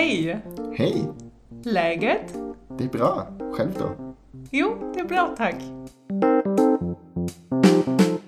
Hej! 0.00 0.42
Hej! 0.72 1.08
Läget? 1.64 2.34
Det 2.78 2.84
är 2.84 2.88
bra. 2.88 3.26
Själv 3.52 3.70
då? 3.78 4.14
Jo, 4.50 4.92
det 4.94 5.00
är 5.00 5.04
bra 5.04 5.34
tack. 5.36 5.56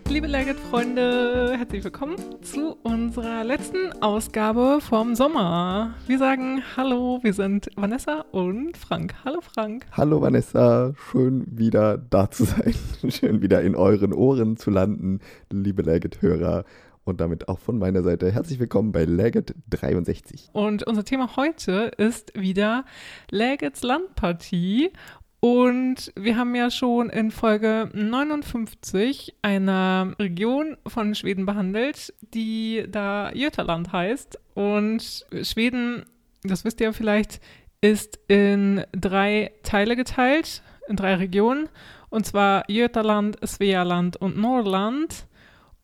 Liebe 0.07 0.29
Läget-Freunde, 0.29 1.57
herzlich 1.57 1.85
willkommen 1.85 2.17
zu 2.43 2.77
unserer 2.83 3.45
letzten 3.45 4.03
Ausgabe 4.03 4.81
vom 4.83 5.17
Sommer. 5.17 5.95
Wir 6.07 6.19
sagen 6.19 6.63
Hallo, 6.77 7.21
wir 7.23 7.33
sind 7.33 7.69
Vanessa 7.77 8.25
und 8.33 8.77
Frank. 8.77 9.15
Hallo 9.25 9.41
Frank. 9.41 9.87
Hallo 9.93 10.21
Vanessa, 10.21 10.93
schön 11.11 11.47
wieder 11.47 11.97
da 11.97 12.31
zu 12.31 12.45
sein. 12.45 12.75
Schön 13.11 13.41
wieder 13.41 13.63
in 13.63 13.77
euren 13.77 14.13
Ohren 14.13 14.59
zu 14.59 14.71
landen, 14.71 15.21
liebe 15.51 15.83
Läget-Hörer. 15.83 16.65
Und 17.05 17.21
damit 17.21 17.49
auch 17.49 17.59
von 17.59 17.79
meiner 17.79 18.03
Seite 18.03 18.31
herzlich 18.31 18.61
willkommen 18.61 18.93
bei 18.93 19.05
Läget 19.05 19.55
63. 19.71 20.51
Und 20.53 20.87
unser 20.87 21.05
Thema 21.05 21.35
heute 21.35 21.91
ist 21.97 22.33
wieder 22.39 22.85
Lägets 23.29 23.83
Landpartie. 23.83 24.93
Und 25.41 26.13
wir 26.15 26.37
haben 26.37 26.55
ja 26.55 26.71
schon 26.71 27.11
in 27.11 27.33
Folge 27.33 27.91
59 27.93 29.35
eine 29.43 30.15
Region 30.21 30.77
von 30.87 31.17
Schweden 31.17 31.45
behandelt, 31.45 32.15
die 32.21 32.85
da 32.89 33.33
Götaland 33.35 33.93
heißt. 33.93 34.39
Und 34.55 35.27
Schweden, 35.43 36.05
das 36.45 36.65
wisst 36.65 36.81
ihr 36.81 36.93
vielleicht, 36.93 37.41
ist 37.81 38.21
in 38.29 38.85
drei 38.93 39.51
Teile 39.65 39.97
geteilt, 39.97 40.63
in 40.87 40.95
drei 40.95 41.17
Regionen. 41.17 41.69
Und 42.11 42.27
zwar 42.27 42.63
Götaland, 42.69 43.37
Svealand 43.45 44.17
und 44.19 44.37
Norrland. 44.39 45.27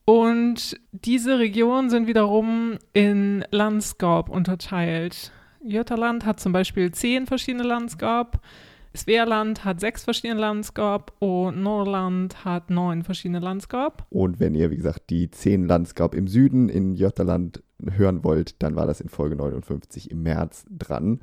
Und 0.09 0.81
diese 0.93 1.39
Regionen 1.39 1.91
sind 1.91 2.07
wiederum 2.07 2.79
in 2.95 3.45
Landskap 3.51 4.31
unterteilt. 4.31 5.33
Götaland 5.63 6.25
hat 6.25 6.41
zum 6.41 6.51
Beispiel 6.51 6.91
zehn 6.93 7.27
verschiedene 7.27 7.65
Landskap, 7.65 8.41
Svealand 8.97 9.67
hat 9.67 9.81
sechs 9.81 10.05
verschiedene 10.05 10.41
Landskap 10.41 11.13
und 11.19 11.63
Norrland 11.63 12.43
hat 12.47 12.71
neun 12.71 13.03
verschiedene 13.03 13.41
Landskap. 13.41 14.07
Und 14.09 14.41
wenn 14.41 14.55
ihr, 14.55 14.71
wie 14.71 14.79
gesagt, 14.79 15.11
die 15.11 15.31
zehn 15.31 15.67
Landskap 15.67 16.15
im 16.15 16.27
Süden 16.27 16.71
in 16.71 16.95
Götaland 16.97 17.63
hören 17.79 18.25
wollt, 18.25 18.63
dann 18.63 18.77
war 18.77 18.87
das 18.87 19.03
in 19.03 19.11
Folge 19.11 19.37
59 19.37 20.11
im 20.11 20.23
März 20.23 20.65
dran. 20.71 21.21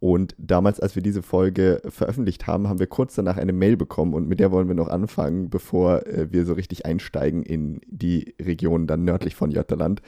Und 0.00 0.34
damals, 0.36 0.80
als 0.80 0.94
wir 0.96 1.02
diese 1.02 1.22
Folge 1.22 1.80
veröffentlicht 1.88 2.46
haben, 2.46 2.68
haben 2.68 2.78
wir 2.78 2.86
kurz 2.86 3.14
danach 3.14 3.36
eine 3.36 3.52
Mail 3.52 3.76
bekommen 3.76 4.12
und 4.12 4.28
mit 4.28 4.38
der 4.38 4.52
wollen 4.52 4.68
wir 4.68 4.74
noch 4.74 4.88
anfangen, 4.88 5.48
bevor 5.48 6.06
äh, 6.06 6.30
wir 6.30 6.44
so 6.44 6.52
richtig 6.52 6.84
einsteigen 6.84 7.42
in 7.42 7.80
die 7.86 8.34
Region 8.40 8.86
dann 8.86 9.04
nördlich 9.04 9.34
von 9.34 9.50
Götterland. 9.50 10.02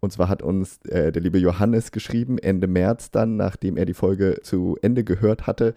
Und 0.00 0.12
zwar 0.12 0.28
hat 0.28 0.42
uns 0.42 0.78
äh, 0.86 1.12
der 1.12 1.22
liebe 1.22 1.38
Johannes 1.38 1.92
geschrieben, 1.92 2.38
Ende 2.38 2.66
März 2.66 3.10
dann, 3.10 3.36
nachdem 3.36 3.76
er 3.76 3.86
die 3.86 3.94
Folge 3.94 4.40
zu 4.42 4.76
Ende 4.82 5.02
gehört 5.02 5.46
hatte. 5.46 5.74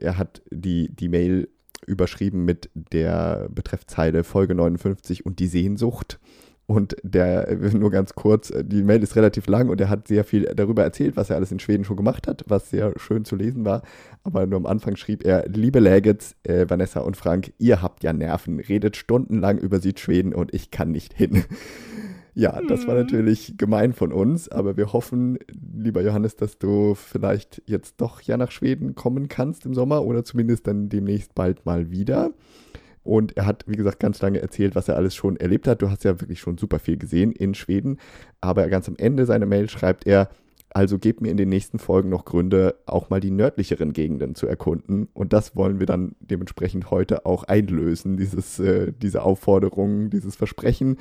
Er 0.00 0.18
hat 0.18 0.42
die, 0.50 0.94
die 0.94 1.08
Mail 1.08 1.48
überschrieben 1.86 2.44
mit 2.44 2.70
der 2.74 3.48
Betreffzeile 3.50 4.24
Folge 4.24 4.54
59 4.54 5.24
und 5.24 5.38
die 5.38 5.46
Sehnsucht. 5.46 6.18
Und 6.66 6.96
der, 7.02 7.56
nur 7.74 7.90
ganz 7.90 8.14
kurz, 8.14 8.52
die 8.62 8.82
Mail 8.82 9.02
ist 9.02 9.16
relativ 9.16 9.46
lang 9.46 9.68
und 9.68 9.80
er 9.80 9.90
hat 9.90 10.08
sehr 10.08 10.24
viel 10.24 10.44
darüber 10.54 10.82
erzählt, 10.82 11.16
was 11.16 11.30
er 11.30 11.36
alles 11.36 11.52
in 11.52 11.58
Schweden 11.58 11.84
schon 11.84 11.96
gemacht 11.96 12.26
hat, 12.26 12.44
was 12.46 12.70
sehr 12.70 12.92
schön 12.96 13.24
zu 13.24 13.36
lesen 13.36 13.64
war. 13.64 13.82
Aber 14.22 14.46
nur 14.46 14.58
am 14.58 14.66
Anfang 14.66 14.96
schrieb 14.96 15.24
er, 15.24 15.46
liebe 15.48 15.78
Lägets, 15.78 16.36
äh, 16.44 16.66
Vanessa 16.68 17.00
und 17.00 17.16
Frank, 17.16 17.52
ihr 17.58 17.82
habt 17.82 18.02
ja 18.02 18.12
Nerven, 18.12 18.60
redet 18.60 18.96
stundenlang 18.96 19.58
über 19.58 19.80
Südschweden 19.80 20.34
und 20.34 20.54
ich 20.54 20.70
kann 20.70 20.90
nicht 20.90 21.14
hin. 21.14 21.44
Ja, 22.36 22.60
das 22.66 22.88
war 22.88 22.94
mhm. 22.94 23.02
natürlich 23.02 23.54
gemein 23.56 23.92
von 23.92 24.12
uns, 24.12 24.48
aber 24.48 24.76
wir 24.76 24.92
hoffen, 24.92 25.38
lieber 25.72 26.02
Johannes, 26.02 26.34
dass 26.34 26.58
du 26.58 26.96
vielleicht 26.96 27.62
jetzt 27.66 28.00
doch 28.00 28.20
ja 28.22 28.36
nach 28.36 28.50
Schweden 28.50 28.96
kommen 28.96 29.28
kannst 29.28 29.66
im 29.66 29.72
Sommer 29.72 30.04
oder 30.04 30.24
zumindest 30.24 30.66
dann 30.66 30.88
demnächst 30.88 31.36
bald 31.36 31.64
mal 31.64 31.92
wieder. 31.92 32.32
Und 33.04 33.36
er 33.36 33.46
hat, 33.46 33.64
wie 33.66 33.76
gesagt, 33.76 34.00
ganz 34.00 34.20
lange 34.22 34.40
erzählt, 34.40 34.74
was 34.74 34.88
er 34.88 34.96
alles 34.96 35.14
schon 35.14 35.36
erlebt 35.36 35.68
hat. 35.68 35.82
Du 35.82 35.90
hast 35.90 36.04
ja 36.04 36.20
wirklich 36.20 36.40
schon 36.40 36.58
super 36.58 36.78
viel 36.78 36.96
gesehen 36.96 37.32
in 37.32 37.54
Schweden. 37.54 37.98
Aber 38.40 38.68
ganz 38.68 38.88
am 38.88 38.96
Ende 38.96 39.26
seiner 39.26 39.46
Mail 39.46 39.68
schreibt 39.68 40.06
er, 40.06 40.30
also 40.70 40.98
gebt 40.98 41.20
mir 41.20 41.30
in 41.30 41.36
den 41.36 41.50
nächsten 41.50 41.78
Folgen 41.78 42.08
noch 42.08 42.24
Gründe, 42.24 42.74
auch 42.86 43.08
mal 43.08 43.20
die 43.20 43.30
nördlicheren 43.30 43.92
Gegenden 43.92 44.34
zu 44.34 44.48
erkunden. 44.48 45.08
Und 45.12 45.32
das 45.32 45.54
wollen 45.54 45.78
wir 45.78 45.86
dann 45.86 46.16
dementsprechend 46.18 46.90
heute 46.90 47.26
auch 47.26 47.44
einlösen, 47.44 48.16
dieses, 48.16 48.58
äh, 48.58 48.92
diese 48.92 49.22
Aufforderung, 49.22 50.10
dieses 50.10 50.34
Versprechen. 50.34 50.96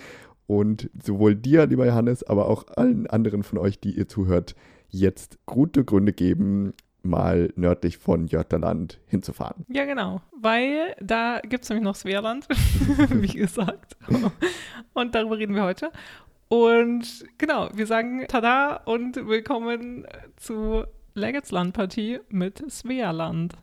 Und 0.45 0.91
sowohl 1.01 1.35
dir, 1.35 1.65
lieber 1.65 1.87
Johannes, 1.87 2.21
aber 2.23 2.49
auch 2.49 2.67
allen 2.75 3.07
anderen 3.07 3.41
von 3.41 3.57
euch, 3.57 3.79
die 3.79 3.97
ihr 3.97 4.07
zuhört, 4.07 4.55
jetzt 4.89 5.39
gute 5.47 5.83
Gründe 5.83 6.13
geben, 6.13 6.73
mal 7.03 7.51
nördlich 7.55 7.97
von 7.97 8.27
Götterland 8.27 8.99
hinzufahren. 9.07 9.65
Ja, 9.67 9.85
genau, 9.85 10.21
weil 10.39 10.95
da 11.01 11.39
gibt 11.41 11.63
es 11.63 11.69
nämlich 11.69 11.83
noch 11.83 11.95
Svealand, 11.95 12.47
wie 13.09 13.27
gesagt. 13.27 13.97
Und 14.93 15.13
darüber 15.13 15.37
reden 15.37 15.55
wir 15.55 15.63
heute. 15.63 15.91
Und 16.47 17.25
genau, 17.37 17.69
wir 17.73 17.87
sagen 17.87 18.25
Tada 18.27 18.75
und 18.85 19.15
willkommen 19.27 20.05
zu 20.35 20.83
Legget's 21.15 21.51
Landpartie 21.51 22.19
mit 22.29 22.63
Svealand. 22.69 23.55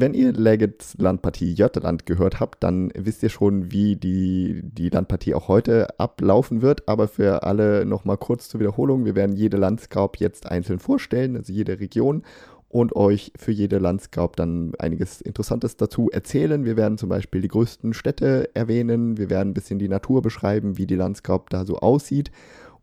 Wenn 0.00 0.14
ihr 0.14 0.32
Leggets 0.32 0.96
Landpartie 0.96 1.54
Götterland 1.54 2.06
gehört 2.06 2.40
habt, 2.40 2.64
dann 2.64 2.90
wisst 2.96 3.22
ihr 3.22 3.28
schon, 3.28 3.70
wie 3.70 3.96
die, 3.96 4.62
die 4.62 4.88
Landpartie 4.88 5.34
auch 5.34 5.48
heute 5.48 6.00
ablaufen 6.00 6.62
wird. 6.62 6.88
Aber 6.88 7.06
für 7.06 7.42
alle 7.42 7.84
nochmal 7.84 8.16
kurz 8.16 8.48
zur 8.48 8.60
Wiederholung. 8.60 9.04
Wir 9.04 9.14
werden 9.14 9.36
jede 9.36 9.58
Landscape 9.58 10.18
jetzt 10.18 10.46
einzeln 10.46 10.78
vorstellen, 10.78 11.36
also 11.36 11.52
jede 11.52 11.80
Region 11.80 12.22
und 12.70 12.96
euch 12.96 13.32
für 13.36 13.52
jede 13.52 13.76
Landscape 13.76 14.32
dann 14.36 14.72
einiges 14.78 15.20
Interessantes 15.20 15.76
dazu 15.76 16.08
erzählen. 16.10 16.64
Wir 16.64 16.78
werden 16.78 16.96
zum 16.96 17.10
Beispiel 17.10 17.42
die 17.42 17.48
größten 17.48 17.92
Städte 17.92 18.48
erwähnen, 18.54 19.18
wir 19.18 19.28
werden 19.28 19.50
ein 19.50 19.54
bisschen 19.54 19.78
die 19.78 19.88
Natur 19.88 20.22
beschreiben, 20.22 20.78
wie 20.78 20.86
die 20.86 20.94
Landscape 20.94 21.44
da 21.50 21.66
so 21.66 21.76
aussieht 21.76 22.30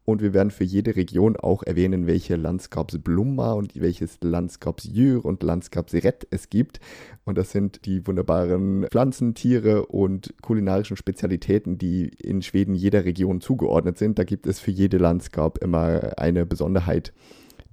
und 0.07 0.21
wir 0.21 0.33
werden 0.33 0.51
für 0.51 0.63
jede 0.63 0.95
Region 0.95 1.35
auch 1.35 1.63
erwähnen, 1.63 2.07
welche 2.07 2.37
Landskapsblumma 2.37 3.51
und 3.51 3.79
welches 3.79 4.19
Landskapsjür 4.21 5.25
und 5.25 5.43
Landskapsrett 5.43 6.25
es 6.29 6.49
gibt. 6.49 6.79
Und 7.25 7.37
das 7.37 7.51
sind 7.51 7.85
die 7.85 8.07
wunderbaren 8.07 8.87
Pflanzen, 8.89 9.33
Tiere 9.33 9.85
und 9.87 10.33
kulinarischen 10.41 10.95
Spezialitäten, 10.95 11.77
die 11.77 12.07
in 12.07 12.41
Schweden 12.41 12.73
jeder 12.73 13.03
Region 13.03 13.41
zugeordnet 13.41 13.97
sind. 13.97 14.17
Da 14.17 14.23
gibt 14.23 14.47
es 14.47 14.61
für 14.61 14.71
jede 14.71 14.97
Landskap 14.97 15.57
immer 15.57 16.17
eine 16.17 16.45
Besonderheit 16.45 17.11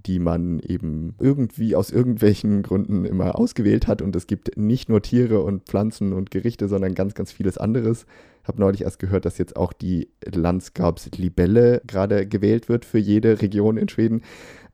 die 0.06 0.18
man 0.18 0.60
eben 0.60 1.14
irgendwie 1.18 1.76
aus 1.76 1.90
irgendwelchen 1.90 2.62
Gründen 2.62 3.04
immer 3.04 3.38
ausgewählt 3.38 3.86
hat. 3.86 4.02
Und 4.02 4.14
es 4.16 4.26
gibt 4.26 4.56
nicht 4.56 4.88
nur 4.88 5.02
Tiere 5.02 5.40
und 5.42 5.64
Pflanzen 5.64 6.12
und 6.12 6.30
Gerichte, 6.30 6.68
sondern 6.68 6.94
ganz, 6.94 7.14
ganz 7.14 7.32
vieles 7.32 7.58
anderes. 7.58 8.06
Ich 8.42 8.48
habe 8.48 8.60
neulich 8.60 8.82
erst 8.82 8.98
gehört, 8.98 9.24
dass 9.24 9.38
jetzt 9.38 9.56
auch 9.56 9.72
die 9.72 10.08
Landskapslibelle 10.24 11.80
gerade 11.86 12.26
gewählt 12.26 12.68
wird 12.68 12.84
für 12.84 12.98
jede 12.98 13.40
Region 13.40 13.78
in 13.78 13.88
Schweden. 13.88 14.20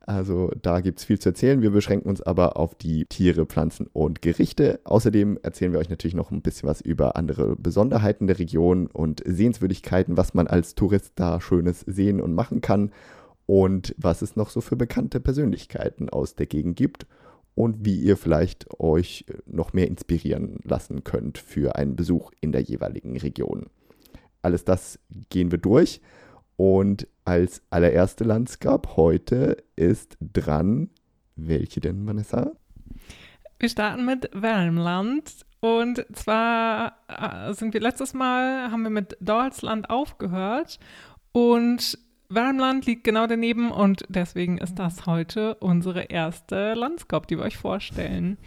Also 0.01 0.51
da 0.61 0.81
gibt 0.81 0.99
es 0.99 1.05
viel 1.05 1.19
zu 1.19 1.29
erzählen. 1.29 1.61
Wir 1.61 1.69
beschränken 1.69 2.09
uns 2.09 2.21
aber 2.21 2.57
auf 2.57 2.75
die 2.75 3.05
Tiere, 3.05 3.45
Pflanzen 3.45 3.87
und 3.93 4.21
Gerichte. 4.21 4.81
Außerdem 4.83 5.39
erzählen 5.41 5.71
wir 5.71 5.79
euch 5.79 5.89
natürlich 5.89 6.15
noch 6.15 6.31
ein 6.31 6.41
bisschen 6.41 6.67
was 6.67 6.81
über 6.81 7.15
andere 7.15 7.55
Besonderheiten 7.55 8.27
der 8.27 8.39
Region 8.39 8.87
und 8.87 9.21
Sehenswürdigkeiten, 9.25 10.17
was 10.17 10.33
man 10.33 10.47
als 10.47 10.75
Tourist 10.75 11.13
da 11.15 11.39
Schönes 11.39 11.81
sehen 11.81 12.19
und 12.19 12.33
machen 12.33 12.59
kann 12.59 12.91
und 13.45 13.95
was 13.97 14.21
es 14.21 14.35
noch 14.35 14.49
so 14.49 14.61
für 14.61 14.75
bekannte 14.75 15.19
Persönlichkeiten 15.19 16.09
aus 16.09 16.35
der 16.35 16.45
Gegend 16.45 16.75
gibt 16.75 17.05
und 17.55 17.85
wie 17.85 17.99
ihr 17.99 18.17
vielleicht 18.17 18.79
euch 18.79 19.25
noch 19.45 19.73
mehr 19.73 19.87
inspirieren 19.87 20.59
lassen 20.63 21.03
könnt 21.03 21.37
für 21.37 21.75
einen 21.75 21.95
Besuch 21.95 22.31
in 22.39 22.51
der 22.51 22.61
jeweiligen 22.61 23.17
Region. 23.17 23.67
Alles 24.41 24.63
das 24.63 24.99
gehen 25.29 25.51
wir 25.51 25.57
durch 25.57 26.01
und 26.55 27.07
als 27.25 27.61
allererste 27.69 28.23
Landscape 28.23 28.95
heute 28.95 29.57
ist 29.75 30.17
dran, 30.21 30.89
welche 31.35 31.79
denn, 31.79 32.05
Vanessa? 32.05 32.51
Wir 33.59 33.69
starten 33.69 34.05
mit 34.05 34.29
Värmland 34.33 35.45
und 35.59 36.05
zwar 36.13 36.97
äh, 37.07 37.53
sind 37.53 37.73
wir 37.73 37.81
letztes 37.81 38.13
Mal, 38.13 38.71
haben 38.71 38.83
wir 38.83 38.89
mit 38.89 39.17
Deutschland 39.21 39.89
aufgehört 39.89 40.79
und 41.31 41.97
Värmland 42.31 42.85
liegt 42.85 43.03
genau 43.03 43.27
daneben 43.27 43.71
und 43.71 44.05
deswegen 44.07 44.57
ist 44.57 44.75
das 44.75 45.05
heute 45.05 45.55
unsere 45.55 46.03
erste 46.03 46.73
Landscape, 46.73 47.27
die 47.27 47.37
wir 47.37 47.43
euch 47.43 47.57
vorstellen. 47.57 48.37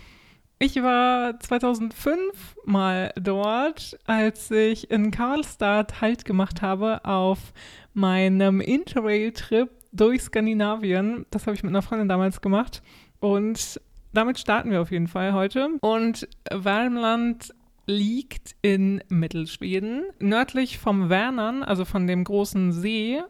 Ich 0.59 0.77
war 0.77 1.39
2005 1.39 2.57
mal 2.65 3.13
dort, 3.17 3.99
als 4.07 4.51
ich 4.51 4.91
in 4.91 5.11
Karlstad 5.11 6.01
Halt 6.01 6.25
gemacht 6.25 6.63
habe 6.63 7.05
auf 7.05 7.53
meinem 7.93 8.61
Interrail-Trip 8.61 9.69
durch 9.93 10.23
Skandinavien. 10.23 11.27
Das 11.31 11.47
habe 11.47 11.55
ich 11.55 11.63
mit 11.63 11.71
einer 11.71 11.83
Freundin 11.83 12.09
damals 12.09 12.41
gemacht. 12.41 12.83
Und 13.21 13.81
damit 14.13 14.39
starten 14.39 14.71
wir 14.71 14.81
auf 14.81 14.91
jeden 14.91 15.09
Fall 15.09 15.35
heute. 15.35 15.69
Und 15.81 16.29
Värmland 16.51 17.53
liegt 17.87 18.55
in 18.63 19.03
Mittelschweden, 19.09 20.05
nördlich 20.19 20.79
vom 20.79 21.11
Vänern, 21.11 21.63
also 21.63 21.85
von 21.85 22.07
dem 22.07 22.25
großen 22.25 22.73
See, 22.73 23.21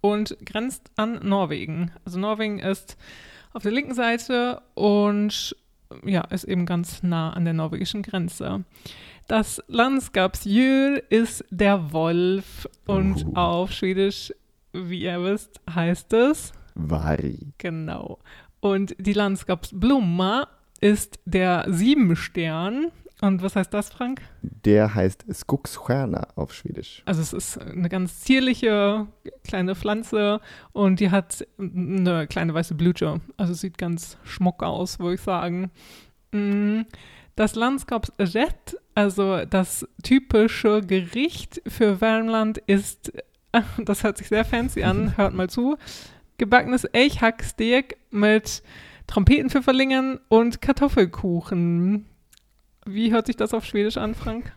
und 0.00 0.36
grenzt 0.44 0.90
an 0.96 1.20
Norwegen. 1.22 1.90
Also 2.04 2.18
Norwegen 2.18 2.58
ist 2.58 2.96
auf 3.52 3.62
der 3.62 3.72
linken 3.72 3.94
Seite 3.94 4.62
und 4.74 5.56
ja, 6.04 6.20
ist 6.22 6.44
eben 6.44 6.66
ganz 6.66 7.02
nah 7.02 7.32
an 7.32 7.44
der 7.44 7.54
norwegischen 7.54 8.02
Grenze. 8.02 8.64
Das 9.26 9.62
Landskapsdjur 9.68 11.02
ist 11.10 11.44
der 11.50 11.92
Wolf 11.92 12.68
und 12.86 13.24
Uh. 13.26 13.32
auf 13.34 13.72
Schwedisch, 13.72 14.32
wie 14.72 15.02
ihr 15.02 15.22
wisst, 15.22 15.60
heißt 15.74 16.12
es 16.12 16.52
Vari. 16.74 17.52
genau. 17.58 18.18
Und 18.60 18.94
die 18.98 19.12
Landskapsblomma 19.12 20.48
ist 20.80 21.18
der 21.24 21.66
Siebenstern. 21.68 22.86
Und 23.20 23.42
was 23.42 23.56
heißt 23.56 23.74
das, 23.74 23.90
Frank? 23.90 24.22
Der 24.42 24.94
heißt 24.94 25.24
Skogsstjärna 25.32 26.28
auf 26.36 26.54
Schwedisch. 26.54 27.02
Also 27.04 27.20
es 27.20 27.32
ist 27.32 27.58
eine 27.58 27.88
ganz 27.88 28.20
zierliche 28.20 29.08
kleine 29.44 29.74
Pflanze 29.74 30.40
und 30.72 31.00
die 31.00 31.10
hat 31.10 31.44
eine 31.58 32.28
kleine 32.28 32.54
weiße 32.54 32.74
Blüte. 32.74 33.20
Also 33.36 33.54
sieht 33.54 33.76
ganz 33.76 34.18
schmuck 34.22 34.62
aus, 34.62 35.00
würde 35.00 35.14
ich 35.14 35.20
sagen. 35.20 35.70
Mm, 36.30 36.82
Das 37.34 37.54
Landskapsrätt, 37.56 38.76
also 38.94 39.44
das 39.44 39.86
typische 40.02 40.82
Gericht 40.82 41.60
für 41.66 41.96
Värmland 41.96 42.58
ist, 42.58 43.12
das 43.84 44.04
hört 44.04 44.18
sich 44.18 44.28
sehr 44.28 44.44
fancy 44.44 44.84
an, 44.84 45.16
hört 45.16 45.34
mal 45.34 45.50
zu, 45.50 45.76
gebackenes 46.36 46.84
Elchhacksteak 46.84 47.96
mit 48.10 48.62
Trompetenpfifferlingen 49.08 50.20
und 50.28 50.60
Kartoffelkuchen. 50.60 52.06
Wie 52.88 53.12
hört 53.12 53.26
sich 53.26 53.36
das 53.36 53.52
auf 53.54 53.64
Schwedisch 53.64 53.96
an, 53.96 54.14
Frank? 54.14 54.52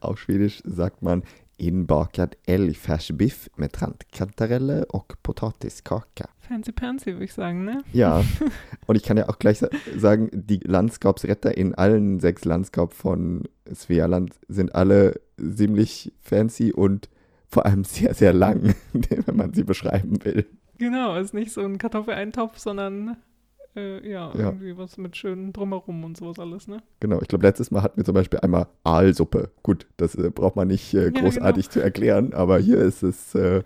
Auf 0.00 0.18
Schwedisch 0.20 0.60
sagt 0.64 1.02
man 1.02 1.22
inbakad 1.56 2.36
älgfärsbiff 2.46 3.50
med 3.56 3.72
trantkantareller 3.72 4.94
och 4.94 5.14
potatiskaka. 5.22 6.28
Fancy 6.40 6.72
Pansy, 6.72 7.12
würde 7.12 7.24
ich 7.24 7.32
sagen, 7.34 7.64
ne? 7.64 7.82
Ja, 7.92 8.24
und 8.86 8.96
ich 8.96 9.02
kann 9.02 9.16
ja 9.16 9.28
auch 9.28 9.38
gleich 9.38 9.58
sa- 9.58 9.68
sagen, 9.96 10.30
die 10.32 10.60
Landskapsretter 10.62 11.56
in 11.56 11.74
allen 11.74 12.18
sechs 12.20 12.44
Landskap 12.44 12.92
von 12.94 13.44
Svealand 13.72 14.32
sind 14.48 14.74
alle 14.74 15.20
ziemlich 15.36 16.12
fancy 16.20 16.72
und 16.72 17.08
vor 17.48 17.66
allem 17.66 17.84
sehr, 17.84 18.14
sehr 18.14 18.32
lang, 18.32 18.74
wenn 18.92 19.36
man 19.36 19.52
sie 19.52 19.64
beschreiben 19.64 20.24
will. 20.24 20.46
Genau, 20.78 21.16
ist 21.16 21.34
nicht 21.34 21.52
so 21.52 21.60
ein 21.60 21.76
Kartoffeleintopf, 21.78 22.58
sondern 22.58 23.16
äh, 23.76 24.08
ja, 24.08 24.32
Ja. 24.34 24.44
irgendwie 24.46 24.76
was 24.76 24.96
mit 24.98 25.16
schön 25.16 25.52
drumherum 25.52 26.04
und 26.04 26.16
sowas 26.16 26.38
alles, 26.38 26.66
ne? 26.68 26.82
Genau, 27.00 27.20
ich 27.20 27.28
glaube, 27.28 27.46
letztes 27.46 27.70
Mal 27.70 27.82
hatten 27.82 27.96
wir 27.96 28.04
zum 28.04 28.14
Beispiel 28.14 28.40
einmal 28.40 28.66
Aalsuppe. 28.84 29.50
Gut, 29.62 29.86
das 29.96 30.14
äh, 30.14 30.30
braucht 30.30 30.56
man 30.56 30.68
nicht 30.68 30.92
äh, 30.94 31.04
Ja, 31.04 31.10
großartig 31.10 31.70
zu 31.70 31.80
erklären, 31.80 32.32
aber 32.34 32.58
hier 32.58 32.78
ist 32.78 33.02
es 33.02 33.34
äh, 33.34 33.62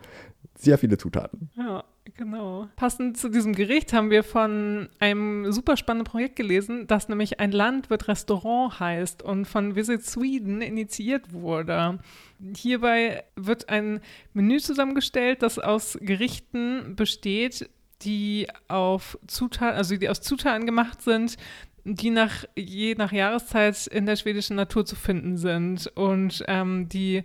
sehr 0.57 0.79
viele 0.79 0.99
Zutaten. 0.99 1.51
Ja, 1.57 1.83
genau. 2.15 2.69
Passend 2.77 3.17
zu 3.19 3.29
diesem 3.29 3.55
Gericht 3.55 3.93
haben 3.93 4.11
wir 4.11 4.23
von 4.23 4.89
einem 5.01 5.51
super 5.53 5.77
spannenden 5.77 6.11
Projekt 6.11 6.37
gelesen, 6.37 6.87
das 6.87 7.09
nämlich 7.09 7.41
ein 7.41 7.51
Land 7.51 7.91
wird 7.91 8.07
Restaurant 8.09 8.79
heißt 8.79 9.23
und 9.23 9.47
von 9.47 9.75
Visit 9.75 10.05
Sweden 10.05 10.61
initiiert 10.63 11.33
wurde. 11.33 11.99
Hierbei 12.57 13.25
wird 13.37 13.69
ein 13.69 14.01
Menü 14.33 14.59
zusammengestellt, 14.59 15.43
das 15.43 15.59
aus 15.59 15.99
Gerichten 16.01 16.95
besteht, 16.95 17.69
die 18.03 18.47
auf 18.69 19.19
Zutaten, 19.27 19.77
also 19.77 19.97
die 19.97 20.09
aus 20.09 20.21
Zutaten 20.21 20.67
gemacht 20.67 21.03
sind, 21.03 21.37
die 21.85 22.11
nach 22.11 22.45
je 22.57 22.95
nach 22.95 23.13
Jahreszeit 23.13 23.87
in 23.87 24.07
der 24.07 24.17
schwedischen 24.17 24.57
Natur 24.57 24.85
zu 24.85 24.97
finden 24.97 25.37
sind. 25.37 25.87
Und 25.95 26.43
ähm, 26.49 26.89
die 26.89 27.25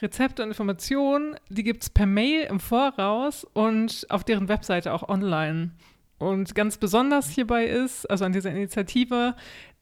Rezepte 0.00 0.42
und 0.42 0.48
Informationen, 0.48 1.36
die 1.48 1.64
gibt 1.64 1.82
es 1.82 1.90
per 1.90 2.06
Mail 2.06 2.44
im 2.44 2.60
Voraus 2.60 3.44
und 3.52 4.06
auf 4.10 4.24
deren 4.24 4.48
Webseite 4.48 4.92
auch 4.92 5.08
online. 5.08 5.70
Und 6.18 6.54
ganz 6.54 6.78
besonders 6.78 7.30
hierbei 7.30 7.66
ist, 7.66 8.08
also 8.08 8.24
an 8.24 8.32
dieser 8.32 8.50
Initiative, 8.50 9.34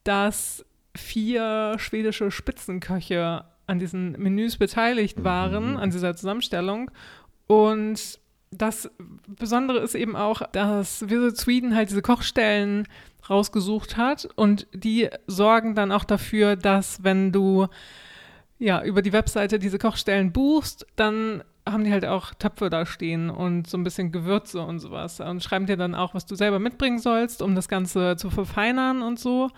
dass 0.05 0.65
vier 0.97 1.77
schwedische 1.79 2.31
Spitzenköche 2.31 3.45
an 3.67 3.79
diesen 3.79 4.13
Menüs 4.13 4.57
beteiligt 4.57 5.25
waren, 5.25 5.73
Mhm. 5.73 5.77
an 5.79 5.91
dieser 5.91 6.15
Zusammenstellung. 6.17 6.91
Und 7.47 8.21
das 8.57 8.91
Besondere 9.27 9.79
ist 9.79 9.95
eben 9.95 10.17
auch, 10.17 10.43
dass 10.53 11.09
Visit 11.09 11.37
Sweden 11.37 11.75
halt 11.75 11.91
diese 11.91 12.03
Kochstellen 12.03 12.87
rausgesucht 13.29 13.97
hat 13.97 14.29
und 14.37 14.67
die 14.73 15.09
sorgen 15.27 15.75
dann 15.75 15.93
auch 15.93 16.05
dafür, 16.05 16.57
dass 16.57 17.03
wenn 17.03 17.33
du 17.33 17.69
ja 18.59 18.83
über 18.83 19.03
die 19.03 19.13
Webseite 19.13 19.59
diese 19.59 19.79
Kochstellen 19.79 20.33
buchst, 20.33 20.87
dann 20.97 21.43
haben 21.67 21.85
die 21.85 21.93
halt 21.93 22.05
auch 22.05 22.35
Töpfe 22.35 22.69
da 22.69 22.85
stehen 22.85 23.31
und 23.31 23.67
so 23.67 23.79
ein 23.79 23.85
bisschen 23.85 24.13
Gewürze 24.13 24.61
und 24.61 24.81
sowas 24.81 25.21
und 25.21 25.43
schreiben 25.43 25.67
dir 25.67 25.79
dann 25.79 25.95
auch, 25.95 26.15
was 26.15 26.27
du 26.27 26.35
selber 26.35 26.59
mitbringen 26.59 26.99
sollst, 26.99 27.41
um 27.41 27.55
das 27.55 27.69
Ganze 27.69 28.17
zu 28.17 28.31
verfeinern 28.31 29.03
und 29.03 29.19
so. 29.19 29.51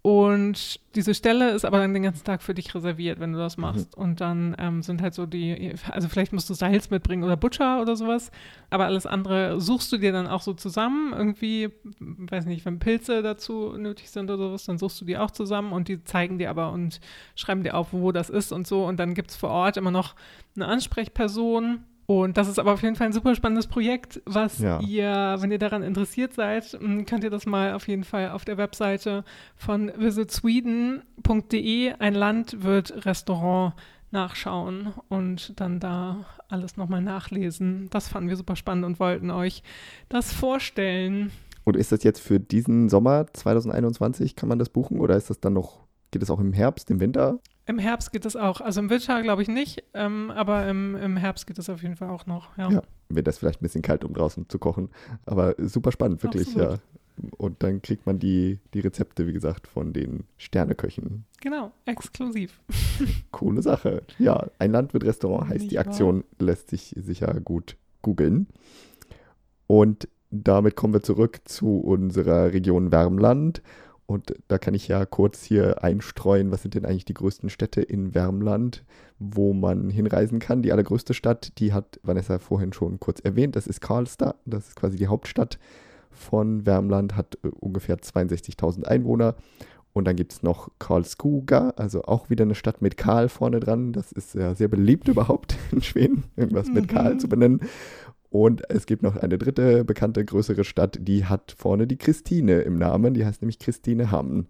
Und 0.00 0.78
diese 0.94 1.12
Stelle 1.12 1.50
ist 1.50 1.64
aber 1.64 1.78
dann 1.78 1.92
den 1.92 2.04
ganzen 2.04 2.24
Tag 2.24 2.42
für 2.42 2.54
dich 2.54 2.72
reserviert, 2.74 3.18
wenn 3.18 3.32
du 3.32 3.38
das 3.38 3.56
machst. 3.56 3.96
Und 3.96 4.20
dann 4.20 4.54
ähm, 4.58 4.82
sind 4.82 5.02
halt 5.02 5.12
so 5.12 5.26
die, 5.26 5.74
also 5.90 6.08
vielleicht 6.08 6.32
musst 6.32 6.48
du 6.48 6.54
Salz 6.54 6.88
mitbringen 6.88 7.24
oder 7.24 7.36
Butter 7.36 7.82
oder 7.82 7.96
sowas, 7.96 8.30
aber 8.70 8.86
alles 8.86 9.06
andere 9.06 9.60
suchst 9.60 9.92
du 9.92 9.98
dir 9.98 10.12
dann 10.12 10.28
auch 10.28 10.42
so 10.42 10.54
zusammen. 10.54 11.12
Irgendwie, 11.12 11.70
weiß 11.98 12.46
nicht, 12.46 12.64
wenn 12.64 12.78
Pilze 12.78 13.22
dazu 13.22 13.74
nötig 13.76 14.10
sind 14.10 14.30
oder 14.30 14.48
sowas, 14.48 14.64
dann 14.64 14.78
suchst 14.78 15.00
du 15.00 15.04
die 15.04 15.18
auch 15.18 15.32
zusammen 15.32 15.72
und 15.72 15.88
die 15.88 16.02
zeigen 16.04 16.38
dir 16.38 16.50
aber 16.50 16.70
und 16.70 17.00
schreiben 17.34 17.64
dir 17.64 17.74
auf, 17.74 17.92
wo 17.92 18.12
das 18.12 18.30
ist 18.30 18.52
und 18.52 18.68
so. 18.68 18.86
Und 18.86 18.98
dann 19.00 19.14
gibt 19.14 19.30
es 19.30 19.36
vor 19.36 19.50
Ort 19.50 19.76
immer 19.76 19.90
noch 19.90 20.14
eine 20.54 20.68
Ansprechperson. 20.68 21.80
Und 22.10 22.38
das 22.38 22.48
ist 22.48 22.58
aber 22.58 22.72
auf 22.72 22.82
jeden 22.82 22.96
Fall 22.96 23.08
ein 23.08 23.12
super 23.12 23.34
spannendes 23.34 23.66
Projekt, 23.66 24.22
was 24.24 24.60
Ja. 24.60 24.80
ihr, 24.80 25.36
wenn 25.40 25.50
ihr 25.52 25.58
daran 25.58 25.82
interessiert 25.82 26.32
seid, 26.32 26.78
könnt 27.06 27.22
ihr 27.22 27.28
das 27.28 27.44
mal 27.44 27.74
auf 27.74 27.86
jeden 27.86 28.02
Fall 28.04 28.30
auf 28.30 28.46
der 28.46 28.56
Webseite 28.56 29.24
von 29.56 29.92
visitsweden.de, 29.94 31.92
ein 31.98 32.14
Land 32.14 32.62
wird 32.62 33.04
Restaurant, 33.04 33.74
nachschauen 34.10 34.94
und 35.10 35.60
dann 35.60 35.80
da 35.80 36.24
alles 36.48 36.78
nochmal 36.78 37.02
nachlesen. 37.02 37.88
Das 37.90 38.08
fanden 38.08 38.30
wir 38.30 38.36
super 38.36 38.56
spannend 38.56 38.86
und 38.86 38.98
wollten 39.00 39.30
euch 39.30 39.62
das 40.08 40.32
vorstellen. 40.32 41.30
Und 41.64 41.76
ist 41.76 41.92
das 41.92 42.04
jetzt 42.04 42.20
für 42.20 42.40
diesen 42.40 42.88
Sommer 42.88 43.26
2021, 43.34 44.34
kann 44.34 44.48
man 44.48 44.58
das 44.58 44.70
buchen 44.70 44.98
oder 45.00 45.14
ist 45.14 45.28
das 45.28 45.40
dann 45.40 45.52
noch, 45.52 45.80
geht 46.10 46.22
es 46.22 46.30
auch 46.30 46.40
im 46.40 46.54
Herbst, 46.54 46.90
im 46.90 47.00
Winter? 47.00 47.38
Im 47.68 47.78
Herbst 47.78 48.12
geht 48.12 48.24
es 48.24 48.34
auch. 48.34 48.62
Also 48.62 48.80
im 48.80 48.88
Winter 48.88 49.22
glaube 49.22 49.42
ich 49.42 49.48
nicht, 49.48 49.84
ähm, 49.92 50.30
aber 50.30 50.66
im, 50.66 50.96
im 50.96 51.18
Herbst 51.18 51.46
geht 51.46 51.58
es 51.58 51.68
auf 51.68 51.82
jeden 51.82 51.96
Fall 51.96 52.08
auch 52.08 52.24
noch. 52.24 52.56
Ja. 52.56 52.70
Ja. 52.70 52.82
Wird 53.10 53.26
das 53.26 53.36
vielleicht 53.36 53.60
ein 53.60 53.64
bisschen 53.64 53.82
kalt, 53.82 54.06
um 54.06 54.14
draußen 54.14 54.48
zu 54.48 54.58
kochen. 54.58 54.88
Aber 55.26 55.54
super 55.58 55.92
spannend, 55.92 56.22
wirklich, 56.22 56.48
Absolut. 56.48 56.70
ja. 56.70 56.78
Und 57.36 57.62
dann 57.62 57.82
kriegt 57.82 58.06
man 58.06 58.18
die, 58.18 58.58
die 58.72 58.80
Rezepte, 58.80 59.26
wie 59.26 59.34
gesagt, 59.34 59.66
von 59.66 59.92
den 59.92 60.24
Sterneköchen. 60.38 61.24
Genau, 61.42 61.72
exklusiv. 61.84 62.58
Coole 63.32 63.60
Sache. 63.60 64.02
Ja, 64.18 64.46
ein 64.58 64.72
Land 64.72 64.94
wird 64.94 65.04
Restaurant 65.04 65.50
heißt 65.50 65.60
Nicht 65.60 65.72
die 65.72 65.76
wahr? 65.76 65.86
Aktion, 65.88 66.24
lässt 66.38 66.70
sich 66.70 66.94
sicher 66.96 67.38
gut 67.40 67.76
googeln. 68.00 68.46
Und 69.66 70.08
damit 70.30 70.74
kommen 70.74 70.94
wir 70.94 71.02
zurück 71.02 71.40
zu 71.44 71.80
unserer 71.80 72.52
Region 72.54 72.90
Värmland. 72.90 73.62
Und 74.10 74.34
da 74.48 74.56
kann 74.56 74.72
ich 74.72 74.88
ja 74.88 75.04
kurz 75.04 75.42
hier 75.42 75.84
einstreuen, 75.84 76.50
was 76.50 76.62
sind 76.62 76.72
denn 76.72 76.86
eigentlich 76.86 77.04
die 77.04 77.12
größten 77.12 77.50
Städte 77.50 77.82
in 77.82 78.12
Värmland, 78.12 78.82
wo 79.18 79.52
man 79.52 79.90
hinreisen 79.90 80.38
kann. 80.38 80.62
Die 80.62 80.72
allergrößte 80.72 81.12
Stadt, 81.12 81.52
die 81.58 81.74
hat 81.74 82.00
Vanessa 82.02 82.38
vorhin 82.38 82.72
schon 82.72 83.00
kurz 83.00 83.20
erwähnt, 83.20 83.54
das 83.54 83.66
ist 83.66 83.82
Karlstad. 83.82 84.36
Das 84.46 84.68
ist 84.68 84.76
quasi 84.76 84.96
die 84.96 85.08
Hauptstadt 85.08 85.58
von 86.10 86.62
Värmland, 86.62 87.16
hat 87.16 87.36
äh, 87.44 87.48
ungefähr 87.48 87.98
62.000 87.98 88.84
Einwohner. 88.84 89.34
Und 89.92 90.06
dann 90.06 90.16
gibt 90.16 90.32
es 90.32 90.42
noch 90.42 90.70
Karlskoga, 90.78 91.74
also 91.76 92.04
auch 92.04 92.30
wieder 92.30 92.44
eine 92.44 92.54
Stadt 92.54 92.80
mit 92.80 92.96
Karl 92.96 93.28
vorne 93.28 93.60
dran. 93.60 93.92
Das 93.92 94.10
ist 94.10 94.34
ja 94.34 94.54
sehr 94.54 94.68
beliebt 94.68 95.08
überhaupt 95.08 95.54
in 95.70 95.82
Schweden, 95.82 96.24
irgendwas 96.34 96.68
mit 96.68 96.84
Mhm. 96.84 96.94
Karl 96.94 97.18
zu 97.18 97.28
benennen. 97.28 97.60
Und 98.30 98.68
es 98.70 98.86
gibt 98.86 99.02
noch 99.02 99.16
eine 99.16 99.38
dritte 99.38 99.84
bekannte 99.84 100.24
größere 100.24 100.64
Stadt, 100.64 100.98
die 101.00 101.24
hat 101.24 101.54
vorne 101.56 101.86
die 101.86 101.96
Christine 101.96 102.60
im 102.60 102.76
Namen. 102.76 103.14
Die 103.14 103.24
heißt 103.24 103.40
nämlich 103.40 103.58
Christinehamn. 103.58 104.40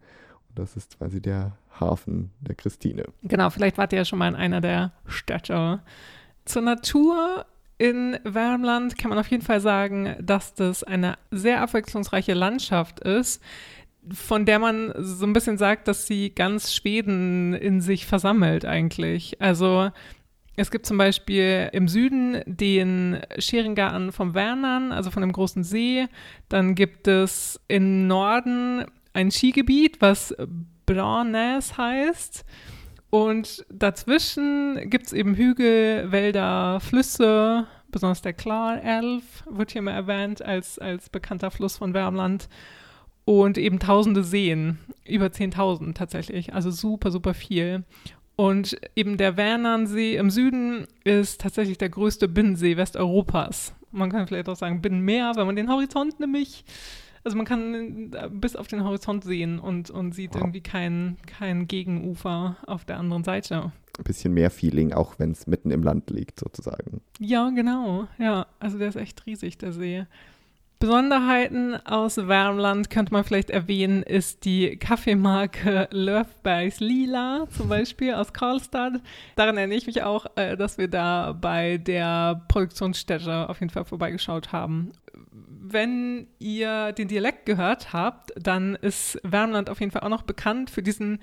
Und 0.49 0.59
das 0.59 0.77
ist 0.77 0.99
quasi 0.99 1.21
der 1.21 1.57
Hafen 1.79 2.31
der 2.41 2.55
Christine. 2.55 3.05
Genau, 3.23 3.51
vielleicht 3.51 3.79
wart 3.79 3.93
ihr 3.93 3.99
ja 3.99 4.05
schon 4.05 4.19
mal 4.19 4.29
in 4.29 4.35
einer 4.35 4.61
der 4.61 4.93
Städte. 5.07 5.81
Zur 6.45 6.63
Natur 6.63 7.47
in 7.79 8.19
Värmland 8.25 8.99
kann 8.99 9.11
man 9.11 9.19
auf 9.19 9.29
jeden 9.29 9.45
Fall 9.45 9.61
sagen, 9.61 10.17
dass 10.21 10.55
das 10.55 10.83
eine 10.83 11.17
sehr 11.31 11.63
abwechslungsreiche 11.63 12.35
Landschaft 12.35 12.99
ist, 13.01 13.41
von 14.13 14.47
der 14.47 14.59
man 14.59 14.93
so 14.99 15.27
ein 15.27 15.33
bisschen 15.33 15.59
sagt, 15.59 15.87
dass 15.87 16.07
sie 16.07 16.31
ganz 16.31 16.75
Schweden 16.75 17.55
in 17.55 17.81
sich 17.81 18.07
versammelt 18.07 18.65
eigentlich. 18.65 19.41
Also 19.41 19.91
es 20.61 20.71
gibt 20.71 20.87
zum 20.87 20.99
Beispiel 20.99 21.69
im 21.73 21.87
Süden 21.87 22.43
den 22.47 23.21
Scheringarten 23.39 24.11
vom 24.11 24.33
Värnern, 24.33 24.91
also 24.91 25.11
von 25.11 25.21
dem 25.21 25.33
großen 25.33 25.63
See. 25.63 26.07
Dann 26.49 26.75
gibt 26.75 27.07
es 27.07 27.61
im 27.69 28.09
Norden 28.09 28.85
ein 29.13 29.31
Skigebiet, 29.31 30.01
was 30.01 30.35
Branäs 30.85 31.79
heißt. 31.79 32.45
Und 33.11 33.65
dazwischen 33.71 34.91
gibt 34.91 35.07
es 35.07 35.13
eben 35.13 35.35
Hügel, 35.35 36.11
Wälder, 36.11 36.81
Flüsse, 36.81 37.67
besonders 37.91 38.21
der 38.23 38.33
Klarelf 38.35 39.45
wird 39.49 39.71
hier 39.71 39.83
mal 39.83 39.93
erwähnt 39.93 40.43
als, 40.43 40.79
als 40.79 41.09
bekannter 41.09 41.51
Fluss 41.51 41.79
von 41.79 41.93
Värmland 41.93 42.49
und 43.25 43.59
eben 43.59 43.79
tausende 43.79 44.25
Seen, 44.25 44.79
über 45.07 45.27
10.000 45.27 45.95
tatsächlich, 45.95 46.55
also 46.55 46.71
super, 46.71 47.11
super 47.11 47.35
viel. 47.35 47.85
Und 48.41 48.79
eben 48.95 49.17
der 49.17 49.37
Wernernsee 49.37 50.15
im 50.15 50.31
Süden 50.31 50.87
ist 51.03 51.41
tatsächlich 51.41 51.77
der 51.77 51.89
größte 51.89 52.29
Binnensee 52.29 52.77
Westeuropas. 52.77 53.75
Man 53.91 54.11
kann 54.11 54.29
vielleicht 54.29 54.49
auch 54.49 54.55
sagen 54.55 54.81
Binnenmeer, 54.81 55.33
wenn 55.35 55.45
man 55.45 55.57
den 55.57 55.69
Horizont 55.69 56.21
nämlich, 56.21 56.65
also 57.25 57.37
man 57.37 57.47
kann 57.47 58.15
bis 58.31 58.55
auf 58.55 58.69
den 58.69 58.85
Horizont 58.85 59.25
sehen 59.25 59.59
und, 59.59 59.91
und 59.91 60.15
sieht 60.15 60.37
irgendwie 60.37 60.61
kein, 60.61 61.17
kein 61.27 61.67
Gegenufer 61.67 62.57
auf 62.65 62.85
der 62.85 62.99
anderen 62.99 63.25
Seite. 63.25 63.73
Ein 63.99 64.05
bisschen 64.05 64.35
mehr 64.35 64.53
Feeling, 64.53 64.93
auch 64.93 65.19
wenn 65.19 65.33
es 65.33 65.49
mitten 65.49 65.73
im 65.73 65.83
Land 65.83 66.09
liegt, 66.11 66.39
sozusagen. 66.39 67.01
Ja, 67.19 67.51
genau. 67.51 68.07
Ja, 68.19 68.47
also 68.61 68.79
der 68.79 68.91
ist 68.91 68.97
echt 68.97 69.27
riesig, 69.27 69.59
der 69.59 69.73
See. 69.73 70.07
Besonderheiten 70.81 71.75
aus 71.87 72.15
Värmland 72.15 72.89
könnte 72.89 73.13
man 73.13 73.25
vielleicht 73.25 73.51
erwähnen, 73.51 74.05
ist 74.05 74.45
die 74.45 74.77
Kaffeemarke 74.77 75.89
Löfbergs 75.91 76.79
Lila 76.79 77.49
zum 77.51 77.69
Beispiel 77.69 78.15
aus 78.15 78.33
Karlstad. 78.33 79.01
Daran 79.35 79.57
erinnere 79.57 79.77
ich 79.77 79.89
mich 79.89 80.05
auch, 80.05 80.27
äh, 80.37 80.57
dass 80.57 80.79
wir 80.79 80.87
da 80.87 81.33
bei 81.33 81.79
der 81.79 82.45
Produktionsstätte 82.47 83.49
auf 83.49 83.59
jeden 83.59 83.71
Fall 83.71 83.87
vorbeigeschaut 83.87 84.53
haben. 84.53 84.93
Wenn 85.33 86.29
ihr 86.39 86.93
den 86.93 87.09
Dialekt 87.09 87.47
gehört 87.47 87.93
habt, 87.93 88.31
dann 88.37 88.77
ist 88.77 89.21
Värmland 89.29 89.71
auf 89.71 89.81
jeden 89.81 89.91
Fall 89.91 90.03
auch 90.03 90.09
noch 90.09 90.23
bekannt 90.23 90.71
für 90.71 90.85
diesen, 90.85 91.19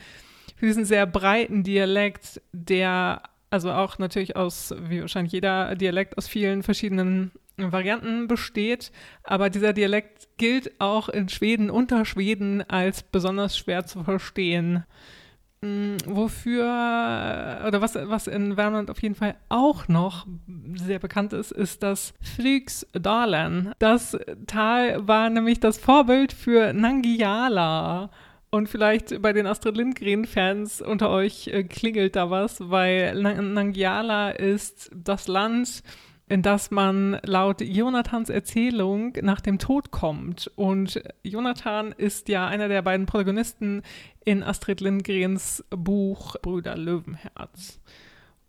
für 0.58 0.66
diesen 0.66 0.84
sehr 0.84 1.06
breiten 1.06 1.64
Dialekt, 1.64 2.42
der 2.52 3.22
also 3.52 3.72
auch 3.72 4.00
natürlich 4.00 4.36
aus, 4.36 4.76
wie 4.90 5.00
wahrscheinlich 5.00 5.32
jeder 5.32 5.76
Dialekt, 5.76 6.18
aus 6.18 6.28
vielen 6.28 6.62
verschiedenen 6.62 7.32
Varianten 7.58 8.28
besteht, 8.28 8.92
aber 9.24 9.50
dieser 9.50 9.74
Dialekt 9.74 10.28
gilt 10.38 10.80
auch 10.80 11.10
in 11.10 11.30
Schweden 11.30 11.70
unter 11.70 12.06
Schweden 12.06 12.62
als 12.70 13.04
besonders 13.04 13.58
schwer 13.58 13.86
zu 13.86 14.04
verstehen. 14.04 14.84
Hm, 15.62 15.98
wofür, 16.06 16.64
oder 17.68 17.82
was, 17.82 17.96
was 17.96 18.28
in 18.28 18.56
Värmland 18.56 18.92
auf 18.92 19.02
jeden 19.02 19.16
Fall 19.16 19.36
auch 19.50 19.88
noch 19.88 20.28
sehr 20.76 21.00
bekannt 21.00 21.34
ist, 21.34 21.52
ist 21.52 21.82
das 21.82 22.14
Fryksdalen. 22.22 23.72
Das 23.80 24.18
Tal 24.48 25.08
war 25.08 25.30
nämlich 25.30 25.60
das 25.60 25.78
Vorbild 25.78 26.34
für 26.34 26.74
Nangiala. 26.74 28.12
Und 28.52 28.70
vielleicht 28.70 29.22
bei 29.22 29.34
den 29.34 29.48
Astrid 29.48 29.76
Lindgren-Fans 29.76 30.82
unter 30.82 31.10
euch 31.10 31.48
äh, 31.48 31.64
klingelt 31.64 32.16
da 32.16 32.30
was, 32.30 32.70
weil 32.70 33.14
Nangiala 33.16 34.30
ist 34.32 34.92
das 34.94 35.28
Land, 35.28 35.84
in 36.28 36.42
das 36.42 36.72
man 36.72 37.20
laut 37.24 37.62
Jonathans 37.62 38.30
Erzählung 38.30 39.14
nach 39.22 39.42
dem 39.42 39.60
Tod 39.60 39.92
kommt. 39.92 40.52
Und 40.56 41.02
Jonathan 41.24 41.92
ist 41.92 42.30
ja 42.30 42.48
einer 42.48 42.68
der 42.68 42.82
beiden 42.82 43.06
Protagonisten 43.06 43.84
in 44.24 44.42
Astrid 44.42 44.82
Lindgrens 44.82 45.64
Buch 45.70 46.36
Brüder 46.42 46.76
Löwenherz. 46.76 47.80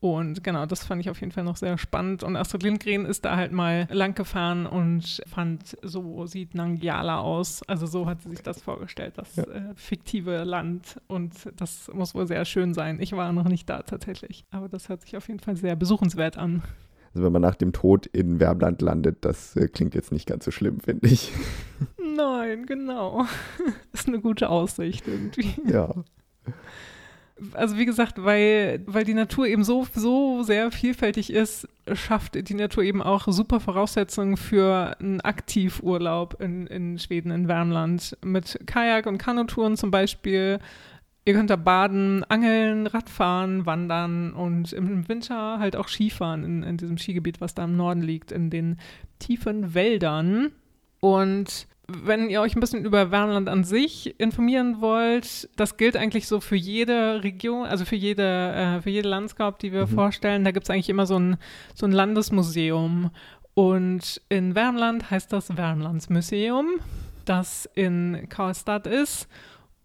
Und 0.00 0.45
genau, 0.45 0.66
das 0.66 0.85
fand 0.85 1.00
ich 1.00 1.11
auf 1.11 1.21
jeden 1.21 1.33
Fall 1.33 1.45
noch 1.45 1.56
sehr 1.56 1.78
spannend. 1.78 2.23
Und 2.23 2.37
Astrid 2.37 2.62
Lindgren 2.62 3.06
ist 3.06 3.25
da 3.25 3.37
halt 3.37 3.52
mal 3.52 3.88
lang 3.90 4.14
gefahren 4.14 4.66
und 4.66 5.23
fand, 5.26 5.76
so 5.83 6.26
sieht 6.26 6.54
Nangiala 6.54 7.18
aus. 7.21 7.62
Also 7.62 7.87
so 7.87 8.06
hat 8.06 8.23
sie 8.23 8.30
sich 8.30 8.42
das 8.42 8.62
vorgestellt, 8.62 9.14
das 9.16 9.37
ja. 9.37 9.45
äh, 9.45 9.75
fiktive 9.75 10.45
Land. 10.45 11.00
Und 11.09 11.50
das 11.56 11.90
muss 11.92 12.14
wohl 12.14 12.26
sehr 12.26 12.45
schön 12.45 12.75
sein. 12.75 13.00
Ich 13.00 13.12
war 13.12 13.33
noch 13.33 13.49
nicht 13.49 13.68
da 13.68 13.83
tatsächlich. 13.83 14.45
Aber 14.50 14.68
das 14.68 14.88
hört 14.88 15.00
sich 15.00 15.16
auf 15.16 15.28
jeden 15.28 15.40
Fall 15.40 15.56
sehr 15.56 15.76
besuchenswert 15.76 16.37
an. 16.37 16.62
Also 17.17 17.25
wenn 17.25 17.33
man 17.33 17.41
nach 17.41 17.55
dem 17.55 17.73
Tod 17.73 18.05
in 18.05 18.41
Wärmland 18.41 18.83
landet, 18.83 19.25
das 19.25 19.57
äh, 19.57 19.69
klingt 19.69 19.95
jetzt 19.95 20.13
nicht 20.13 20.29
ganz 20.29 20.45
so 20.45 20.51
schlimm, 20.51 20.81
finde 20.81 21.09
ich. 21.09 21.33
Nein, 21.99 22.67
genau. 22.67 23.25
ist 23.95 24.07
eine 24.07 24.21
gute 24.21 24.51
Aussicht 24.51 25.09
irgendwie. 25.09 25.55
Ja. 25.67 25.95
Also 27.55 27.79
wie 27.79 27.87
gesagt, 27.87 28.23
weil, 28.23 28.83
weil 28.85 29.05
die 29.05 29.15
Natur 29.15 29.47
eben 29.47 29.65
so, 29.65 29.87
so 29.95 30.43
sehr 30.43 30.71
vielfältig 30.71 31.33
ist, 31.33 31.67
schafft 31.95 32.35
die 32.51 32.55
Natur 32.55 32.83
eben 32.83 33.01
auch 33.01 33.27
super 33.29 33.61
Voraussetzungen 33.61 34.37
für 34.37 34.95
einen 35.01 35.23
Aktivurlaub 35.23 36.39
in, 36.43 36.67
in 36.67 36.99
Schweden, 36.99 37.31
in 37.31 37.49
Wärmland. 37.49 38.15
Mit 38.23 38.61
Kajak- 38.67 39.07
und 39.07 39.17
Kanutouren 39.17 39.79
zum 39.79 39.91
Beispiel, 39.91 40.59
Ihr 41.26 41.35
könnt 41.35 41.50
da 41.50 41.56
baden, 41.56 42.23
angeln, 42.25 42.87
Radfahren, 42.87 43.66
wandern 43.66 44.33
und 44.33 44.73
im 44.73 45.09
Winter 45.09 45.59
halt 45.59 45.75
auch 45.75 45.88
Skifahren 45.88 46.45
in, 46.45 46.62
in 46.62 46.76
diesem 46.76 46.99
Skigebiet, 46.99 47.40
was 47.40 47.52
da 47.52 47.64
im 47.64 47.76
Norden 47.76 48.00
liegt, 48.00 48.30
in 48.30 48.49
den 48.49 48.78
tiefen 49.18 49.75
Wäldern. 49.75 50.52
Und 51.00 51.66
wenn 51.88 52.30
ihr 52.30 52.40
euch 52.40 52.54
ein 52.54 52.61
bisschen 52.61 52.85
über 52.85 53.11
Wärmland 53.11 53.49
an 53.49 53.64
sich 53.64 54.21
informieren 54.21 54.80
wollt, 54.80 55.49
das 55.56 55.76
gilt 55.76 55.97
eigentlich 55.97 56.28
so 56.28 56.38
für 56.38 56.54
jede 56.54 57.25
Region, 57.25 57.66
also 57.66 57.85
für 57.85 57.97
jede, 57.97 58.23
äh, 58.23 58.80
für 58.80 58.90
jede 58.90 59.09
Landschaft, 59.09 59.62
die 59.62 59.73
wir 59.73 59.87
mhm. 59.87 59.95
vorstellen. 59.95 60.45
Da 60.45 60.52
gibt 60.52 60.66
es 60.66 60.71
eigentlich 60.71 60.88
immer 60.88 61.06
so 61.06 61.18
ein, 61.18 61.38
so 61.75 61.87
ein 61.87 61.92
Landesmuseum. 61.92 63.11
Und 63.54 64.21
in 64.28 64.54
Wärmland 64.54 65.11
heißt 65.11 65.33
das 65.33 65.56
Wärmlandsmuseum, 65.56 66.78
das 67.25 67.68
in 67.75 68.28
Karlstad 68.28 68.87
ist. 68.87 69.26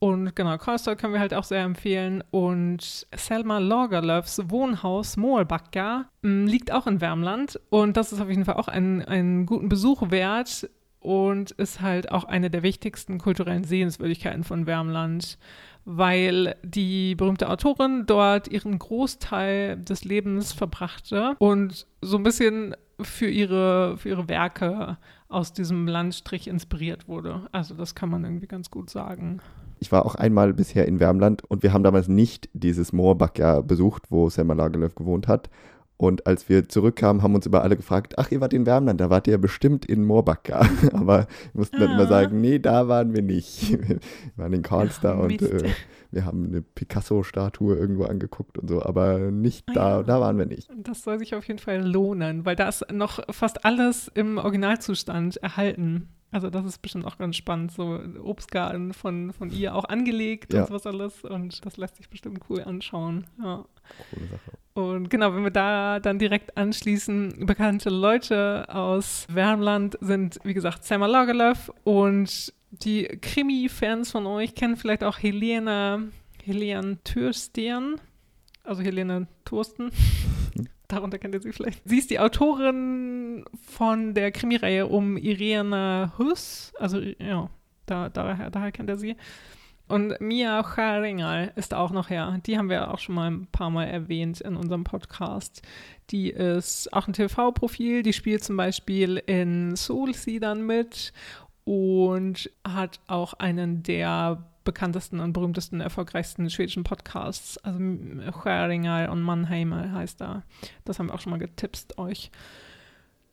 Und 0.03 0.35
genau, 0.35 0.57
Karlstad 0.57 0.97
können 0.97 1.13
wir 1.13 1.19
halt 1.19 1.35
auch 1.35 1.43
sehr 1.43 1.61
empfehlen. 1.61 2.23
Und 2.31 3.05
Selma 3.15 3.59
Lagerlöfs 3.59 4.41
Wohnhaus 4.49 5.15
Moelbacka 5.15 6.09
mm, 6.23 6.47
liegt 6.47 6.71
auch 6.71 6.87
in 6.87 7.01
Wärmland. 7.01 7.59
Und 7.69 7.97
das 7.97 8.11
ist 8.11 8.19
auf 8.19 8.27
jeden 8.27 8.45
Fall 8.45 8.55
auch 8.55 8.67
einen, 8.67 9.03
einen 9.03 9.45
guten 9.45 9.69
Besuch 9.69 10.09
wert 10.09 10.67
und 11.01 11.51
ist 11.51 11.81
halt 11.81 12.11
auch 12.11 12.23
eine 12.23 12.49
der 12.49 12.63
wichtigsten 12.63 13.19
kulturellen 13.19 13.63
Sehenswürdigkeiten 13.63 14.43
von 14.43 14.65
Wärmland, 14.65 15.37
weil 15.85 16.55
die 16.63 17.13
berühmte 17.13 17.47
Autorin 17.47 18.05
dort 18.07 18.47
ihren 18.47 18.79
Großteil 18.79 19.77
des 19.77 20.03
Lebens 20.03 20.51
verbrachte 20.51 21.35
und 21.37 21.85
so 22.01 22.17
ein 22.17 22.23
bisschen 22.23 22.75
für 22.99 23.29
ihre, 23.29 23.97
für 23.97 24.09
ihre 24.09 24.27
Werke 24.27 24.97
aus 25.27 25.53
diesem 25.53 25.87
Landstrich 25.87 26.47
inspiriert 26.47 27.07
wurde. 27.07 27.47
Also 27.51 27.75
das 27.75 27.93
kann 27.93 28.09
man 28.09 28.23
irgendwie 28.23 28.47
ganz 28.47 28.71
gut 28.71 28.89
sagen 28.89 29.41
ich 29.81 29.91
war 29.91 30.05
auch 30.05 30.13
einmal 30.13 30.53
bisher 30.53 30.87
in 30.87 30.99
Wärmland 30.99 31.43
und 31.43 31.63
wir 31.63 31.73
haben 31.73 31.83
damals 31.83 32.07
nicht 32.07 32.49
dieses 32.53 32.93
Moorbacka 32.93 33.61
besucht, 33.61 34.03
wo 34.11 34.29
Selma 34.29 34.53
Lagerlöf 34.53 34.93
gewohnt 34.93 35.27
hat. 35.27 35.49
Und 35.97 36.27
als 36.27 36.49
wir 36.49 36.69
zurückkamen, 36.69 37.23
haben 37.23 37.33
uns 37.33 37.47
über 37.47 37.63
alle 37.63 37.75
gefragt, 37.75 38.17
ach, 38.17 38.31
ihr 38.31 38.41
wart 38.41 38.53
in 38.53 38.67
Wärmland, 38.67 39.01
da 39.01 39.09
wart 39.09 39.27
ihr 39.27 39.39
bestimmt 39.39 39.85
in 39.85 40.05
Moorbacka. 40.05 40.61
Aber 40.93 41.27
wir 41.53 41.59
mussten 41.59 41.79
dann 41.79 41.91
immer 41.91 42.03
ah. 42.03 42.07
sagen, 42.07 42.41
nee, 42.41 42.59
da 42.59 42.87
waren 42.87 43.13
wir 43.13 43.23
nicht. 43.23 43.71
Wir 43.89 43.99
waren 44.35 44.53
in 44.53 44.61
Karlstad 44.61 45.17
ja, 45.17 45.23
und 45.23 45.41
äh, 45.41 45.69
wir 46.11 46.25
haben 46.25 46.47
eine 46.47 46.61
Picasso-Statue 46.61 47.75
irgendwo 47.75 48.03
angeguckt 48.03 48.57
und 48.57 48.69
so, 48.69 48.83
aber 48.83 49.31
nicht 49.31 49.69
ah, 49.69 49.73
da, 49.73 49.89
ja. 49.97 50.03
da 50.03 50.21
waren 50.21 50.37
wir 50.37 50.45
nicht. 50.45 50.69
Das 50.75 51.03
soll 51.03 51.19
sich 51.19 51.35
auf 51.35 51.47
jeden 51.47 51.59
Fall 51.59 51.85
lohnen, 51.85 52.45
weil 52.45 52.55
da 52.55 52.67
ist 52.67 52.91
noch 52.91 53.19
fast 53.33 53.65
alles 53.65 54.09
im 54.13 54.37
Originalzustand 54.37 55.37
erhalten. 55.37 56.09
Also 56.31 56.49
das 56.49 56.65
ist 56.65 56.81
bestimmt 56.81 57.05
auch 57.05 57.17
ganz 57.17 57.35
spannend, 57.35 57.73
so 57.73 57.99
Obstgarten 58.23 58.93
von, 58.93 59.33
von 59.33 59.49
ihr 59.49 59.75
auch 59.75 59.83
angelegt 59.85 60.53
ja. 60.53 60.61
und 60.61 60.67
sowas 60.67 60.87
alles. 60.87 61.23
Und 61.25 61.65
das 61.65 61.75
lässt 61.75 61.97
sich 61.97 62.09
bestimmt 62.09 62.39
cool 62.49 62.63
anschauen. 62.63 63.27
Ja. 63.41 63.65
Coole 64.13 64.27
Sache. 64.27 64.51
Und 64.73 65.09
genau, 65.09 65.35
wenn 65.35 65.43
wir 65.43 65.51
da 65.51 65.99
dann 65.99 66.19
direkt 66.19 66.55
anschließen, 66.55 67.45
bekannte 67.45 67.89
Leute 67.89 68.65
aus 68.69 69.27
Wärmland 69.29 69.97
sind, 69.99 70.39
wie 70.43 70.53
gesagt, 70.53 70.85
Selma 70.85 71.07
Lagerlöf 71.07 71.69
und 71.83 72.53
die 72.71 73.03
Krimi-Fans 73.03 74.11
von 74.11 74.25
euch 74.25 74.55
kennen 74.55 74.77
vielleicht 74.77 75.03
auch 75.03 75.19
Helena, 75.19 76.01
Helene 76.43 76.97
Türstern, 77.03 77.99
also 78.63 78.81
Helene 78.81 79.27
Thursten. 79.45 79.91
darunter 80.91 81.17
kennt 81.17 81.35
ihr 81.35 81.41
sie 81.41 81.53
vielleicht. 81.53 81.81
Sie 81.85 81.97
ist 81.97 82.09
die 82.09 82.19
Autorin 82.19 83.45
von 83.67 84.13
der 84.13 84.31
Krimireihe 84.31 84.87
um 84.87 85.17
Irene 85.17 86.11
Huss. 86.17 86.73
Also, 86.77 86.99
ja, 86.99 87.49
da, 87.85 88.09
daher, 88.09 88.49
daher 88.49 88.71
kennt 88.71 88.89
er 88.89 88.97
sie. 88.97 89.15
Und 89.87 90.21
Mia 90.21 90.63
Scharingal 90.63 91.51
ist 91.57 91.73
auch 91.73 91.91
noch 91.91 92.09
her. 92.09 92.39
Die 92.45 92.57
haben 92.57 92.69
wir 92.69 92.93
auch 92.93 92.99
schon 92.99 93.15
mal 93.15 93.29
ein 93.29 93.47
paar 93.47 93.69
Mal 93.69 93.85
erwähnt 93.85 94.39
in 94.39 94.55
unserem 94.55 94.85
Podcast. 94.85 95.61
Die 96.11 96.29
ist 96.29 96.93
auch 96.93 97.07
ein 97.07 97.13
TV-Profil. 97.13 98.01
Die 98.01 98.13
spielt 98.13 98.43
zum 98.43 98.55
Beispiel 98.55 99.17
in 99.25 99.75
Soul 99.75 100.13
Seedern 100.13 100.65
mit 100.65 101.11
und 101.71 102.51
hat 102.67 102.99
auch 103.07 103.31
einen 103.35 103.81
der 103.81 104.43
bekanntesten 104.65 105.21
und 105.21 105.31
berühmtesten, 105.31 105.79
erfolgreichsten 105.79 106.49
schwedischen 106.49 106.83
Podcasts. 106.83 107.57
Also 107.59 107.79
Skäringar 108.41 109.09
und 109.09 109.21
Mannheimer 109.21 109.93
heißt 109.93 110.19
da. 110.19 110.43
Das 110.83 110.99
haben 110.99 111.07
wir 111.07 111.13
auch 111.13 111.21
schon 111.21 111.31
mal 111.31 111.39
getippt 111.39 111.97
euch. 111.97 112.29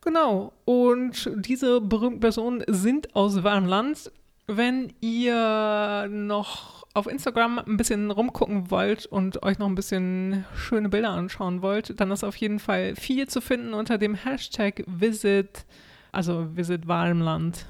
Genau. 0.02 0.52
Und 0.64 1.28
diese 1.34 1.80
berühmten 1.80 2.20
Personen 2.20 2.62
sind 2.68 3.16
aus 3.16 3.40
Värmland. 3.40 4.12
Wenn 4.46 4.92
ihr 5.00 6.06
noch 6.08 6.86
auf 6.94 7.08
Instagram 7.08 7.58
ein 7.58 7.76
bisschen 7.76 8.12
rumgucken 8.12 8.70
wollt 8.70 9.04
und 9.06 9.42
euch 9.42 9.58
noch 9.58 9.66
ein 9.66 9.74
bisschen 9.74 10.44
schöne 10.54 10.88
Bilder 10.88 11.10
anschauen 11.10 11.60
wollt, 11.60 11.98
dann 11.98 12.12
ist 12.12 12.22
auf 12.22 12.36
jeden 12.36 12.60
Fall 12.60 12.94
viel 12.94 13.26
zu 13.26 13.40
finden 13.40 13.74
unter 13.74 13.98
dem 13.98 14.14
Hashtag 14.14 14.84
Visit, 14.86 15.66
also 16.12 16.56
Visit 16.56 16.88
Walmland 16.88 17.66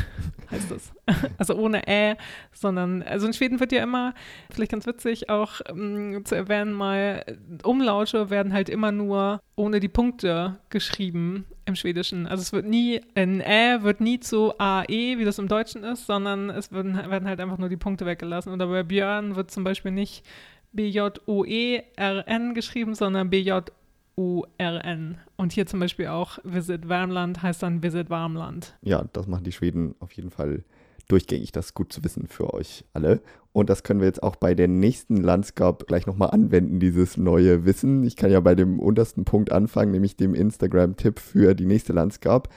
heißt 0.50 0.70
das. 0.70 0.92
Also 1.38 1.54
ohne 1.54 1.88
Ä, 1.88 2.16
sondern, 2.52 3.02
also 3.02 3.26
in 3.26 3.32
Schweden 3.32 3.58
wird 3.58 3.72
ja 3.72 3.82
immer, 3.82 4.14
vielleicht 4.50 4.70
ganz 4.70 4.86
witzig 4.86 5.30
auch 5.30 5.60
ähm, 5.68 6.24
zu 6.24 6.34
erwähnen 6.34 6.72
mal, 6.72 7.24
Umlaute 7.64 8.30
werden 8.30 8.52
halt 8.52 8.68
immer 8.68 8.92
nur 8.92 9.40
ohne 9.56 9.80
die 9.80 9.88
Punkte 9.88 10.58
geschrieben 10.70 11.46
im 11.64 11.74
Schwedischen. 11.74 12.26
Also 12.26 12.42
es 12.42 12.52
wird 12.52 12.66
nie, 12.66 13.00
ein 13.14 13.40
Ä 13.40 13.82
wird 13.82 14.00
nie 14.00 14.20
zu 14.20 14.52
AE, 14.58 15.18
wie 15.18 15.24
das 15.24 15.38
im 15.38 15.48
Deutschen 15.48 15.84
ist, 15.84 16.06
sondern 16.06 16.50
es 16.50 16.72
werden, 16.72 16.94
werden 16.94 17.28
halt 17.28 17.40
einfach 17.40 17.58
nur 17.58 17.68
die 17.68 17.76
Punkte 17.76 18.06
weggelassen. 18.06 18.52
Oder 18.52 18.66
bei 18.66 18.82
Björn 18.82 19.36
wird 19.36 19.50
zum 19.50 19.64
Beispiel 19.64 19.92
nicht 19.92 20.24
B-J-O-E-R-N 20.72 22.54
geschrieben, 22.54 22.94
sondern 22.94 23.30
B-J 23.30 23.70
U-R-N. 24.16 25.18
Und 25.36 25.52
hier 25.52 25.66
zum 25.66 25.80
Beispiel 25.80 26.08
auch 26.08 26.38
Visit 26.44 26.86
Värmland 26.86 27.42
heißt 27.42 27.62
dann 27.62 27.82
Visit 27.82 28.10
Warmland. 28.10 28.76
Ja, 28.82 29.04
das 29.12 29.26
machen 29.26 29.44
die 29.44 29.52
Schweden 29.52 29.94
auf 30.00 30.12
jeden 30.12 30.30
Fall 30.30 30.64
durchgängig. 31.08 31.52
Das 31.52 31.66
ist 31.66 31.74
gut 31.74 31.92
zu 31.92 32.04
wissen 32.04 32.26
für 32.26 32.52
euch 32.54 32.84
alle. 32.92 33.20
Und 33.52 33.68
das 33.68 33.82
können 33.82 34.00
wir 34.00 34.06
jetzt 34.06 34.22
auch 34.22 34.36
bei 34.36 34.54
der 34.54 34.68
nächsten 34.68 35.16
Landscape 35.16 35.84
gleich 35.84 36.06
nochmal 36.06 36.30
anwenden, 36.30 36.80
dieses 36.80 37.16
neue 37.16 37.64
Wissen. 37.64 38.02
Ich 38.04 38.16
kann 38.16 38.30
ja 38.30 38.40
bei 38.40 38.54
dem 38.54 38.80
untersten 38.80 39.24
Punkt 39.24 39.52
anfangen, 39.52 39.92
nämlich 39.92 40.16
dem 40.16 40.34
Instagram-Tipp 40.34 41.18
für 41.18 41.54
die 41.54 41.66
nächste 41.66 41.92
Landscape. 41.92 42.48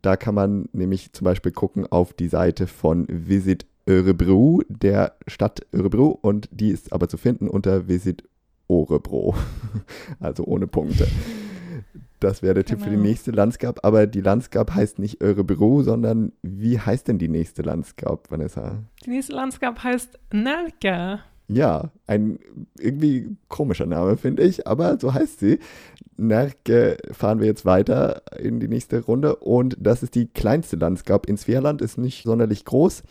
Da 0.00 0.16
kann 0.16 0.34
man 0.34 0.68
nämlich 0.72 1.12
zum 1.12 1.24
Beispiel 1.24 1.52
gucken 1.52 1.86
auf 1.86 2.12
die 2.12 2.28
Seite 2.28 2.66
von 2.66 3.06
Visit 3.08 3.66
Örebro, 3.86 4.62
der 4.68 5.16
Stadt 5.26 5.66
Örebro. 5.72 6.18
Und 6.20 6.48
die 6.52 6.70
ist 6.70 6.92
aber 6.92 7.08
zu 7.08 7.16
finden 7.16 7.48
unter 7.48 7.88
Visit 7.88 8.24
Orebro. 8.68 9.34
also 10.20 10.44
ohne 10.44 10.66
Punkte. 10.66 11.06
Das 12.20 12.42
wäre 12.42 12.54
der 12.54 12.64
Tipp 12.64 12.78
genau. 12.78 12.84
für 12.84 12.90
die 12.90 12.96
genau. 12.96 13.08
nächste 13.08 13.30
Landscape. 13.32 13.84
Aber 13.84 14.06
die 14.06 14.20
Landscape 14.20 14.74
heißt 14.74 14.98
nicht 14.98 15.20
Örebro, 15.22 15.82
sondern 15.82 16.32
wie 16.42 16.78
heißt 16.78 17.08
denn 17.08 17.18
die 17.18 17.28
nächste 17.28 17.62
Landscape, 17.62 18.22
Vanessa? 18.30 18.78
Die 19.04 19.10
nächste 19.10 19.34
Landscape 19.34 19.82
heißt 19.82 20.18
Närke. 20.32 21.20
Ja, 21.46 21.90
ein 22.06 22.38
irgendwie 22.78 23.36
komischer 23.48 23.84
Name, 23.84 24.16
finde 24.16 24.42
ich, 24.44 24.66
aber 24.66 24.98
so 24.98 25.12
heißt 25.12 25.40
sie. 25.40 25.58
Närke 26.16 26.96
fahren 27.10 27.40
wir 27.40 27.46
jetzt 27.46 27.66
weiter 27.66 28.22
in 28.38 28.60
die 28.60 28.68
nächste 28.68 29.04
Runde 29.04 29.36
und 29.36 29.76
das 29.78 30.02
ist 30.02 30.14
die 30.14 30.26
kleinste 30.26 30.76
Landscape 30.76 31.28
in 31.28 31.36
Svealand, 31.36 31.82
ist 31.82 31.98
nicht 31.98 32.22
sonderlich 32.22 32.64
groß 32.64 33.02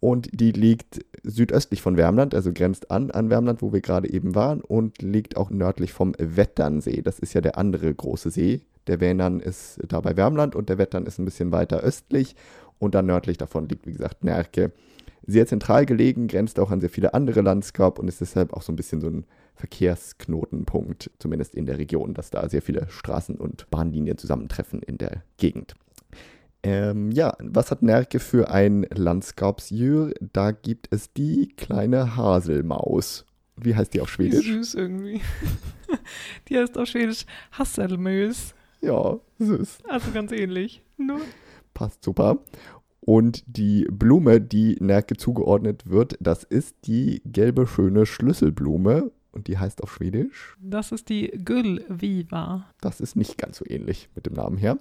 und 0.00 0.28
die 0.32 0.52
liegt 0.52 1.04
südöstlich 1.22 1.82
von 1.82 1.96
Wärmland, 1.96 2.34
also 2.34 2.52
grenzt 2.52 2.90
an 2.90 3.10
an 3.10 3.28
Wärmland, 3.30 3.62
wo 3.62 3.72
wir 3.72 3.82
gerade 3.82 4.10
eben 4.10 4.34
waren 4.34 4.62
und 4.62 5.02
liegt 5.02 5.36
auch 5.36 5.50
nördlich 5.50 5.92
vom 5.92 6.14
Wetternsee. 6.18 7.02
Das 7.02 7.18
ist 7.18 7.34
ja 7.34 7.42
der 7.42 7.58
andere 7.58 7.94
große 7.94 8.30
See. 8.30 8.62
Der 8.86 9.00
Vänern 9.00 9.40
ist 9.40 9.78
da 9.86 10.00
bei 10.00 10.16
Wärmland 10.16 10.56
und 10.56 10.70
der 10.70 10.78
Wettern 10.78 11.04
ist 11.04 11.18
ein 11.18 11.26
bisschen 11.26 11.52
weiter 11.52 11.80
östlich 11.80 12.34
und 12.78 12.94
dann 12.94 13.06
nördlich 13.06 13.36
davon 13.36 13.68
liegt, 13.68 13.86
wie 13.86 13.92
gesagt, 13.92 14.24
Nerke. 14.24 14.72
Sehr 15.26 15.46
zentral 15.46 15.84
gelegen, 15.84 16.28
grenzt 16.28 16.58
auch 16.58 16.70
an 16.70 16.80
sehr 16.80 16.88
viele 16.88 17.12
andere 17.12 17.42
Landskap 17.42 17.98
und 17.98 18.08
ist 18.08 18.22
deshalb 18.22 18.54
auch 18.54 18.62
so 18.62 18.72
ein 18.72 18.76
bisschen 18.76 19.02
so 19.02 19.08
ein 19.08 19.26
Verkehrsknotenpunkt, 19.54 21.10
zumindest 21.18 21.54
in 21.54 21.66
der 21.66 21.76
Region, 21.76 22.14
dass 22.14 22.30
da 22.30 22.48
sehr 22.48 22.62
viele 22.62 22.88
Straßen 22.88 23.36
und 23.36 23.68
Bahnlinien 23.70 24.16
zusammentreffen 24.16 24.80
in 24.82 24.96
der 24.96 25.22
Gegend. 25.36 25.74
Ähm, 26.62 27.10
ja, 27.10 27.36
was 27.40 27.70
hat 27.70 27.82
Nerke 27.82 28.20
für 28.20 28.50
ein 28.50 28.86
Landskapsdjur? 28.90 30.12
Da 30.32 30.50
gibt 30.50 30.88
es 30.90 31.12
die 31.12 31.48
kleine 31.56 32.16
Haselmaus. 32.16 33.24
Wie 33.56 33.74
heißt 33.74 33.94
die 33.94 34.00
auf 34.00 34.10
Schwedisch? 34.10 34.46
Süß 34.46 34.74
irgendwie. 34.74 35.20
die 36.48 36.58
heißt 36.58 36.76
auf 36.76 36.88
Schwedisch 36.88 37.24
Hasselmus. 37.52 38.54
Ja, 38.82 39.18
süß. 39.38 39.78
Also 39.88 40.10
ganz 40.12 40.32
ähnlich. 40.32 40.82
Nur. 40.96 41.20
Passt 41.74 42.04
super. 42.04 42.38
Und 43.00 43.42
die 43.46 43.86
Blume, 43.90 44.40
die 44.40 44.76
Nerke 44.80 45.16
zugeordnet 45.16 45.88
wird, 45.88 46.16
das 46.20 46.44
ist 46.44 46.76
die 46.84 47.22
gelbe 47.24 47.66
schöne 47.66 48.06
Schlüsselblume. 48.06 49.10
Und 49.32 49.46
die 49.46 49.58
heißt 49.58 49.82
auf 49.82 49.94
Schwedisch? 49.94 50.56
Das 50.60 50.90
ist 50.92 51.08
die 51.08 51.28
Gullviva. 51.44 52.66
Das 52.80 53.00
ist 53.00 53.14
nicht 53.14 53.38
ganz 53.38 53.58
so 53.58 53.64
ähnlich 53.66 54.08
mit 54.14 54.26
dem 54.26 54.34
Namen 54.34 54.56
her. 54.56 54.78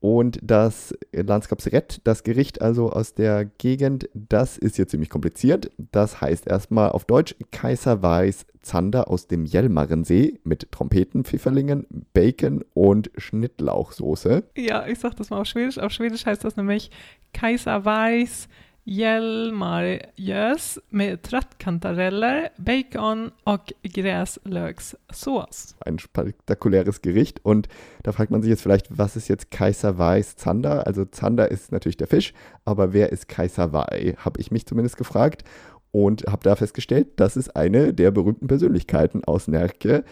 Und 0.00 0.38
das 0.42 0.94
Landskapsrett, 1.12 2.00
das 2.04 2.22
Gericht 2.22 2.60
also 2.60 2.90
aus 2.90 3.14
der 3.14 3.44
Gegend, 3.44 4.08
das 4.14 4.58
ist 4.58 4.76
hier 4.76 4.86
ziemlich 4.86 5.10
kompliziert. 5.10 5.70
Das 5.78 6.20
heißt 6.20 6.46
erstmal 6.46 6.90
auf 6.90 7.06
Deutsch 7.06 7.34
Kaiser 7.50 8.02
Weiß 8.02 8.46
Zander 8.60 9.08
aus 9.08 9.28
dem 9.28 9.44
Jelmarensee 9.44 10.40
mit 10.44 10.70
Trompeten, 10.72 11.24
Pfifferlingen, 11.24 11.86
Bacon 12.12 12.64
und 12.74 13.10
Schnittlauchsoße. 13.16 14.42
Ja, 14.56 14.86
ich 14.86 14.98
sag 14.98 15.14
das 15.16 15.30
mal 15.30 15.40
auf 15.40 15.46
Schwedisch. 15.46 15.78
Auf 15.78 15.92
Schwedisch 15.92 16.26
heißt 16.26 16.44
das 16.44 16.56
nämlich 16.56 16.90
Kaiser 17.32 17.84
Weiß 17.84 18.48
Hjälmarjös 18.88 20.78
med 20.90 21.22
trattkantareller, 21.22 22.48
bacon 22.56 23.30
och 23.44 23.72
gräslökssås. 23.82 25.74
Ein 25.80 25.98
spektakuläres 25.98 27.02
Gericht 27.02 27.44
und 27.44 27.68
da 28.04 28.12
fragt 28.12 28.30
man 28.30 28.42
sich 28.42 28.50
jetzt 28.50 28.62
vielleicht, 28.62 28.96
was 28.96 29.16
ist 29.16 29.26
jetzt 29.26 29.50
Kaiser 29.50 29.98
Weiß 29.98 30.36
Zander? 30.36 30.86
Also 30.86 31.04
Zander 31.04 31.50
ist 31.50 31.72
natürlich 31.72 31.96
der 31.96 32.06
Fisch, 32.06 32.32
aber 32.64 32.92
wer 32.92 33.10
ist 33.10 33.26
Kaiser 33.28 33.72
Wei? 33.72 34.14
Habe 34.18 34.40
ich 34.40 34.52
mich 34.52 34.66
zumindest 34.66 34.96
gefragt 34.96 35.42
und 35.90 36.24
habe 36.28 36.44
da 36.44 36.54
festgestellt, 36.54 37.08
das 37.16 37.36
ist 37.36 37.56
eine 37.56 37.92
der 37.92 38.12
berühmten 38.12 38.46
Persönlichkeiten 38.46 39.24
aus 39.24 39.48
Nerke. 39.48 40.04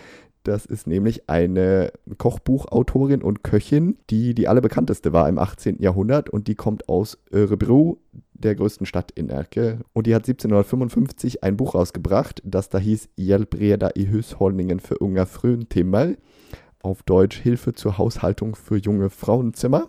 Das 0.44 0.66
ist 0.66 0.86
nämlich 0.86 1.28
eine 1.30 1.90
Kochbuchautorin 2.18 3.22
und 3.22 3.42
Köchin, 3.42 3.96
die 4.10 4.34
die 4.34 4.46
allerbekannteste 4.46 5.14
war 5.14 5.26
im 5.26 5.38
18. 5.38 5.80
Jahrhundert 5.80 6.28
und 6.28 6.48
die 6.48 6.54
kommt 6.54 6.86
aus 6.86 7.18
Örebro, 7.32 7.98
der 8.34 8.54
größten 8.54 8.86
Stadt 8.86 9.10
in 9.12 9.30
Erke. 9.30 9.80
Und 9.94 10.06
die 10.06 10.14
hat 10.14 10.28
1755 10.28 11.42
ein 11.42 11.56
Buch 11.56 11.74
rausgebracht, 11.74 12.42
das 12.44 12.68
da 12.68 12.78
hieß 12.78 13.08
Hjelbreda 13.16 13.92
i 13.96 14.06
Hushållningen 14.12 14.80
für 14.80 14.98
unga 14.98 15.24
Fröntimmer. 15.24 16.12
Auf 16.82 17.02
Deutsch 17.02 17.38
Hilfe 17.38 17.72
zur 17.72 17.96
Haushaltung 17.96 18.54
für 18.54 18.76
junge 18.76 19.08
Frauenzimmer. 19.08 19.88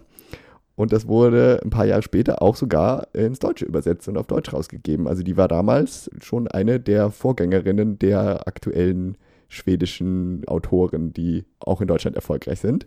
Und 0.76 0.94
das 0.94 1.06
wurde 1.06 1.60
ein 1.66 1.70
paar 1.70 1.86
Jahre 1.86 2.02
später 2.02 2.42
auch 2.42 2.56
sogar 2.56 3.14
ins 3.14 3.40
Deutsche 3.40 3.66
übersetzt 3.66 4.08
und 4.08 4.18
auf 4.18 4.28
Deutsch 4.28 4.54
rausgegeben. 4.54 5.06
Also 5.06 5.22
die 5.22 5.36
war 5.36 5.50
damals 5.50 6.10
schon 6.22 6.48
eine 6.48 6.80
der 6.80 7.12
Vorgängerinnen 7.12 8.00
der 8.00 8.48
aktuellen 8.48 9.18
schwedischen 9.48 10.48
Autoren, 10.48 11.14
die 11.14 11.46
auch 11.60 11.82
in 11.82 11.88
Deutschland 11.88 12.16
erfolgreich 12.16 12.60
sind. 12.60 12.86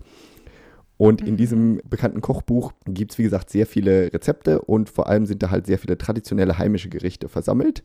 Und 0.97 1.23
in 1.23 1.35
mhm. 1.35 1.37
diesem 1.37 1.81
bekannten 1.89 2.21
Kochbuch 2.21 2.73
gibt 2.87 3.13
es, 3.13 3.19
wie 3.19 3.23
gesagt, 3.23 3.51
sehr 3.51 3.67
viele 3.67 4.13
Rezepte 4.13 4.61
und 4.63 4.91
vor 4.91 5.07
allem 5.07 5.27
sind 5.27 5.43
da 5.43 5.51
halt 5.51 5.67
sehr 5.67 5.79
viele 5.79 5.97
traditionelle 5.97 6.59
heimische 6.59 6.89
Gerichte 6.89 7.29
versammelt. 7.29 7.85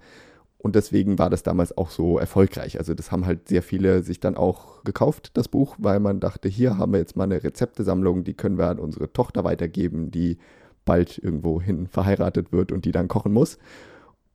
Und 0.57 0.75
deswegen 0.75 1.19
war 1.19 1.29
das 1.29 1.43
damals 1.43 1.77
auch 1.77 1.89
so 1.89 2.17
erfolgreich. 2.17 2.79
Also 2.79 2.93
das 2.93 3.11
haben 3.11 3.25
halt 3.25 3.49
sehr 3.49 3.61
viele 3.61 4.01
sich 4.01 4.19
dann 4.19 4.37
auch 4.37 4.83
gekauft, 4.83 5.31
das 5.33 5.49
Buch, 5.49 5.75
weil 5.77 5.99
man 5.99 6.21
dachte, 6.21 6.47
hier 6.47 6.77
haben 6.77 6.93
wir 6.93 6.99
jetzt 6.99 7.17
mal 7.17 7.25
eine 7.25 7.43
Rezeptesammlung, 7.43 8.23
die 8.23 8.33
können 8.33 8.57
wir 8.57 8.67
an 8.67 8.79
unsere 8.79 9.11
Tochter 9.11 9.43
weitergeben, 9.43 10.09
die 10.09 10.37
bald 10.85 11.17
irgendwohin 11.17 11.87
verheiratet 11.87 12.51
wird 12.51 12.71
und 12.71 12.85
die 12.85 12.91
dann 12.91 13.09
kochen 13.09 13.33
muss. 13.33 13.59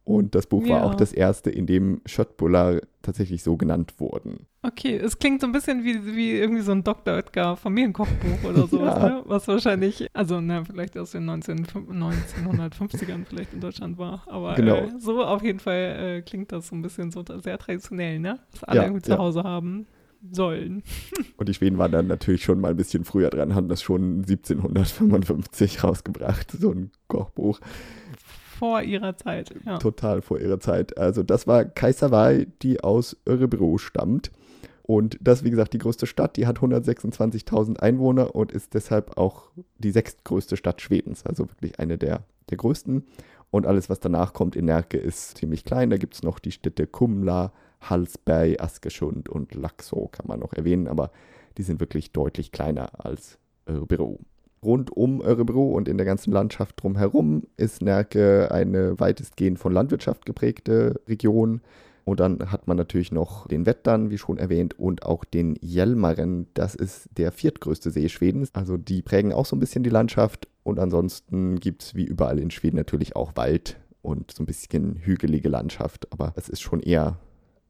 Und 0.08 0.34
das 0.34 0.46
Buch 0.46 0.64
ja. 0.64 0.76
war 0.76 0.84
auch 0.86 0.94
das 0.94 1.12
erste, 1.12 1.50
in 1.50 1.66
dem 1.66 2.00
Schöttbuller 2.06 2.80
tatsächlich 3.02 3.42
so 3.42 3.58
genannt 3.58 4.00
wurden. 4.00 4.46
Okay, 4.62 4.96
es 4.96 5.18
klingt 5.18 5.42
so 5.42 5.46
ein 5.46 5.52
bisschen 5.52 5.84
wie, 5.84 6.16
wie 6.16 6.32
irgendwie 6.32 6.62
so 6.62 6.72
ein 6.72 6.82
Dr. 6.82 7.14
Oetker 7.14 7.58
Familienkochbuch 7.58 8.48
oder 8.48 8.66
sowas, 8.68 9.02
ja. 9.02 9.08
ne? 9.08 9.22
Was 9.26 9.46
wahrscheinlich, 9.48 10.06
also 10.14 10.40
na, 10.40 10.64
vielleicht 10.64 10.96
aus 10.96 11.10
den 11.10 11.26
19, 11.26 11.66
1950ern 11.66 13.26
vielleicht 13.26 13.52
in 13.52 13.60
Deutschland 13.60 13.98
war. 13.98 14.22
Aber 14.28 14.54
genau. 14.54 14.76
äh, 14.76 14.98
so 14.98 15.22
auf 15.22 15.42
jeden 15.42 15.60
Fall 15.60 15.74
äh, 15.76 16.22
klingt 16.22 16.52
das 16.52 16.68
so 16.68 16.74
ein 16.74 16.80
bisschen 16.80 17.10
so 17.10 17.22
sehr 17.42 17.58
traditionell, 17.58 18.18
ne? 18.18 18.38
Was 18.52 18.64
alle 18.64 18.80
ja, 18.80 18.84
irgendwie 18.86 19.02
zu 19.02 19.18
Hause 19.18 19.42
haben 19.42 19.86
sollen. 20.32 20.84
Und 21.36 21.50
die 21.50 21.54
Schweden 21.54 21.76
waren 21.76 21.92
dann 21.92 22.06
natürlich 22.06 22.44
schon 22.44 22.62
mal 22.62 22.70
ein 22.70 22.76
bisschen 22.78 23.04
früher 23.04 23.28
dran, 23.28 23.54
haben 23.54 23.68
das 23.68 23.82
schon 23.82 24.24
1755 24.26 25.84
rausgebracht, 25.84 26.50
so 26.52 26.72
ein 26.72 26.92
Kochbuch 27.08 27.60
vor 28.58 28.82
ihrer 28.82 29.16
Zeit. 29.16 29.54
Ja. 29.64 29.78
Total 29.78 30.22
vor 30.22 30.40
ihrer 30.40 30.60
Zeit. 30.60 30.98
Also 30.98 31.22
das 31.22 31.46
war 31.46 31.64
Kaiserwei, 31.64 32.46
die 32.62 32.80
aus 32.82 33.16
Örebro 33.26 33.78
stammt. 33.78 34.30
Und 34.82 35.18
das, 35.20 35.44
wie 35.44 35.50
gesagt, 35.50 35.74
die 35.74 35.78
größte 35.78 36.06
Stadt, 36.06 36.36
die 36.36 36.46
hat 36.46 36.60
126.000 36.60 37.78
Einwohner 37.78 38.34
und 38.34 38.52
ist 38.52 38.72
deshalb 38.72 39.18
auch 39.18 39.50
die 39.76 39.90
sechstgrößte 39.90 40.56
Stadt 40.56 40.80
Schwedens. 40.80 41.26
Also 41.26 41.48
wirklich 41.50 41.78
eine 41.78 41.98
der, 41.98 42.24
der 42.48 42.56
größten. 42.56 43.04
Und 43.50 43.66
alles, 43.66 43.90
was 43.90 44.00
danach 44.00 44.32
kommt 44.32 44.56
in 44.56 44.64
Närke, 44.64 44.96
ist 44.96 45.36
ziemlich 45.36 45.64
klein. 45.64 45.90
Da 45.90 45.98
gibt 45.98 46.14
es 46.14 46.22
noch 46.22 46.38
die 46.38 46.52
Städte 46.52 46.86
Kumla, 46.86 47.52
Hallsberg, 47.82 48.62
Askersund 48.62 49.28
und 49.28 49.54
Laxå, 49.54 50.08
kann 50.10 50.26
man 50.26 50.40
noch 50.40 50.54
erwähnen. 50.54 50.88
Aber 50.88 51.10
die 51.58 51.62
sind 51.62 51.80
wirklich 51.80 52.12
deutlich 52.12 52.50
kleiner 52.50 53.04
als 53.04 53.38
Örebro. 53.66 54.20
Rund 54.62 54.90
um 54.90 55.20
Örebro 55.20 55.70
und 55.72 55.88
in 55.88 55.96
der 55.96 56.06
ganzen 56.06 56.32
Landschaft 56.32 56.82
drumherum 56.82 57.44
ist 57.56 57.82
Närke 57.82 58.50
eine 58.50 58.98
weitestgehend 58.98 59.58
von 59.58 59.72
Landwirtschaft 59.72 60.26
geprägte 60.26 61.00
Region. 61.08 61.60
Und 62.04 62.20
dann 62.20 62.50
hat 62.50 62.66
man 62.66 62.78
natürlich 62.78 63.12
noch 63.12 63.46
den 63.48 63.66
Wettern, 63.66 64.10
wie 64.10 64.16
schon 64.16 64.38
erwähnt, 64.38 64.78
und 64.78 65.04
auch 65.04 65.24
den 65.24 65.56
Hjälmaren. 65.60 66.46
Das 66.54 66.74
ist 66.74 67.08
der 67.18 67.32
viertgrößte 67.32 67.90
See 67.90 68.08
Schwedens. 68.08 68.48
Also 68.54 68.78
die 68.78 69.02
prägen 69.02 69.32
auch 69.32 69.44
so 69.44 69.54
ein 69.54 69.60
bisschen 69.60 69.82
die 69.82 69.90
Landschaft. 69.90 70.48
Und 70.62 70.78
ansonsten 70.78 71.60
gibt 71.60 71.82
es 71.82 71.94
wie 71.94 72.04
überall 72.04 72.38
in 72.38 72.50
Schweden 72.50 72.76
natürlich 72.76 73.14
auch 73.14 73.36
Wald 73.36 73.76
und 74.00 74.30
so 74.30 74.42
ein 74.42 74.46
bisschen 74.46 74.96
hügelige 74.96 75.50
Landschaft. 75.50 76.10
Aber 76.10 76.32
es 76.36 76.48
ist 76.48 76.62
schon 76.62 76.80
eher 76.80 77.18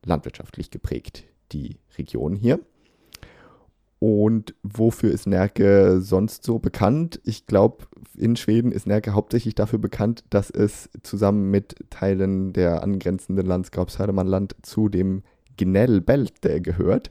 landwirtschaftlich 0.04 0.70
geprägt, 0.70 1.24
die 1.50 1.78
Region 1.98 2.36
hier. 2.36 2.60
Und 4.00 4.54
wofür 4.62 5.10
ist 5.10 5.26
Närke 5.26 6.00
sonst 6.00 6.44
so 6.44 6.58
bekannt? 6.60 7.20
Ich 7.24 7.46
glaube, 7.46 7.86
in 8.16 8.36
Schweden 8.36 8.70
ist 8.70 8.86
Närke 8.86 9.12
hauptsächlich 9.12 9.56
dafür 9.56 9.80
bekannt, 9.80 10.24
dass 10.30 10.50
es 10.50 10.88
zusammen 11.02 11.50
mit 11.50 11.74
Teilen 11.90 12.52
der 12.52 12.82
angrenzenden 12.82 13.46
Landskap 13.46 13.90
Södermanland 13.90 14.54
zu 14.62 14.88
dem 14.88 15.22
Gnellbälte 15.56 16.60
gehört. 16.60 17.10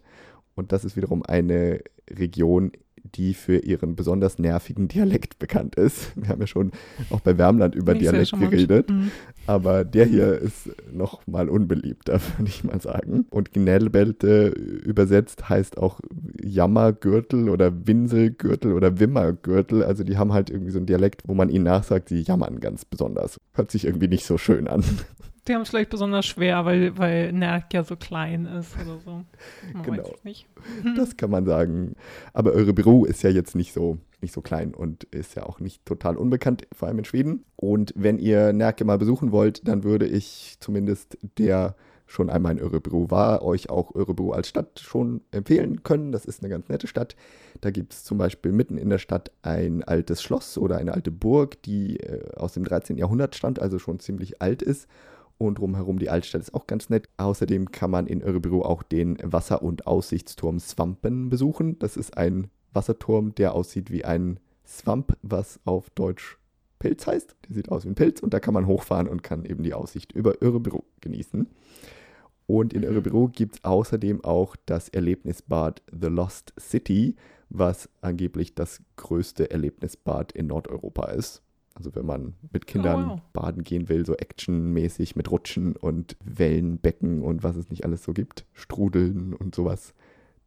Und 0.55 0.71
das 0.71 0.85
ist 0.85 0.95
wiederum 0.95 1.23
eine 1.23 1.81
Region 2.09 2.71
die 3.15 3.33
für 3.33 3.57
ihren 3.57 3.95
besonders 3.95 4.39
nervigen 4.39 4.87
Dialekt 4.87 5.39
bekannt 5.39 5.75
ist. 5.75 6.11
Wir 6.15 6.29
haben 6.29 6.41
ja 6.41 6.47
schon 6.47 6.71
auch 7.09 7.19
bei 7.21 7.37
Wärmland 7.37 7.75
über 7.75 7.93
Nicht 7.93 8.03
Dialekt 8.03 8.31
geredet, 8.39 8.89
mhm. 8.89 9.11
aber 9.45 9.83
der 9.83 10.05
hier 10.05 10.37
ist 10.37 10.69
noch 10.91 11.25
mal 11.27 11.49
unbeliebter, 11.49 12.19
würde 12.37 12.49
ich 12.49 12.63
mal 12.63 12.81
sagen. 12.81 13.25
Und 13.29 13.53
Gnellbelte 13.53 14.47
übersetzt 14.47 15.49
heißt 15.49 15.77
auch 15.77 15.99
Jammergürtel 16.41 17.49
oder 17.49 17.87
Winselgürtel 17.87 18.73
oder 18.73 18.99
Wimmergürtel. 18.99 19.83
Also 19.83 20.03
die 20.03 20.17
haben 20.17 20.33
halt 20.33 20.49
irgendwie 20.49 20.71
so 20.71 20.79
einen 20.79 20.87
Dialekt, 20.87 21.23
wo 21.25 21.33
man 21.33 21.49
ihnen 21.49 21.65
nachsagt, 21.65 22.09
sie 22.09 22.21
jammern 22.21 22.59
ganz 22.59 22.85
besonders. 22.85 23.37
Hört 23.53 23.71
sich 23.71 23.85
irgendwie 23.85 24.07
nicht 24.07 24.25
so 24.25 24.37
schön 24.37 24.67
an. 24.67 24.83
Die 25.47 25.53
haben 25.53 25.61
es 25.61 25.69
vielleicht 25.69 25.89
besonders 25.89 26.25
schwer, 26.25 26.65
weil, 26.65 26.97
weil 26.97 27.31
Nerk 27.31 27.73
ja 27.73 27.83
so 27.83 27.95
klein 27.95 28.45
ist 28.45 28.75
oder 28.75 28.99
so. 28.99 29.23
Man 29.73 29.83
genau. 29.83 30.13
Das 30.95 31.15
kann 31.15 31.29
man 31.29 31.45
sagen. 31.45 31.95
Aber 32.33 32.51
eure 32.51 32.73
Büro 32.73 33.05
ist 33.05 33.23
ja 33.23 33.29
jetzt 33.29 33.55
nicht 33.55 33.73
so, 33.73 33.97
nicht 34.21 34.33
so 34.33 34.41
klein 34.41 34.73
und 34.73 35.05
ist 35.05 35.35
ja 35.35 35.43
auch 35.43 35.59
nicht 35.59 35.85
total 35.85 36.17
unbekannt, 36.17 36.67
vor 36.73 36.87
allem 36.87 36.99
in 36.99 37.05
Schweden. 37.05 37.45
Und 37.55 37.93
wenn 37.95 38.19
ihr 38.19 38.51
Nerke 38.51 38.83
mal 38.83 38.97
besuchen 38.97 39.31
wollt, 39.31 39.67
dann 39.67 39.83
würde 39.83 40.05
ich 40.05 40.57
zumindest 40.59 41.17
der 41.37 41.75
schon 42.09 42.29
einmal 42.29 42.53
in 42.53 42.59
Örebro 42.59 43.11
war, 43.11 43.41
euch 43.41 43.69
auch 43.69 43.93
Örebro 43.93 44.31
als 44.31 44.47
Stadt 44.47 44.79
schon 44.79 45.21
empfehlen 45.31 45.83
können. 45.83 46.13
Das 46.13 46.25
ist 46.25 46.41
eine 46.41 46.49
ganz 46.49 46.69
nette 46.69 46.87
Stadt. 46.87 47.17
Da 47.59 47.69
gibt 47.69 47.93
es 47.93 48.05
zum 48.05 48.17
Beispiel 48.17 48.53
mitten 48.53 48.77
in 48.77 48.89
der 48.89 48.97
Stadt 48.97 49.31
ein 49.41 49.83
altes 49.83 50.21
Schloss 50.21 50.57
oder 50.57 50.77
eine 50.77 50.93
alte 50.93 51.11
Burg, 51.11 51.61
die 51.63 51.99
äh, 51.99 52.33
aus 52.35 52.53
dem 52.53 52.63
13. 52.63 52.97
Jahrhundert 52.97 53.35
stammt, 53.35 53.59
also 53.59 53.77
schon 53.77 53.99
ziemlich 53.99 54.41
alt 54.41 54.61
ist 54.61 54.87
und 55.37 55.59
drumherum 55.59 55.99
die 55.99 56.09
Altstadt 56.09 56.41
ist 56.41 56.53
auch 56.53 56.67
ganz 56.67 56.89
nett. 56.89 57.09
Außerdem 57.17 57.71
kann 57.71 57.91
man 57.91 58.07
in 58.07 58.21
Örebro 58.21 58.63
auch 58.63 58.83
den 58.83 59.17
Wasser- 59.21 59.61
und 59.61 59.87
Aussichtsturm 59.87 60.59
Swampen 60.59 61.29
besuchen. 61.29 61.77
Das 61.79 61.97
ist 61.97 62.17
ein 62.17 62.49
Wasserturm, 62.73 63.35
der 63.35 63.53
aussieht 63.53 63.91
wie 63.91 64.05
ein 64.05 64.39
Swamp, 64.65 65.17
was 65.21 65.59
auf 65.65 65.89
Deutsch 65.91 66.37
Pilz 66.79 67.07
heißt. 67.07 67.35
Der 67.47 67.55
sieht 67.55 67.69
aus 67.69 67.85
wie 67.85 67.89
ein 67.89 67.95
Pilz 67.95 68.19
und 68.19 68.33
da 68.33 68.39
kann 68.39 68.53
man 68.53 68.67
hochfahren 68.67 69.07
und 69.07 69.23
kann 69.23 69.45
eben 69.45 69.63
die 69.63 69.73
Aussicht 69.73 70.11
über 70.11 70.41
Örebro 70.41 70.83
genießen. 71.01 71.47
Und 72.45 72.73
in 72.73 72.83
Örebro 72.83 73.27
gibt 73.27 73.55
es 73.55 73.63
außerdem 73.63 74.23
auch 74.23 74.55
das 74.65 74.89
Erlebnisbad 74.89 75.81
The 75.91 76.07
Lost 76.07 76.53
City, 76.59 77.15
was 77.49 77.89
angeblich 78.01 78.55
das 78.55 78.81
größte 78.95 79.51
Erlebnisbad 79.51 80.31
in 80.31 80.47
Nordeuropa 80.47 81.07
ist. 81.11 81.41
Also 81.77 81.93
wenn 81.93 82.07
man 82.07 82.33
mit 82.51 82.65
Kindern 82.65 83.03
oh, 83.03 83.09
wow. 83.09 83.21
baden 83.33 83.63
gehen 83.63 83.87
will, 83.87 84.03
so 84.03 84.15
actionmäßig 84.15 85.15
mit 85.15 85.29
Rutschen 85.29 85.75
und 85.75 86.17
Wellenbecken 86.25 87.21
und 87.21 87.43
was 87.43 87.55
es 87.55 87.69
nicht 87.69 87.85
alles 87.85 88.03
so 88.03 88.13
gibt, 88.13 88.45
Strudeln 88.53 89.33
und 89.33 89.53
sowas, 89.53 89.93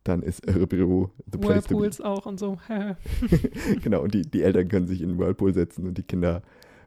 dann 0.02 0.22
ist 0.22 0.48
Örebro 0.48 1.10
the 1.30 1.38
place 1.38 1.70
Whirlpools 1.70 1.98
to 1.98 2.02
be. 2.02 2.08
auch 2.08 2.26
und 2.26 2.40
so. 2.40 2.58
genau, 3.82 4.02
und 4.02 4.12
die, 4.12 4.22
die 4.22 4.42
Eltern 4.42 4.66
können 4.66 4.88
sich 4.88 5.02
in 5.02 5.10
den 5.10 5.18
Whirlpool 5.18 5.54
setzen 5.54 5.86
und 5.86 5.98
die 5.98 6.02
Kinder 6.02 6.42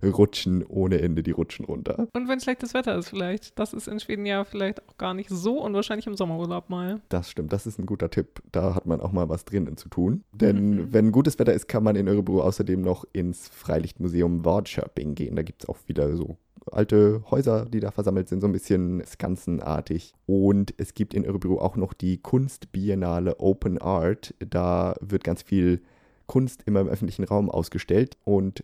rutschen 0.09 0.63
ohne 0.65 1.01
Ende 1.01 1.23
die 1.23 1.31
Rutschen 1.31 1.65
runter. 1.65 2.07
Und 2.13 2.27
wenn 2.27 2.39
schlechtes 2.39 2.73
Wetter 2.73 2.95
ist 2.95 3.09
vielleicht. 3.09 3.57
Das 3.59 3.73
ist 3.73 3.87
in 3.87 3.99
Schweden 3.99 4.25
ja 4.25 4.43
vielleicht 4.43 4.87
auch 4.87 4.97
gar 4.97 5.13
nicht 5.13 5.29
so 5.29 5.61
unwahrscheinlich 5.61 6.07
im 6.07 6.15
Sommerurlaub 6.15 6.69
mal. 6.69 7.01
Das 7.09 7.29
stimmt, 7.29 7.53
das 7.53 7.65
ist 7.67 7.79
ein 7.79 7.85
guter 7.85 8.09
Tipp. 8.09 8.41
Da 8.51 8.75
hat 8.75 8.85
man 8.85 9.01
auch 9.01 9.11
mal 9.11 9.29
was 9.29 9.45
drinnen 9.45 9.77
zu 9.77 9.89
tun. 9.89 10.23
Denn 10.33 10.69
mhm. 10.69 10.93
wenn 10.93 11.11
gutes 11.11 11.39
Wetter 11.39 11.53
ist, 11.53 11.67
kann 11.67 11.83
man 11.83 11.95
in 11.95 12.07
Örebro 12.07 12.41
außerdem 12.41 12.81
noch 12.81 13.05
ins 13.13 13.47
Freilichtmuseum 13.49 14.45
Wardschöping 14.45 15.15
gehen. 15.15 15.35
Da 15.35 15.43
gibt 15.43 15.63
es 15.63 15.69
auch 15.69 15.77
wieder 15.87 16.15
so 16.15 16.37
alte 16.71 17.23
Häuser, 17.29 17.65
die 17.65 17.79
da 17.79 17.91
versammelt 17.91 18.29
sind, 18.29 18.41
so 18.41 18.47
ein 18.47 18.53
bisschen 18.53 19.03
Skansenartig. 19.05 20.13
Und 20.25 20.73
es 20.77 20.93
gibt 20.93 21.13
in 21.13 21.25
Örebro 21.25 21.59
auch 21.59 21.75
noch 21.75 21.93
die 21.93 22.17
Kunstbiennale 22.17 23.39
Open 23.39 23.77
Art. 23.77 24.33
Da 24.39 24.95
wird 25.01 25.23
ganz 25.23 25.41
viel 25.41 25.81
Kunst 26.25 26.63
immer 26.65 26.81
im 26.81 26.87
öffentlichen 26.87 27.25
Raum 27.25 27.49
ausgestellt 27.49 28.17
und 28.23 28.63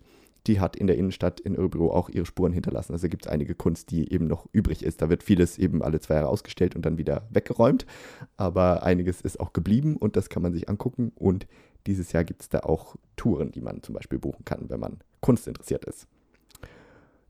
die 0.50 0.60
hat 0.60 0.76
in 0.76 0.88
der 0.88 0.98
Innenstadt 0.98 1.40
in 1.40 1.56
Örebro 1.56 1.94
auch 1.94 2.10
ihre 2.10 2.26
Spuren 2.26 2.52
hinterlassen. 2.52 2.94
Also 2.94 3.08
gibt 3.08 3.26
es 3.26 3.32
einige 3.32 3.54
Kunst, 3.54 3.92
die 3.92 4.12
eben 4.12 4.26
noch 4.26 4.48
übrig 4.52 4.84
ist. 4.84 5.02
Da 5.02 5.10
wird 5.10 5.22
vieles 5.22 5.60
eben 5.60 5.84
alle 5.84 6.00
zwei 6.00 6.16
Jahre 6.16 6.28
ausgestellt 6.28 6.76
und 6.76 6.86
dann 6.86 6.98
wieder 6.98 7.28
weggeräumt. 7.30 7.86
Aber 8.36 8.82
einiges 8.82 9.22
ist 9.22 9.40
auch 9.40 9.54
geblieben 9.54 9.96
und 9.96 10.16
das 10.16 10.30
kann 10.30 10.42
man 10.42 10.52
sich 10.52 10.68
angucken. 10.68 11.12
Und 11.14 11.46
dieses 11.86 12.12
Jahr 12.12 12.24
gibt 12.24 12.42
es 12.42 12.50
da 12.50 12.62
auch 12.62 12.96
Touren, 13.16 13.52
die 13.52 13.62
man 13.62 13.84
zum 13.84 13.94
Beispiel 13.94 14.18
buchen 14.18 14.44
kann, 14.44 14.70
wenn 14.70 14.80
man 14.80 15.00
Kunst 15.22 15.48
interessiert 15.48 15.86
ist. 15.86 16.08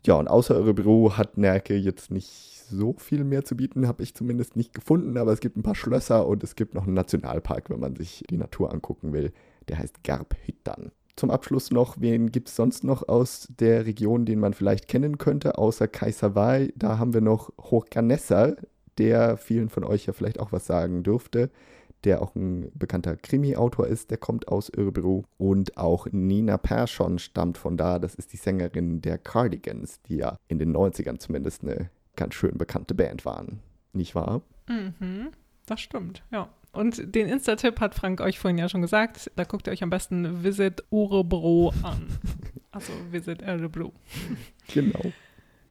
Ja, 0.05 0.13
und 0.13 0.29
außer 0.29 0.55
Örebro 0.55 1.17
hat 1.17 1.37
Nerke 1.37 1.75
jetzt 1.75 2.11
nicht 2.11 2.63
so 2.69 2.93
viel 2.93 3.25
mehr 3.25 3.43
zu 3.43 3.57
bieten, 3.57 3.85
habe 3.85 4.01
ich 4.01 4.15
zumindest 4.15 4.55
nicht 4.55 4.73
gefunden. 4.73 5.17
Aber 5.17 5.33
es 5.33 5.41
gibt 5.41 5.57
ein 5.57 5.63
paar 5.63 5.75
Schlösser 5.75 6.25
und 6.25 6.41
es 6.41 6.55
gibt 6.55 6.73
noch 6.73 6.85
einen 6.85 6.93
Nationalpark, 6.93 7.69
wenn 7.69 7.81
man 7.81 7.97
sich 7.97 8.23
die 8.29 8.37
Natur 8.37 8.71
angucken 8.71 9.11
will. 9.11 9.33
Der 9.67 9.77
heißt 9.77 10.05
Garbhüttan 10.05 10.91
zum 11.19 11.29
Abschluss 11.29 11.69
noch, 11.69 11.97
wen 11.99 12.31
gibt 12.31 12.47
es 12.47 12.55
sonst 12.55 12.83
noch 12.83 13.07
aus 13.07 13.47
der 13.59 13.85
Region, 13.85 14.25
den 14.25 14.39
man 14.39 14.53
vielleicht 14.53 14.87
kennen 14.87 15.17
könnte, 15.17 15.57
außer 15.57 15.87
Kaiserwai? 15.87 16.71
Da 16.75 16.97
haben 16.97 17.13
wir 17.13 17.21
noch 17.21 17.51
Håkan 17.59 18.09
der 18.97 19.37
vielen 19.37 19.69
von 19.69 19.83
euch 19.83 20.07
ja 20.07 20.13
vielleicht 20.13 20.39
auch 20.39 20.51
was 20.51 20.65
sagen 20.65 21.03
dürfte, 21.03 21.49
der 22.03 22.21
auch 22.21 22.35
ein 22.35 22.71
bekannter 22.73 23.15
Krimi-Autor 23.15 23.87
ist, 23.87 24.11
der 24.11 24.17
kommt 24.17 24.47
aus 24.47 24.71
Örebro. 24.75 25.25
Und 25.37 25.77
auch 25.77 26.07
Nina 26.11 26.57
Persson 26.57 27.19
stammt 27.19 27.57
von 27.57 27.77
da, 27.77 27.99
das 27.99 28.15
ist 28.15 28.33
die 28.33 28.37
Sängerin 28.37 29.01
der 29.01 29.17
Cardigans, 29.17 30.01
die 30.03 30.17
ja 30.17 30.37
in 30.47 30.59
den 30.59 30.75
90ern 30.75 31.19
zumindest 31.19 31.63
eine 31.63 31.89
ganz 32.15 32.33
schön 32.33 32.57
bekannte 32.57 32.93
Band 32.93 33.25
waren. 33.25 33.59
Nicht 33.93 34.15
wahr? 34.15 34.41
Mhm, 34.67 35.31
das 35.65 35.81
stimmt, 35.81 36.23
ja. 36.31 36.49
Und 36.71 37.15
den 37.15 37.27
Insta-Tipp 37.27 37.79
hat 37.79 37.95
Frank 37.95 38.21
euch 38.21 38.39
vorhin 38.39 38.57
ja 38.57 38.69
schon 38.69 38.81
gesagt. 38.81 39.31
Da 39.35 39.43
guckt 39.43 39.67
ihr 39.67 39.73
euch 39.73 39.83
am 39.83 39.89
besten 39.89 40.43
Visit 40.43 40.83
Urebro 40.89 41.73
an. 41.83 42.07
Also 42.71 42.93
Visit 43.11 43.41
Örebro. 43.41 43.93
Genau. 44.71 45.11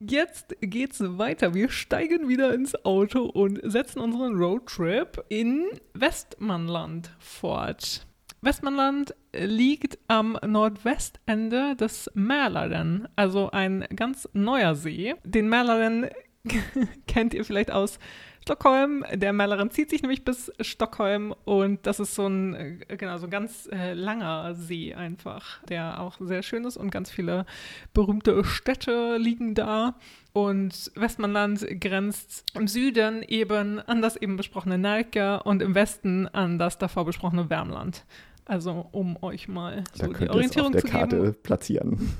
Jetzt 0.01 0.55
geht's 0.61 0.99
weiter. 1.01 1.53
Wir 1.53 1.69
steigen 1.69 2.27
wieder 2.27 2.53
ins 2.53 2.85
Auto 2.85 3.23
und 3.23 3.59
setzen 3.63 3.99
unseren 3.99 4.35
Roadtrip 4.35 5.23
in 5.29 5.65
Westmanland 5.93 7.11
fort. 7.19 8.05
Westmanland 8.41 9.13
liegt 9.33 9.99
am 10.07 10.37
Nordwestende 10.45 11.75
des 11.75 12.09
Mälaren, 12.13 13.09
also 13.17 13.51
ein 13.51 13.85
ganz 13.93 14.29
neuer 14.31 14.75
See. 14.75 15.15
Den 15.25 15.49
Mälaren 15.49 16.07
kennt 17.07 17.33
ihr 17.33 17.43
vielleicht 17.43 17.71
aus 17.71 17.99
Stockholm. 18.41 19.05
Der 19.13 19.33
Malerin 19.33 19.71
zieht 19.71 19.89
sich 19.89 20.01
nämlich 20.01 20.23
bis 20.23 20.51
Stockholm 20.59 21.33
und 21.45 21.85
das 21.85 21.99
ist 21.99 22.15
so 22.15 22.27
ein, 22.27 22.55
äh, 22.55 22.97
genau, 22.97 23.17
so 23.17 23.27
ein 23.27 23.29
ganz 23.29 23.69
äh, 23.71 23.93
langer 23.93 24.55
See 24.55 24.93
einfach, 24.93 25.63
der 25.65 25.99
auch 25.99 26.17
sehr 26.19 26.43
schön 26.43 26.65
ist 26.65 26.77
und 26.77 26.91
ganz 26.91 27.11
viele 27.11 27.45
berühmte 27.93 28.43
Städte 28.43 29.17
liegen 29.17 29.55
da. 29.55 29.95
Und 30.33 30.91
Westmanland 30.95 31.65
grenzt 31.79 32.45
im 32.53 32.67
Süden 32.67 33.23
eben 33.23 33.79
an 33.79 34.01
das 34.01 34.15
eben 34.15 34.37
besprochene 34.37 34.77
Nalke 34.77 35.41
und 35.43 35.61
im 35.61 35.75
Westen 35.75 36.27
an 36.27 36.59
das 36.59 36.77
davor 36.77 37.05
besprochene 37.05 37.49
Wärmland. 37.49 38.05
Also 38.45 38.87
um 38.91 39.21
euch 39.21 39.47
mal 39.47 39.83
so 39.93 40.07
da 40.07 40.17
die 40.17 40.29
Orientierung 40.29 40.73
auf 40.73 40.81
der 40.81 40.89
Karte 40.89 41.17
geben. 41.17 41.35
platzieren. 41.43 42.15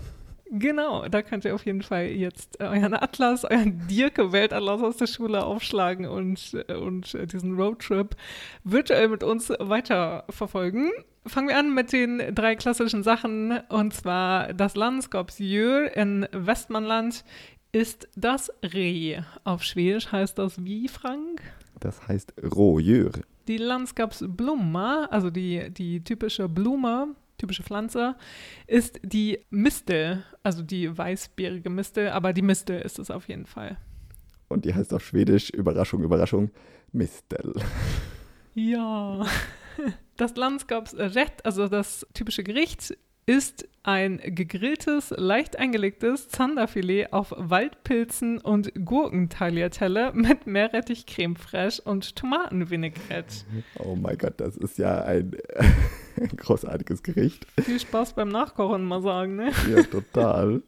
Genau, 0.51 1.07
da 1.07 1.21
könnt 1.21 1.45
ihr 1.45 1.53
auf 1.53 1.65
jeden 1.65 1.83
Fall 1.83 2.07
jetzt 2.07 2.59
äh, 2.59 2.65
euren 2.65 2.95
Atlas, 2.95 3.45
euren 3.45 3.87
Dirke-Weltatlas 3.87 4.81
aus 4.81 4.97
der 4.97 5.05
Schule 5.05 5.45
aufschlagen 5.45 6.07
und, 6.07 6.57
äh, 6.67 6.73
und 6.73 7.15
diesen 7.31 7.55
Roadtrip 7.55 8.15
virtuell 8.63 9.09
mit 9.09 9.23
uns 9.23 9.49
weiterverfolgen. 9.49 10.91
Fangen 11.27 11.49
wir 11.49 11.57
an 11.57 11.75
mit 11.75 11.93
den 11.93 12.33
drei 12.33 12.55
klassischen 12.55 13.03
Sachen 13.03 13.59
und 13.69 13.93
zwar 13.93 14.53
das 14.53 14.75
Landskapsdjur 14.75 15.95
in 15.95 16.27
Westmanland 16.31 17.23
ist 17.71 18.07
das 18.15 18.51
Reh. 18.63 19.21
Auf 19.43 19.63
Schwedisch 19.63 20.11
heißt 20.11 20.39
das 20.39 20.63
wie, 20.63 20.87
Frank? 20.87 21.41
Das 21.79 22.07
heißt 22.07 22.33
Rådjur. 22.43 23.11
Die 23.47 23.57
Landskapsblomma, 23.57 25.07
also 25.11 25.29
die, 25.29 25.69
die 25.69 26.03
typische 26.03 26.49
Blume 26.49 27.15
typische 27.39 27.63
Pflanze, 27.63 28.15
ist 28.67 28.99
die 29.03 29.39
Mistel, 29.49 30.23
also 30.43 30.61
die 30.61 30.95
weißbeerige 30.95 31.69
Mistel, 31.69 32.09
aber 32.09 32.33
die 32.33 32.43
Mistel 32.43 32.81
ist 32.81 32.99
es 32.99 33.09
auf 33.09 33.27
jeden 33.27 33.45
Fall. 33.45 33.77
Und 34.47 34.65
die 34.65 34.73
heißt 34.73 34.93
auf 34.93 35.03
Schwedisch, 35.05 35.49
Überraschung, 35.49 36.03
Überraschung, 36.03 36.51
Mistel. 36.91 37.53
Ja. 38.53 39.25
Das 40.17 40.35
Landskapsrätt, 40.35 41.45
also 41.45 41.67
das 41.67 42.05
typische 42.13 42.43
Gericht, 42.43 42.97
ist 43.25 43.69
ein 43.83 44.19
gegrilltes, 44.23 45.13
leicht 45.15 45.57
eingelegtes 45.59 46.29
Zanderfilet 46.29 47.13
auf 47.13 47.31
Waldpilzen 47.37 48.39
und 48.39 48.73
Gurkentagliatelle 48.83 50.13
mit 50.13 50.47
Meerrettich, 50.47 51.05
Creme 51.05 51.35
fraiche 51.35 51.81
und 51.83 52.15
Tomatenvinaigrette. 52.15 53.45
Oh 53.77 53.95
mein 53.95 54.17
Gott, 54.17 54.33
das 54.37 54.57
ist 54.57 54.79
ja 54.79 55.03
ein, 55.03 55.37
ein 55.55 55.73
großartiges 56.37 57.03
Gericht. 57.03 57.45
Viel 57.61 57.79
Spaß 57.79 58.13
beim 58.13 58.29
Nachkochen, 58.29 58.83
mal 58.83 59.01
sagen, 59.01 59.35
ne? 59.35 59.51
Ja, 59.69 59.83
total. 59.83 60.61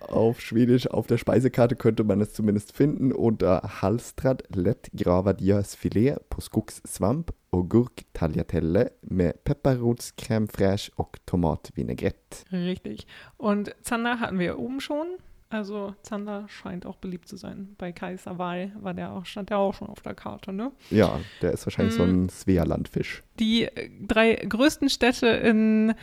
Auf 0.00 0.40
Schwedisch, 0.40 0.88
auf 0.88 1.06
der 1.06 1.18
Speisekarte 1.18 1.76
könnte 1.76 2.04
man 2.04 2.20
es 2.20 2.32
zumindest 2.32 2.72
finden 2.72 3.12
unter 3.12 3.82
Halstrad 3.82 4.44
lätt 4.54 4.90
gravadias 4.94 5.74
Filet 5.74 6.16
på 6.28 6.40
skogssvamp 6.40 7.32
och 7.50 7.70
gurktagliatelle 7.70 8.88
med 9.00 9.44
pepparrots, 9.44 10.14
crème 10.16 10.46
fraîche 10.46 10.90
och 10.96 11.18
tomatvinaigrette. 11.24 12.44
Richtig. 12.52 13.06
Und 13.36 13.70
Zander 13.82 14.20
hatten 14.20 14.38
wir 14.38 14.58
oben 14.58 14.80
schon. 14.80 15.18
Also 15.56 15.94
Zander 16.02 16.44
scheint 16.48 16.84
auch 16.84 16.96
beliebt 16.96 17.28
zu 17.28 17.38
sein. 17.38 17.74
Bei 17.78 17.90
Kaiser 17.90 18.38
Wahl 18.38 18.72
war 18.78 18.92
der 18.92 19.12
auch, 19.12 19.24
stand 19.24 19.48
der 19.48 19.56
auch 19.56 19.72
schon 19.72 19.88
auf 19.88 20.02
der 20.02 20.12
Karte, 20.14 20.52
ne? 20.52 20.70
Ja, 20.90 21.18
der 21.40 21.52
ist 21.52 21.64
wahrscheinlich 21.64 21.94
mm. 21.94 21.96
so 21.96 22.02
ein 22.02 22.28
Svealandfisch. 22.28 23.22
Die 23.38 23.64
äh, 23.64 23.88
drei 24.06 24.34
größten 24.34 24.90
Städte 24.90 25.28
in 25.28 25.94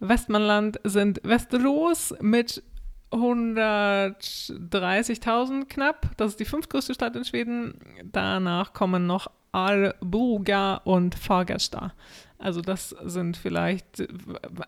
Westmanland 0.00 0.80
sind 0.82 1.20
Västerås 1.22 2.16
mit 2.20 2.64
130.000 3.12 5.66
knapp. 5.66 6.10
Das 6.16 6.32
ist 6.32 6.40
die 6.40 6.44
fünftgrößte 6.44 6.94
Stadt 6.94 7.14
in 7.14 7.24
Schweden. 7.24 7.78
Danach 8.10 8.72
kommen 8.72 9.06
noch 9.06 9.28
Arboga 9.52 10.80
und 10.84 11.14
Fagersta. 11.14 11.92
Also 12.38 12.60
das 12.60 12.90
sind 13.04 13.36
vielleicht, 13.36 14.06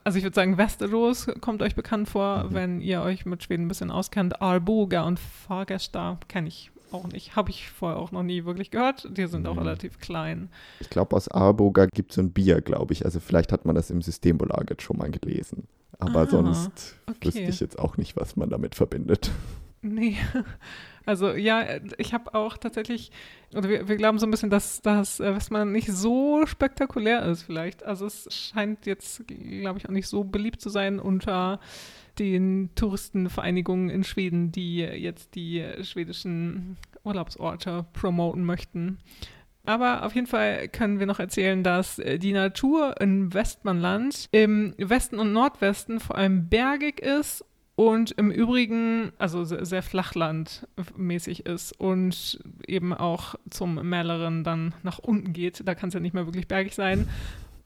also 0.04 0.18
ich 0.18 0.24
würde 0.24 0.34
sagen, 0.34 0.56
Västerås 0.56 1.26
kommt 1.40 1.62
euch 1.62 1.74
bekannt 1.74 2.08
vor, 2.08 2.44
mhm. 2.44 2.54
wenn 2.54 2.80
ihr 2.80 3.02
euch 3.02 3.26
mit 3.26 3.42
Schweden 3.42 3.64
ein 3.64 3.68
bisschen 3.68 3.90
auskennt. 3.90 4.40
Arboga 4.40 5.02
und 5.02 5.18
Fagersta 5.18 6.18
kenne 6.28 6.48
ich 6.48 6.70
auch 6.92 7.06
nicht. 7.08 7.36
Habe 7.36 7.50
ich 7.50 7.68
vorher 7.68 7.98
auch 7.98 8.12
noch 8.12 8.22
nie 8.22 8.44
wirklich 8.44 8.70
gehört. 8.70 9.06
Die 9.16 9.26
sind 9.26 9.42
mhm. 9.42 9.48
auch 9.48 9.56
relativ 9.58 9.98
klein. 9.98 10.48
Ich 10.80 10.88
glaube, 10.88 11.14
aus 11.14 11.28
Arboga 11.28 11.86
gibt 11.86 12.10
es 12.10 12.16
so 12.16 12.22
ein 12.22 12.32
Bier, 12.32 12.60
glaube 12.62 12.94
ich. 12.94 13.04
Also 13.04 13.20
vielleicht 13.20 13.52
hat 13.52 13.64
man 13.64 13.74
das 13.74 13.90
im 13.90 14.00
Systembolag 14.00 14.80
schon 14.80 14.96
mal 14.96 15.10
gelesen. 15.10 15.68
Aber 15.98 16.20
ah, 16.20 16.26
sonst 16.26 16.96
okay. 17.06 17.26
wüsste 17.26 17.40
ich 17.40 17.60
jetzt 17.60 17.78
auch 17.78 17.96
nicht, 17.96 18.16
was 18.16 18.36
man 18.36 18.50
damit 18.50 18.74
verbindet. 18.74 19.30
Nee, 19.82 20.16
also 21.08 21.32
ja, 21.32 21.64
ich 21.96 22.12
habe 22.12 22.34
auch 22.34 22.58
tatsächlich, 22.58 23.10
oder 23.56 23.70
wir, 23.70 23.88
wir, 23.88 23.96
glauben 23.96 24.18
so 24.18 24.26
ein 24.26 24.30
bisschen, 24.30 24.50
dass 24.50 24.82
das 24.82 25.20
äh, 25.20 25.34
Westmann 25.34 25.72
nicht 25.72 25.90
so 25.90 26.44
spektakulär 26.44 27.24
ist 27.24 27.44
vielleicht. 27.44 27.82
Also 27.82 28.04
es 28.04 28.28
scheint 28.30 28.84
jetzt, 28.84 29.26
glaube 29.26 29.78
ich, 29.78 29.86
auch 29.88 29.92
nicht 29.92 30.06
so 30.06 30.22
beliebt 30.22 30.60
zu 30.60 30.68
sein 30.68 31.00
unter 31.00 31.60
den 32.18 32.68
Touristenvereinigungen 32.74 33.88
in 33.88 34.04
Schweden, 34.04 34.52
die 34.52 34.80
jetzt 34.80 35.34
die 35.34 35.64
schwedischen 35.80 36.76
Urlaubsorte 37.04 37.86
promoten 37.94 38.44
möchten. 38.44 38.98
Aber 39.64 40.04
auf 40.04 40.14
jeden 40.14 40.26
Fall 40.26 40.68
können 40.68 40.98
wir 40.98 41.06
noch 41.06 41.20
erzählen, 41.20 41.62
dass 41.62 41.98
äh, 41.98 42.18
die 42.18 42.32
Natur 42.32 43.00
in 43.00 43.32
Westmanland 43.32 44.28
im 44.32 44.74
Westen 44.76 45.18
und 45.18 45.32
Nordwesten 45.32 46.00
vor 46.00 46.18
allem 46.18 46.50
bergig 46.50 47.00
ist 47.00 47.46
und 47.78 48.10
im 48.10 48.32
Übrigen, 48.32 49.12
also 49.18 49.44
sehr 49.44 49.84
flachlandmäßig 49.84 51.46
ist 51.46 51.70
und 51.78 52.40
eben 52.66 52.92
auch 52.92 53.36
zum 53.50 53.76
Mälerin 53.88 54.42
dann 54.42 54.74
nach 54.82 54.98
unten 54.98 55.32
geht. 55.32 55.62
Da 55.64 55.76
kann 55.76 55.86
es 55.86 55.94
ja 55.94 56.00
nicht 56.00 56.12
mehr 56.12 56.26
wirklich 56.26 56.48
bergig 56.48 56.74
sein. 56.74 57.08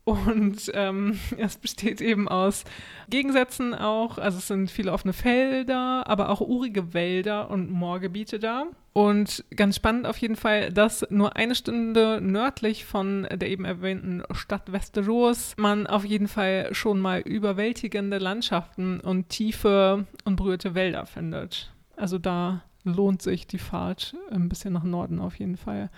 Und 0.05 0.71
ähm, 0.75 1.19
es 1.37 1.57
besteht 1.57 2.01
eben 2.01 2.29
aus 2.29 2.65
Gegensätzen 3.09 3.75
auch. 3.75 4.19
Also 4.19 4.39
es 4.39 4.49
sind 4.49 4.71
viele 4.71 4.93
offene 4.93 5.13
Felder, 5.13 6.07
aber 6.07 6.31
auch 6.31 6.41
urige 6.41 6.93
Wälder 6.95 7.51
und 7.51 7.71
Moorgebiete 7.71 8.39
da. 8.39 8.67
Und 8.95 9.45
ganz 9.57 9.77
spannend 9.77 10.07
auf 10.07 10.19
jeden 10.19 10.37
Fall, 10.37 10.71
dass 10.71 11.07
nur 11.09 11.37
eine 11.37 11.55
Stunde 11.55 12.21
nördlich 12.21 12.85
von 12.85 13.27
der 13.33 13.49
eben 13.49 13.65
erwähnten 13.65 14.23
Stadt 14.33 14.71
Westeros 14.71 15.55
man 15.57 15.87
auf 15.87 16.05
jeden 16.05 16.29
Fall 16.29 16.75
schon 16.75 17.01
mal 17.01 17.21
überwältigende 17.21 18.19
Landschaften 18.19 19.01
und 19.01 19.31
tiefe 19.31 20.07
und 20.25 20.37
berührte 20.37 20.75
Wälder 20.75 21.07
findet. 21.07 21.73
Also 21.97 22.19
da 22.19 22.65
lohnt 22.85 23.23
sich 23.23 23.47
die 23.47 23.59
Fahrt 23.59 24.15
ein 24.31 24.49
bisschen 24.51 24.75
nach 24.75 24.85
Norden 24.85 25.21
auf 25.21 25.39
jeden 25.39 25.57
Fall. 25.57 25.91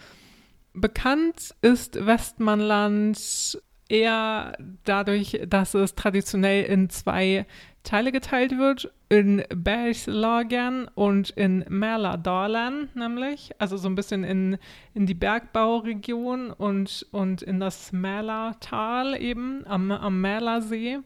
Bekannt 0.72 1.54
ist 1.62 2.04
Westmanland 2.04 3.60
eher 3.88 4.56
dadurch, 4.84 5.40
dass 5.46 5.74
es 5.74 5.94
traditionell 5.94 6.64
in 6.64 6.90
zwei 6.90 7.46
Teile 7.82 8.12
geteilt 8.12 8.56
wird, 8.56 8.90
in 9.10 9.44
Bergslagen 9.54 10.88
und 10.94 11.30
in 11.30 11.64
Mälardalen 11.68 12.88
nämlich, 12.94 13.52
also 13.58 13.76
so 13.76 13.88
ein 13.88 13.94
bisschen 13.94 14.24
in, 14.24 14.58
in 14.94 15.06
die 15.06 15.14
Bergbauregion 15.14 16.50
und, 16.50 17.06
und 17.12 17.42
in 17.42 17.60
das 17.60 17.92
Mälartal 17.92 19.20
eben 19.20 19.66
am, 19.66 19.90
am 19.92 20.20
Mälarsee. 20.20 21.00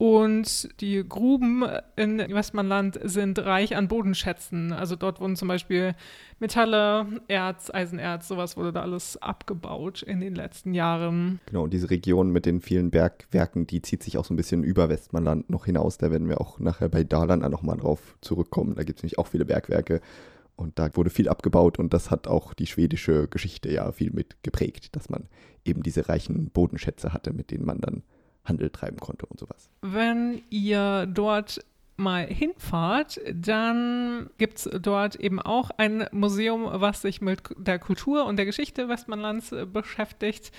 Und 0.00 0.80
die 0.80 1.06
Gruben 1.06 1.62
in 1.94 2.20
Westmanland 2.20 2.98
sind 3.04 3.38
reich 3.38 3.76
an 3.76 3.86
Bodenschätzen. 3.86 4.72
Also 4.72 4.96
dort 4.96 5.20
wurden 5.20 5.36
zum 5.36 5.48
Beispiel 5.48 5.94
Metalle, 6.38 7.20
Erz, 7.28 7.70
Eisenerz, 7.70 8.26
sowas 8.26 8.56
wurde 8.56 8.72
da 8.72 8.80
alles 8.80 9.18
abgebaut 9.18 10.00
in 10.00 10.22
den 10.22 10.34
letzten 10.34 10.72
Jahren. 10.72 11.38
Genau, 11.44 11.64
und 11.64 11.74
diese 11.74 11.90
Region 11.90 12.30
mit 12.30 12.46
den 12.46 12.62
vielen 12.62 12.90
Bergwerken, 12.90 13.66
die 13.66 13.82
zieht 13.82 14.02
sich 14.02 14.16
auch 14.16 14.24
so 14.24 14.32
ein 14.32 14.38
bisschen 14.38 14.64
über 14.64 14.88
Westmanland 14.88 15.50
noch 15.50 15.66
hinaus. 15.66 15.98
Da 15.98 16.10
werden 16.10 16.30
wir 16.30 16.40
auch 16.40 16.58
nachher 16.58 16.88
bei 16.88 17.04
Dalan 17.04 17.40
nochmal 17.50 17.76
drauf 17.76 18.16
zurückkommen. 18.22 18.76
Da 18.76 18.84
gibt 18.84 19.00
es 19.00 19.02
nämlich 19.02 19.18
auch 19.18 19.26
viele 19.26 19.44
Bergwerke. 19.44 20.00
Und 20.56 20.78
da 20.78 20.88
wurde 20.94 21.10
viel 21.10 21.28
abgebaut 21.28 21.78
und 21.78 21.92
das 21.92 22.10
hat 22.10 22.26
auch 22.26 22.54
die 22.54 22.66
schwedische 22.66 23.28
Geschichte 23.28 23.70
ja 23.70 23.92
viel 23.92 24.12
mit 24.12 24.42
geprägt, 24.42 24.96
dass 24.96 25.10
man 25.10 25.24
eben 25.62 25.82
diese 25.82 26.08
reichen 26.08 26.48
Bodenschätze 26.48 27.12
hatte, 27.12 27.34
mit 27.34 27.50
denen 27.50 27.66
man 27.66 27.82
dann 27.82 28.02
Handel 28.44 28.70
treiben 28.70 28.98
konnte 28.98 29.26
und 29.26 29.38
sowas. 29.38 29.68
Wenn 29.82 30.42
ihr 30.50 31.06
dort 31.06 31.64
mal 31.96 32.26
hinfahrt, 32.26 33.20
dann 33.32 34.30
gibt 34.38 34.58
es 34.58 34.70
dort 34.80 35.16
eben 35.16 35.38
auch 35.40 35.70
ein 35.76 36.06
Museum, 36.12 36.66
was 36.72 37.02
sich 37.02 37.20
mit 37.20 37.42
der 37.56 37.78
Kultur 37.78 38.24
und 38.24 38.36
der 38.36 38.46
Geschichte 38.46 38.88
Westmanlands 38.88 39.54
beschäftigt. 39.72 40.50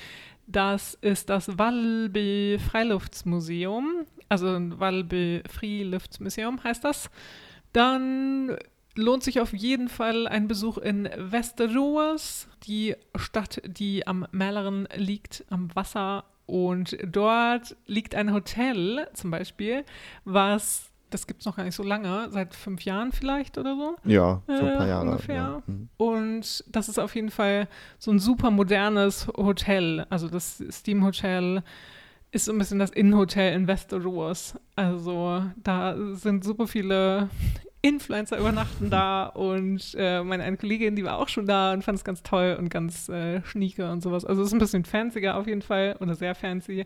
Das 0.47 0.93
ist 1.01 1.29
das 1.29 1.57
Valby 1.57 2.59
Freiluftsmuseum, 2.59 4.05
also 4.29 4.47
Valby 4.79 5.43
Freiluftsmuseum 5.49 6.63
heißt 6.63 6.83
das. 6.83 7.09
Dann 7.73 8.57
lohnt 8.95 9.23
sich 9.23 9.39
auf 9.39 9.53
jeden 9.53 9.87
Fall 9.87 10.27
ein 10.27 10.47
Besuch 10.47 10.77
in 10.77 11.09
Västerås, 11.17 12.47
die 12.63 12.95
Stadt, 13.15 13.61
die 13.65 14.05
am 14.05 14.27
Mälaren 14.31 14.87
liegt, 14.95 15.45
am 15.49 15.73
Wasser 15.75 16.25
und 16.45 16.97
dort 17.05 17.75
liegt 17.85 18.15
ein 18.15 18.33
Hotel 18.33 19.07
zum 19.13 19.31
Beispiel, 19.31 19.85
was, 20.25 20.91
das 21.09 21.27
gibt 21.27 21.41
es 21.41 21.45
noch 21.45 21.55
gar 21.55 21.63
nicht 21.63 21.75
so 21.75 21.83
lange, 21.83 22.29
seit 22.29 22.53
fünf 22.55 22.83
Jahren 22.83 23.11
vielleicht 23.11 23.57
oder 23.57 23.75
so. 23.75 23.95
Ja, 24.03 24.41
so 24.47 24.53
ein 24.53 24.77
paar 24.77 24.85
äh, 24.85 24.89
Jahre. 24.89 25.11
Ungefähr. 25.11 25.35
Ja. 25.35 25.63
Mhm. 25.65 25.89
Und 25.97 26.63
das 26.67 26.89
ist 26.89 26.99
auf 26.99 27.15
jeden 27.15 27.31
Fall 27.31 27.67
so 27.97 28.11
ein 28.11 28.19
super 28.19 28.51
modernes 28.51 29.27
Hotel. 29.27 30.05
Also 30.09 30.27
das 30.29 30.63
Steam 30.71 31.03
Hotel 31.03 31.63
ist 32.31 32.45
so 32.45 32.53
ein 32.53 32.57
bisschen 32.57 32.79
das 32.79 32.91
Innenhotel 32.91 33.53
in 33.53 33.67
Westeros. 33.67 34.55
Also 34.75 35.43
da 35.57 35.95
sind 36.13 36.43
super 36.43 36.67
viele 36.67 37.29
Influencer 37.81 38.37
übernachten 38.37 38.89
da 38.89 39.25
und 39.25 39.95
äh, 39.97 40.23
meine 40.23 40.43
eine 40.43 40.57
Kollegin, 40.57 40.95
die 40.95 41.03
war 41.03 41.17
auch 41.17 41.29
schon 41.29 41.47
da 41.47 41.73
und 41.73 41.83
fand 41.83 41.97
es 41.97 42.03
ganz 42.03 42.21
toll 42.21 42.55
und 42.59 42.69
ganz 42.69 43.09
äh, 43.09 43.41
schnieke 43.43 43.89
und 43.91 44.01
sowas. 44.01 44.23
Also 44.23 44.41
es 44.41 44.49
ist 44.49 44.53
ein 44.53 44.59
bisschen 44.59 44.85
fancier 44.85 45.35
auf 45.35 45.47
jeden 45.47 45.63
Fall 45.63 45.95
oder 45.99 46.13
sehr 46.13 46.35
fancy, 46.35 46.85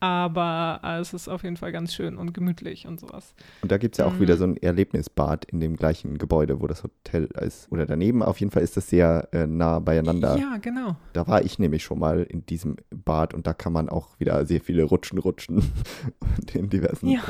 aber 0.00 0.80
äh, 0.82 0.98
es 1.00 1.12
ist 1.12 1.28
auf 1.28 1.42
jeden 1.42 1.58
Fall 1.58 1.72
ganz 1.72 1.92
schön 1.92 2.16
und 2.16 2.32
gemütlich 2.32 2.86
und 2.86 2.98
sowas. 2.98 3.34
Und 3.60 3.70
da 3.70 3.76
gibt 3.76 3.94
es 3.94 3.98
ja 3.98 4.06
auch 4.06 4.14
mhm. 4.14 4.20
wieder 4.20 4.38
so 4.38 4.44
ein 4.44 4.56
Erlebnisbad 4.56 5.44
in 5.44 5.60
dem 5.60 5.76
gleichen 5.76 6.16
Gebäude, 6.16 6.62
wo 6.62 6.66
das 6.66 6.82
Hotel 6.82 7.28
ist. 7.38 7.70
Oder 7.70 7.84
daneben, 7.84 8.22
auf 8.22 8.40
jeden 8.40 8.50
Fall 8.50 8.62
ist 8.62 8.78
das 8.78 8.88
sehr 8.88 9.28
äh, 9.32 9.46
nah 9.46 9.78
beieinander. 9.78 10.38
Ja, 10.38 10.56
genau. 10.56 10.96
Da 11.12 11.26
war 11.26 11.44
ich 11.44 11.58
nämlich 11.58 11.84
schon 11.84 11.98
mal 11.98 12.22
in 12.22 12.46
diesem 12.46 12.76
Bad 12.88 13.34
und 13.34 13.46
da 13.46 13.52
kann 13.52 13.74
man 13.74 13.90
auch 13.90 14.18
wieder 14.18 14.46
sehr 14.46 14.62
viele 14.62 14.84
Rutschen 14.84 15.18
rutschen 15.18 15.56
und 16.20 16.54
in 16.54 16.70
diversen 16.70 17.08
ja. 17.08 17.20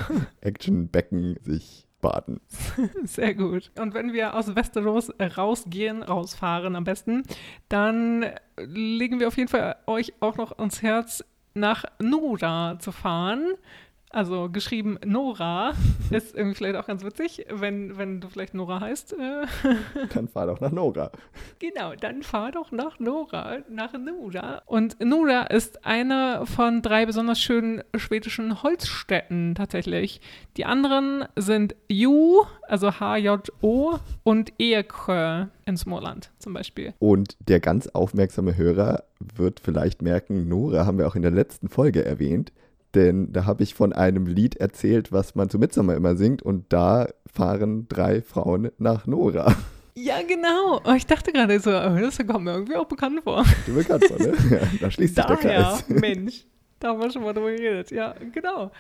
Actionbecken 0.41 1.39
sich 1.43 1.89
baden. 2.01 2.41
Sehr 3.05 3.35
gut. 3.35 3.71
Und 3.79 3.95
wenn 3.95 4.13
wir 4.13 4.35
aus 4.35 4.55
Westeros 4.55 5.13
rausgehen, 5.21 6.03
rausfahren 6.03 6.77
am 6.77 6.85
besten, 6.85 7.23
dann 7.69 8.27
legen 8.57 9.21
wir 9.21 9.29
auf 9.29 9.37
jeden 9.37 9.49
Fall 9.49 9.77
euch 9.87 10.15
auch 10.21 10.37
noch 10.37 10.59
ans 10.59 10.83
Herz, 10.83 11.25
nach 11.55 11.85
Nora 12.01 12.79
zu 12.79 12.93
fahren. 12.93 13.55
Also 14.13 14.51
geschrieben 14.51 14.99
Nora 15.07 15.73
ist 16.11 16.35
irgendwie 16.35 16.57
vielleicht 16.57 16.75
auch 16.75 16.87
ganz 16.87 17.05
witzig, 17.05 17.47
wenn, 17.49 17.97
wenn 17.97 18.21
du 18.21 18.29
vielleicht 18.29 18.55
Nora 18.55 18.81
heißt. 18.81 19.13
Äh. 19.13 19.47
Dann 20.15 20.27
fahr 20.27 20.47
doch 20.47 20.61
nach 20.61 20.73
Nora. 20.73 21.13
Genau, 21.61 21.95
dann 21.95 22.23
fahr 22.23 22.51
doch 22.51 22.73
nach 22.73 22.99
Nora, 22.99 23.59
nach 23.69 23.93
Nora. 23.93 24.63
Und 24.67 24.97
Nora 25.05 25.43
ist 25.43 25.85
eine 25.85 26.45
von 26.47 26.83
drei 26.83 27.07
besonders 27.07 27.41
schönen 27.41 27.83
schwedischen 27.95 28.63
Holzstädten 28.63 29.55
tatsächlich. 29.55 30.21
Die 30.57 30.65
anderen 30.65 31.27
sind 31.37 31.77
Ju, 31.89 32.45
also 32.67 32.99
H-J-O 32.99 33.99
und 34.25 34.53
Eksjö 34.59 35.47
in 35.67 35.77
Småland 35.77 36.33
zum 36.39 36.53
Beispiel. 36.53 36.95
Und 36.99 37.37
der 37.49 37.61
ganz 37.61 37.87
aufmerksame 37.89 38.57
Hörer 38.57 39.05
wird 39.21 39.61
vielleicht 39.61 40.03
merken, 40.03 40.49
Nora 40.49 40.87
haben 40.87 40.99
wir 40.99 41.07
auch 41.07 41.15
in 41.15 41.23
der 41.23 41.31
letzten 41.31 41.69
Folge 41.69 42.05
erwähnt. 42.05 42.53
Denn 42.95 43.33
da 43.33 43.47
habe 43.47 43.63
ich 43.63 43.75
von 43.75 43.93
einem 43.93 44.27
Lied 44.27 44.57
erzählt, 44.57 45.13
was 45.13 45.35
man 45.35 45.49
zu 45.49 45.59
Mitsommer 45.59 45.95
immer 45.95 46.17
singt. 46.17 46.43
Und 46.43 46.73
da 46.73 47.09
fahren 47.33 47.87
drei 47.89 48.21
Frauen 48.23 48.71
nach 48.79 49.07
Nora. 49.07 49.55
Ja, 49.95 50.23
genau. 50.27 50.81
Oh, 50.85 50.95
ich 50.95 51.07
dachte 51.07 51.33
gerade 51.33 51.59
so, 51.61 51.71
oh, 51.71 51.99
das 52.01 52.19
kommt 52.19 52.45
mir 52.45 52.53
irgendwie 52.53 52.77
auch 52.77 52.87
bekannt 52.87 53.21
vor. 53.23 53.45
Du 53.67 53.75
bekannt 53.75 54.05
vor, 54.07 54.19
ne? 54.19 54.33
Ja, 54.51 54.61
da 54.81 54.91
schließt 54.91 55.17
sich 55.17 55.25
Daher, 55.25 55.37
der 55.37 55.63
Kreis. 55.63 55.89
Mensch, 55.89 56.45
da 56.79 56.89
haben 56.89 57.01
wir 57.01 57.11
schon 57.11 57.23
mal 57.23 57.33
drüber 57.33 57.51
geredet. 57.51 57.91
Ja, 57.91 58.15
genau. 58.33 58.71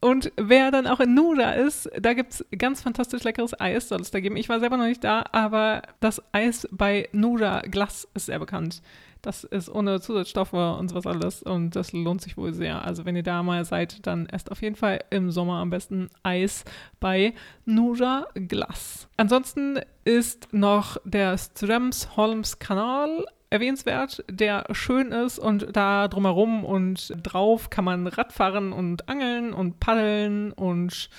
Und 0.00 0.32
wer 0.36 0.70
dann 0.70 0.86
auch 0.86 1.00
in 1.00 1.14
Nura 1.14 1.52
ist, 1.52 1.88
da 1.98 2.12
gibt 2.12 2.32
es 2.32 2.44
ganz 2.58 2.82
fantastisch 2.82 3.24
leckeres 3.24 3.58
Eis, 3.58 3.88
soll 3.88 4.00
es 4.00 4.10
da 4.10 4.20
geben. 4.20 4.36
Ich 4.36 4.48
war 4.48 4.60
selber 4.60 4.76
noch 4.76 4.84
nicht 4.84 5.02
da, 5.04 5.24
aber 5.32 5.82
das 6.00 6.22
Eis 6.32 6.68
bei 6.70 7.08
Nura 7.12 7.60
Glas 7.60 8.06
ist 8.14 8.26
sehr 8.26 8.38
bekannt. 8.38 8.82
Das 9.26 9.42
ist 9.42 9.68
ohne 9.68 10.00
Zusatzstoffe 10.00 10.52
und 10.52 10.88
sowas 10.88 11.04
alles 11.04 11.42
und 11.42 11.74
das 11.74 11.92
lohnt 11.92 12.22
sich 12.22 12.36
wohl 12.36 12.52
sehr. 12.52 12.84
Also 12.84 13.04
wenn 13.04 13.16
ihr 13.16 13.24
da 13.24 13.42
mal 13.42 13.64
seid, 13.64 14.06
dann 14.06 14.26
esst 14.26 14.52
auf 14.52 14.62
jeden 14.62 14.76
Fall 14.76 15.02
im 15.10 15.32
Sommer 15.32 15.54
am 15.54 15.68
besten 15.68 16.10
Eis 16.22 16.64
bei 17.00 17.34
Nura 17.64 18.28
Glas. 18.34 19.08
Ansonsten 19.16 19.80
ist 20.04 20.52
noch 20.52 20.98
der 21.04 21.36
Strömsholms 21.38 22.60
Kanal 22.60 23.26
erwähnenswert, 23.50 24.24
der 24.30 24.64
schön 24.70 25.10
ist 25.10 25.40
und 25.40 25.74
da 25.74 26.06
drumherum 26.06 26.64
und 26.64 27.12
drauf 27.24 27.68
kann 27.68 27.84
man 27.84 28.06
Radfahren 28.06 28.72
und 28.72 29.08
angeln 29.08 29.52
und 29.52 29.80
paddeln 29.80 30.52
und 30.52 31.10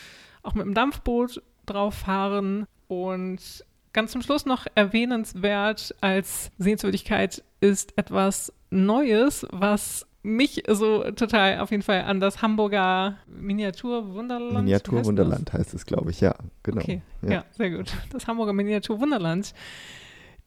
auch 0.43 0.53
mit 0.53 0.65
dem 0.65 0.73
Dampfboot 0.73 1.41
drauf 1.65 1.95
fahren 1.95 2.67
und 2.87 3.65
Ganz 3.97 4.11
zum 4.11 4.21
Schluss 4.21 4.45
noch 4.45 4.67
erwähnenswert 4.75 5.95
als 6.01 6.51
Sehenswürdigkeit 6.59 7.43
ist 7.59 7.97
etwas 7.97 8.53
Neues, 8.69 9.45
was 9.51 10.05
mich 10.23 10.63
so 10.67 11.03
total 11.11 11.59
auf 11.59 11.71
jeden 11.71 11.83
Fall 11.83 12.01
an 12.01 12.19
das 12.19 12.41
Hamburger 12.41 13.17
Miniaturwunderland. 13.27 14.65
Miniaturwunderland 14.65 15.53
heißt, 15.53 15.59
heißt 15.59 15.73
es, 15.73 15.85
glaube 15.85 16.11
ich, 16.11 16.19
ja, 16.19 16.35
genau. 16.63 16.81
Okay, 16.81 17.01
ja. 17.21 17.31
ja. 17.31 17.45
sehr 17.51 17.71
gut. 17.71 17.93
Das 18.11 18.27
Hamburger 18.27 18.53
Miniaturwunderland. 18.53 19.53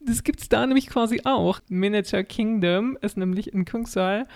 Das 0.00 0.22
gibt 0.22 0.40
es 0.40 0.48
da 0.48 0.66
nämlich 0.66 0.86
quasi 0.88 1.22
auch. 1.24 1.60
Miniature 1.68 2.24
Kingdom 2.24 2.98
ist 3.00 3.16
nämlich 3.16 3.52
in 3.52 3.64
Kungssaal. 3.64 4.26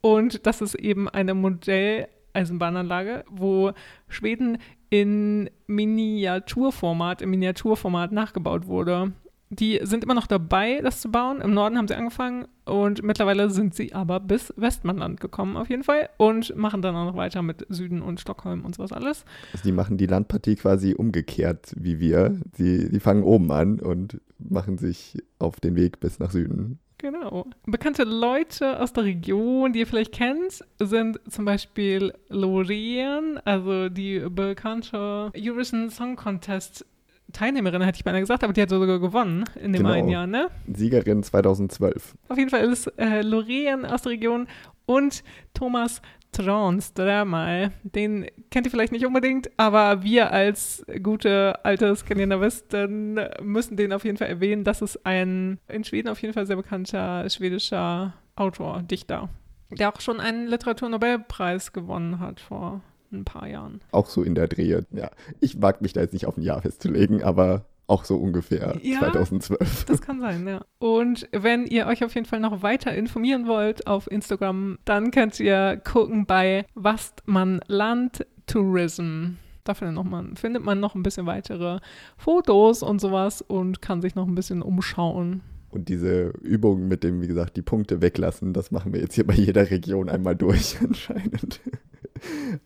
Und 0.00 0.46
das 0.46 0.60
ist 0.60 0.74
eben 0.74 1.08
eine 1.08 1.34
Modelleisenbahnanlage, 1.34 3.24
wo 3.28 3.72
Schweden 4.08 4.58
in 4.90 5.50
Miniaturformat, 5.66 7.20
im 7.20 7.30
Miniaturformat 7.30 8.12
nachgebaut 8.12 8.66
wurde. 8.66 9.12
Die 9.50 9.80
sind 9.82 10.04
immer 10.04 10.14
noch 10.14 10.26
dabei, 10.26 10.80
das 10.82 11.00
zu 11.00 11.10
bauen. 11.10 11.40
Im 11.40 11.54
Norden 11.54 11.78
haben 11.78 11.88
sie 11.88 11.94
angefangen 11.94 12.46
und 12.66 13.02
mittlerweile 13.02 13.48
sind 13.50 13.74
sie 13.74 13.94
aber 13.94 14.20
bis 14.20 14.52
Westmanland 14.56 15.20
gekommen, 15.20 15.56
auf 15.56 15.70
jeden 15.70 15.84
Fall. 15.84 16.10
Und 16.18 16.54
machen 16.56 16.82
dann 16.82 16.94
auch 16.94 17.06
noch 17.06 17.16
weiter 17.16 17.42
mit 17.42 17.64
Süden 17.70 18.02
und 18.02 18.20
Stockholm 18.20 18.64
und 18.64 18.74
sowas 18.74 18.92
alles. 18.92 19.24
Also 19.52 19.64
die 19.64 19.72
machen 19.72 19.96
die 19.96 20.06
Landpartie 20.06 20.56
quasi 20.56 20.94
umgekehrt 20.94 21.74
wie 21.78 21.98
wir. 21.98 22.38
Sie, 22.52 22.90
die 22.90 23.00
fangen 23.00 23.22
oben 23.22 23.50
an 23.50 23.80
und 23.80 24.20
machen 24.38 24.76
sich 24.76 25.16
auf 25.38 25.60
den 25.60 25.76
Weg 25.76 26.00
bis 26.00 26.18
nach 26.18 26.30
Süden. 26.30 26.78
Genau. 26.98 27.46
Bekannte 27.64 28.02
Leute 28.02 28.80
aus 28.80 28.92
der 28.92 29.04
Region, 29.04 29.72
die 29.72 29.78
ihr 29.80 29.86
vielleicht 29.86 30.12
kennt, 30.12 30.64
sind 30.80 31.20
zum 31.28 31.44
Beispiel 31.44 32.12
Loreen, 32.28 33.38
also 33.44 33.88
die 33.88 34.18
bekannte 34.28 35.30
Eurovision 35.36 35.90
Song 35.90 36.16
Contest 36.16 36.84
Teilnehmerin, 37.32 37.82
hätte 37.82 37.96
ich 37.98 38.04
beinahe 38.04 38.20
gesagt, 38.20 38.42
aber 38.42 38.52
die 38.52 38.62
hat 38.62 38.70
sogar 38.70 38.98
gewonnen 38.98 39.44
in 39.62 39.72
dem 39.72 39.82
Genau. 39.82 39.92
einen 39.94 40.08
Jahr, 40.08 40.26
ne? 40.26 40.48
Siegerin 40.72 41.22
2012. 41.22 42.14
Auf 42.28 42.38
jeden 42.38 42.50
Fall 42.50 42.64
ist 42.64 42.86
äh, 42.98 43.22
Loreen 43.22 43.84
aus 43.84 44.02
der 44.02 44.12
Region 44.12 44.46
und 44.86 45.22
Thomas 45.54 46.00
Trons, 46.32 46.92
dreimal. 46.92 47.70
Den 47.82 48.26
kennt 48.50 48.66
ihr 48.66 48.70
vielleicht 48.70 48.92
nicht 48.92 49.06
unbedingt, 49.06 49.50
aber 49.56 50.02
wir 50.02 50.30
als 50.32 50.84
gute 51.02 51.64
alte 51.64 51.94
Skandinavisten 51.96 53.18
müssen 53.42 53.76
den 53.76 53.92
auf 53.92 54.04
jeden 54.04 54.18
Fall 54.18 54.28
erwähnen. 54.28 54.64
Das 54.64 54.82
ist 54.82 55.04
ein 55.06 55.58
in 55.68 55.84
Schweden 55.84 56.08
auf 56.08 56.20
jeden 56.20 56.34
Fall 56.34 56.46
sehr 56.46 56.56
bekannter 56.56 57.28
schwedischer 57.30 58.12
Autor, 58.36 58.82
Dichter, 58.82 59.28
der 59.70 59.88
auch 59.94 60.00
schon 60.00 60.20
einen 60.20 60.46
Literaturnobelpreis 60.48 61.72
gewonnen 61.72 62.20
hat 62.20 62.40
vor 62.40 62.80
ein 63.12 63.24
paar 63.24 63.48
Jahren. 63.48 63.80
Auch 63.92 64.08
so 64.08 64.22
in 64.22 64.34
der 64.34 64.48
Drehe. 64.48 64.86
Ja, 64.92 65.10
ich 65.40 65.60
wage 65.62 65.78
mich 65.80 65.92
da 65.92 66.00
jetzt 66.00 66.12
nicht 66.12 66.26
auf 66.26 66.36
ein 66.36 66.42
Jahr 66.42 66.62
festzulegen, 66.62 67.22
aber 67.22 67.64
auch 67.86 68.04
so 68.04 68.16
ungefähr 68.18 68.78
Ja. 68.82 68.98
2012. 68.98 69.86
Das 69.86 70.02
kann 70.02 70.20
sein, 70.20 70.46
ja. 70.46 70.60
Und 70.78 71.26
wenn 71.32 71.66
ihr 71.66 71.86
euch 71.86 72.04
auf 72.04 72.14
jeden 72.14 72.26
Fall 72.26 72.40
noch 72.40 72.62
weiter 72.62 72.94
informieren 72.94 73.46
wollt 73.46 73.86
auf 73.86 74.10
Instagram, 74.10 74.78
dann 74.84 75.10
könnt 75.10 75.40
ihr 75.40 75.80
gucken 75.84 76.26
bei 76.26 76.66
Wastmanland 76.74 78.26
Tourism. 78.46 79.34
Da 79.64 79.74
findet, 79.74 79.94
noch 79.96 80.04
man, 80.04 80.36
findet 80.36 80.64
man 80.64 80.80
noch 80.80 80.94
ein 80.94 81.02
bisschen 81.02 81.26
weitere 81.26 81.80
Fotos 82.16 82.82
und 82.82 83.00
sowas 83.00 83.42
und 83.42 83.82
kann 83.82 84.00
sich 84.00 84.14
noch 84.14 84.26
ein 84.26 84.34
bisschen 84.34 84.62
umschauen. 84.62 85.42
Und 85.70 85.90
diese 85.90 86.28
Übung 86.42 86.88
mit 86.88 87.04
dem, 87.04 87.20
wie 87.20 87.26
gesagt, 87.26 87.56
die 87.58 87.62
Punkte 87.62 88.00
weglassen, 88.00 88.54
das 88.54 88.70
machen 88.70 88.94
wir 88.94 89.00
jetzt 89.00 89.14
hier 89.14 89.26
bei 89.26 89.34
jeder 89.34 89.70
Region 89.70 90.08
einmal 90.08 90.34
durch 90.36 90.78
anscheinend. 90.82 91.60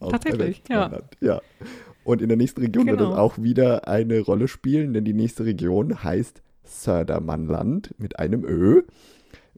Tatsächlich, 0.01 0.63
ja. 0.69 0.99
Ja. 1.21 1.41
Und 2.05 2.21
in 2.21 2.29
der 2.29 2.37
nächsten 2.37 2.61
Region 2.61 2.87
wird 2.87 2.99
Genau. 2.99 3.11
das 3.11 3.19
auch 3.19 3.39
wieder 3.39 3.87
eine 3.87 4.21
Rolle 4.21 4.49
spielen, 4.49 4.93
denn 4.93 5.05
die 5.05 5.13
nächste 5.15 5.45
Region 5.45 6.03
heißt 6.03 6.43
Södermanland 6.65 7.95
mit 7.99 8.19
einem 8.19 8.45
Ö, 8.45 8.83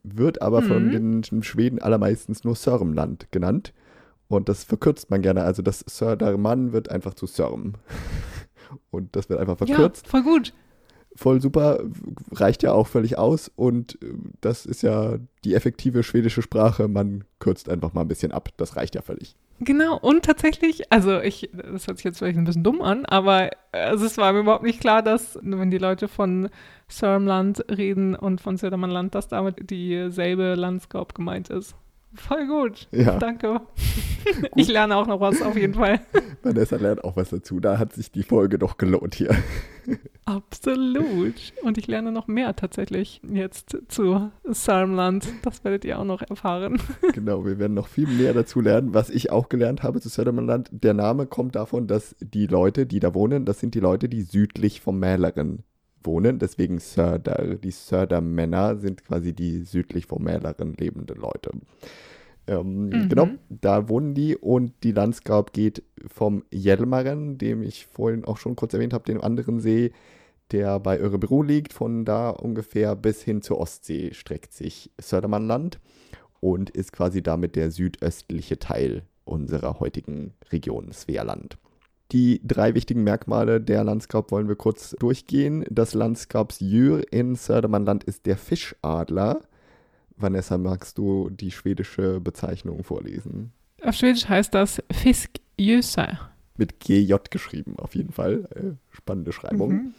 wird 0.02 0.42
aber 0.42 0.62
von 0.62 0.88
Mhm. 0.88 1.22
den 1.22 1.42
Schweden 1.42 1.80
allermeistens 1.80 2.44
nur 2.44 2.54
Sörmland 2.54 3.28
genannt. 3.30 3.72
Und 4.28 4.48
das 4.48 4.64
verkürzt 4.64 5.10
man 5.10 5.22
gerne. 5.22 5.42
Also 5.44 5.62
das 5.62 5.84
Södermann 5.88 6.72
wird 6.72 6.90
einfach 6.90 7.14
zu 7.14 7.26
Sörm. 7.26 7.74
Und 8.90 9.14
das 9.16 9.28
wird 9.28 9.38
einfach 9.40 9.56
verkürzt 9.58 10.06
Ja, 10.06 10.10
voll 10.10 10.22
gut. 10.22 10.52
Voll 11.14 11.40
super, 11.40 11.80
reicht 12.32 12.62
ja 12.62 12.72
auch 12.72 12.86
völlig 12.86 13.18
aus 13.18 13.50
und 13.54 14.00
äh, 14.02 14.14
das 14.40 14.66
ist 14.66 14.82
ja 14.82 15.18
die 15.44 15.54
effektive 15.54 16.02
schwedische 16.02 16.42
Sprache, 16.42 16.88
man 16.88 17.24
kürzt 17.38 17.68
einfach 17.68 17.92
mal 17.92 18.02
ein 18.02 18.08
bisschen 18.08 18.32
ab, 18.32 18.48
das 18.56 18.76
reicht 18.76 18.94
ja 18.94 19.02
völlig. 19.02 19.36
Genau, 19.60 19.96
und 19.98 20.24
tatsächlich, 20.24 20.92
also 20.92 21.20
ich, 21.20 21.50
das 21.52 21.86
hört 21.86 21.98
sich 21.98 22.04
jetzt 22.04 22.18
vielleicht 22.18 22.38
ein 22.38 22.44
bisschen 22.44 22.64
dumm 22.64 22.82
an, 22.82 23.06
aber 23.06 23.50
also 23.72 24.04
es 24.04 24.18
war 24.18 24.32
mir 24.32 24.40
überhaupt 24.40 24.64
nicht 24.64 24.80
klar, 24.80 25.02
dass, 25.02 25.38
wenn 25.42 25.70
die 25.70 25.78
Leute 25.78 26.08
von 26.08 26.48
Sörmland 26.88 27.64
reden 27.70 28.14
und 28.16 28.40
von 28.40 28.56
Södermannland, 28.56 29.14
dass 29.14 29.28
damit 29.28 29.70
dieselbe 29.70 30.54
Landscape 30.54 31.14
gemeint 31.14 31.50
ist. 31.50 31.76
Voll 32.14 32.46
gut. 32.46 32.88
Ja. 32.92 33.18
Danke. 33.18 33.60
Ich 34.56 34.68
lerne 34.68 34.96
auch 34.96 35.06
noch 35.06 35.20
was, 35.20 35.42
auf 35.42 35.54
jeden 35.54 35.74
Fall. 35.74 36.00
Vanessa 36.42 36.76
lernt 36.76 37.04
auch 37.04 37.14
was 37.14 37.28
dazu, 37.28 37.60
da 37.60 37.78
hat 37.78 37.92
sich 37.92 38.10
die 38.10 38.22
Folge 38.22 38.58
doch 38.58 38.78
gelohnt 38.78 39.14
hier. 39.14 39.36
Absolut. 40.24 41.34
Und 41.62 41.78
ich 41.78 41.86
lerne 41.86 42.12
noch 42.12 42.26
mehr 42.26 42.56
tatsächlich 42.56 43.20
jetzt 43.30 43.76
zu 43.88 44.30
Sörmland. 44.44 45.26
Das 45.42 45.64
werdet 45.64 45.84
ihr 45.84 45.98
auch 45.98 46.04
noch 46.04 46.22
erfahren. 46.22 46.80
genau, 47.12 47.44
wir 47.44 47.58
werden 47.58 47.74
noch 47.74 47.88
viel 47.88 48.06
mehr 48.06 48.32
dazu 48.32 48.60
lernen, 48.60 48.94
was 48.94 49.10
ich 49.10 49.30
auch 49.30 49.48
gelernt 49.48 49.82
habe 49.82 50.00
zu 50.00 50.08
Södermanland. 50.08 50.70
Der 50.72 50.94
Name 50.94 51.26
kommt 51.26 51.56
davon, 51.56 51.86
dass 51.86 52.16
die 52.20 52.46
Leute, 52.46 52.86
die 52.86 53.00
da 53.00 53.14
wohnen, 53.14 53.44
das 53.44 53.60
sind 53.60 53.74
die 53.74 53.80
Leute, 53.80 54.08
die 54.08 54.22
südlich 54.22 54.80
vom 54.80 54.98
Mälaren 54.98 55.64
wohnen, 56.02 56.38
deswegen 56.38 56.78
Söder. 56.78 57.56
Die 57.56 57.70
Södermänner 57.70 58.76
sind 58.76 59.04
quasi 59.04 59.32
die 59.32 59.62
südlich 59.62 60.06
vom 60.06 60.22
Mälaren 60.22 60.74
lebenden 60.74 61.18
Leute. 61.18 61.50
Ähm, 62.46 62.88
Mhm. 62.88 63.08
Genau, 63.08 63.28
da 63.48 63.88
wohnen 63.88 64.14
die 64.14 64.36
und 64.36 64.72
die 64.82 64.92
Landsgrab 64.92 65.52
geht 65.52 65.82
vom 66.08 66.44
Hjälmaren, 66.50 67.38
dem 67.38 67.62
ich 67.62 67.86
vorhin 67.86 68.24
auch 68.24 68.38
schon 68.38 68.56
kurz 68.56 68.74
erwähnt 68.74 68.92
habe, 68.92 69.04
dem 69.04 69.20
anderen 69.20 69.60
See, 69.60 69.92
der 70.50 70.80
bei 70.80 70.98
Örebro 70.98 71.42
liegt. 71.42 71.72
Von 71.72 72.04
da 72.04 72.30
ungefähr 72.30 72.96
bis 72.96 73.22
hin 73.22 73.42
zur 73.42 73.58
Ostsee 73.58 74.12
streckt 74.14 74.52
sich 74.52 74.90
Södermannland 75.00 75.80
und 76.40 76.70
ist 76.70 76.92
quasi 76.92 77.22
damit 77.22 77.56
der 77.56 77.70
südöstliche 77.70 78.58
Teil 78.58 79.02
unserer 79.24 79.80
heutigen 79.80 80.34
Region 80.52 80.92
Svealand. 80.92 81.56
Die 82.12 82.40
drei 82.46 82.74
wichtigen 82.74 83.02
Merkmale 83.02 83.60
der 83.60 83.82
Landskap 83.82 84.30
wollen 84.30 84.46
wir 84.46 84.56
kurz 84.56 84.94
durchgehen. 84.98 85.64
Das 85.70 85.94
Landskapsdjur 85.94 87.12
in 87.12 87.34
Södermannland 87.34 88.04
ist 88.04 88.26
der 88.26 88.36
Fischadler. 88.36 89.40
Vanessa, 90.16 90.58
magst 90.58 90.98
du 90.98 91.30
die 91.30 91.50
schwedische 91.50 92.20
Bezeichnung 92.20 92.84
vorlesen? 92.84 93.52
Auf 93.84 93.94
Schwedisch 93.96 94.28
heißt 94.28 94.54
das 94.54 94.82
Jöse. 95.58 96.18
Mit 96.56 96.80
GJ 96.80 97.14
geschrieben, 97.30 97.74
auf 97.78 97.94
jeden 97.94 98.12
Fall. 98.12 98.48
Äh, 98.54 98.94
spannende 98.94 99.32
Schreibung. 99.32 99.72
Mhm. 99.72 99.94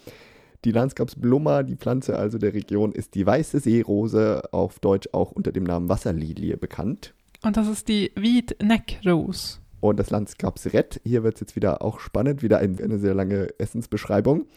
Die 0.64 0.72
Landskapsblummer, 0.72 1.64
die 1.64 1.76
Pflanze 1.76 2.18
also 2.18 2.40
der 2.40 2.54
Region, 2.54 2.92
ist 2.92 3.14
die 3.14 3.26
weiße 3.26 3.60
Seerose, 3.60 4.42
auf 4.52 4.80
Deutsch 4.80 5.10
auch 5.12 5.32
unter 5.32 5.52
dem 5.52 5.64
Namen 5.64 5.90
Wasserlilie 5.90 6.58
bekannt. 6.58 7.14
Und 7.44 7.58
das 7.58 7.68
ist 7.68 7.88
die 7.88 8.12
Wiedneckros. 8.16 9.62
Und 9.82 10.00
das 10.00 10.10
Landskapsrett, 10.10 11.00
hier 11.04 11.24
wird 11.24 11.36
es 11.36 11.42
jetzt 11.42 11.56
wieder 11.56 11.84
auch 11.84 12.00
spannend, 12.00 12.42
wieder 12.42 12.58
eine 12.58 12.98
sehr 12.98 13.14
lange 13.14 13.50
Essensbeschreibung. 13.60 14.48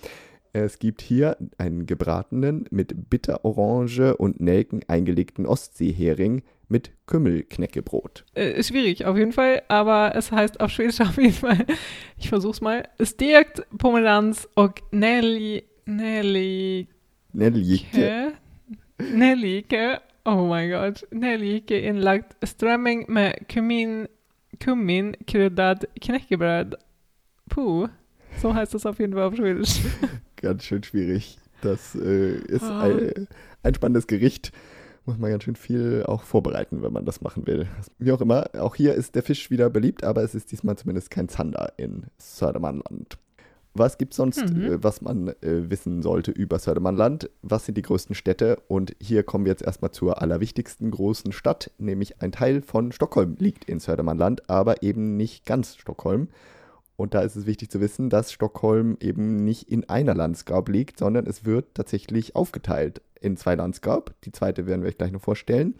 Es 0.52 0.78
gibt 0.78 1.02
hier 1.02 1.36
einen 1.58 1.86
gebratenen, 1.86 2.66
mit 2.70 3.10
Bitterorange 3.10 4.16
und 4.16 4.40
Nelken 4.40 4.80
eingelegten 4.88 5.46
Ostseehering 5.46 6.42
mit 6.68 6.90
Kümmelknäckebrot. 7.06 8.24
Äh, 8.34 8.62
schwierig 8.62 9.04
auf 9.04 9.16
jeden 9.16 9.32
Fall, 9.32 9.62
aber 9.68 10.12
es 10.14 10.30
heißt 10.32 10.60
auf 10.60 10.70
Schwedisch 10.70 11.00
auf 11.02 11.16
jeden 11.16 11.32
Fall, 11.32 11.66
ich 12.16 12.28
versuch's 12.28 12.60
mal, 12.60 12.88
Stekt 13.00 13.62
Pomerans 13.76 14.48
och 14.56 14.74
Nelly, 14.90 15.64
Nelly, 15.86 16.88
Nellyke. 17.32 18.32
Nellyke, 18.98 20.00
oh 20.24 20.46
mein 20.46 20.70
Gott, 20.70 21.06
Nellyke 21.10 21.78
inlagt 21.78 22.36
strömming 22.44 23.06
med 23.08 23.48
kumin, 23.48 24.08
kummin 24.62 25.16
kryddad 25.26 25.88
knäckebröd. 26.00 26.76
Puh, 27.48 27.88
so 28.40 28.54
heißt 28.54 28.74
das 28.74 28.86
auf 28.86 28.98
jeden 28.98 29.14
Fall 29.14 29.22
auf 29.22 29.36
Schwedisch. 29.36 29.80
Ganz 30.40 30.64
schön 30.64 30.82
schwierig. 30.82 31.38
Das 31.62 31.94
äh, 31.94 32.36
ist 32.36 32.64
oh. 32.64 32.72
ein, 32.72 33.28
ein 33.62 33.74
spannendes 33.74 34.06
Gericht 34.06 34.52
muss 35.08 35.18
man 35.18 35.30
ganz 35.30 35.44
schön 35.44 35.56
viel 35.56 36.04
auch 36.06 36.22
vorbereiten, 36.22 36.82
wenn 36.82 36.92
man 36.92 37.06
das 37.06 37.22
machen 37.22 37.46
will. 37.46 37.66
Wie 37.98 38.12
auch 38.12 38.20
immer, 38.20 38.50
auch 38.58 38.74
hier 38.74 38.94
ist 38.94 39.14
der 39.14 39.22
Fisch 39.22 39.50
wieder 39.50 39.70
beliebt, 39.70 40.04
aber 40.04 40.22
es 40.22 40.34
ist 40.34 40.52
diesmal 40.52 40.76
zumindest 40.76 41.10
kein 41.10 41.30
Zander 41.30 41.72
in 41.78 42.04
Södermannland. 42.18 43.16
Was 43.72 43.96
gibt 43.96 44.12
es 44.12 44.18
sonst, 44.18 44.52
mhm. 44.52 44.64
äh, 44.64 44.84
was 44.84 45.00
man 45.00 45.28
äh, 45.28 45.70
wissen 45.70 46.02
sollte 46.02 46.30
über 46.30 46.58
Södermannland? 46.58 47.30
Was 47.40 47.64
sind 47.64 47.78
die 47.78 47.82
größten 47.82 48.14
Städte? 48.14 48.58
Und 48.68 48.94
hier 49.00 49.22
kommen 49.22 49.46
wir 49.46 49.52
jetzt 49.52 49.62
erstmal 49.62 49.92
zur 49.92 50.20
allerwichtigsten 50.20 50.90
großen 50.90 51.32
Stadt, 51.32 51.70
nämlich 51.78 52.20
ein 52.20 52.32
Teil 52.32 52.60
von 52.60 52.92
Stockholm 52.92 53.36
liegt 53.38 53.64
in 53.64 53.80
Södermannland, 53.80 54.50
aber 54.50 54.82
eben 54.82 55.16
nicht 55.16 55.46
ganz 55.46 55.76
Stockholm. 55.76 56.28
Und 56.98 57.14
da 57.14 57.20
ist 57.20 57.36
es 57.36 57.46
wichtig 57.46 57.70
zu 57.70 57.80
wissen, 57.80 58.10
dass 58.10 58.32
Stockholm 58.32 58.96
eben 59.00 59.44
nicht 59.44 59.70
in 59.70 59.88
einer 59.88 60.16
Landsgrab 60.16 60.68
liegt, 60.68 60.98
sondern 60.98 61.28
es 61.28 61.44
wird 61.44 61.72
tatsächlich 61.74 62.34
aufgeteilt 62.34 63.02
in 63.20 63.36
zwei 63.36 63.54
Landsgrab. 63.54 64.14
Die 64.24 64.32
zweite 64.32 64.66
werden 64.66 64.82
wir 64.82 64.88
euch 64.88 64.98
gleich 64.98 65.12
noch 65.12 65.22
vorstellen. 65.22 65.76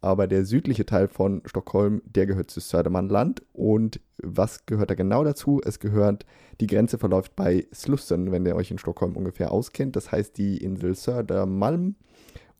Aber 0.00 0.28
der 0.28 0.44
südliche 0.44 0.86
Teil 0.86 1.08
von 1.08 1.42
Stockholm, 1.46 2.00
der 2.04 2.26
gehört 2.26 2.52
zu 2.52 2.60
Södermannland. 2.60 3.42
Und 3.52 3.98
was 4.18 4.64
gehört 4.64 4.90
da 4.90 4.94
genau 4.94 5.24
dazu? 5.24 5.60
Es 5.64 5.80
gehört, 5.80 6.26
die 6.60 6.68
Grenze 6.68 6.96
verläuft 6.96 7.34
bei 7.34 7.66
Slussen, 7.74 8.30
wenn 8.30 8.46
ihr 8.46 8.54
euch 8.54 8.70
in 8.70 8.78
Stockholm 8.78 9.16
ungefähr 9.16 9.50
auskennt. 9.50 9.96
Das 9.96 10.12
heißt, 10.12 10.38
die 10.38 10.58
Insel 10.58 10.94
Södermalm 10.94 11.96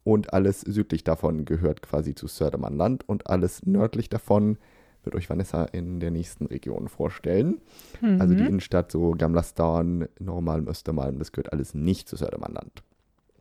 und 0.02 0.32
alles 0.32 0.62
südlich 0.62 1.04
davon 1.04 1.44
gehört 1.44 1.82
quasi 1.82 2.16
zu 2.16 2.26
Södermannland 2.26 3.08
und 3.08 3.28
alles 3.28 3.64
nördlich 3.64 4.08
davon 4.08 4.58
wird 5.04 5.14
euch 5.14 5.28
Vanessa 5.28 5.64
in 5.64 6.00
der 6.00 6.10
nächsten 6.10 6.46
Region 6.46 6.88
vorstellen. 6.88 7.60
Mhm. 8.00 8.20
Also 8.20 8.34
die 8.34 8.44
Innenstadt, 8.44 8.92
so 8.92 9.12
Gamla 9.12 9.42
Stan, 9.42 10.08
Normalm, 10.18 10.68
Östermalm, 10.68 11.18
das 11.18 11.32
gehört 11.32 11.52
alles 11.52 11.74
nicht 11.74 12.08
zu 12.08 12.16
Södermannland. 12.16 12.82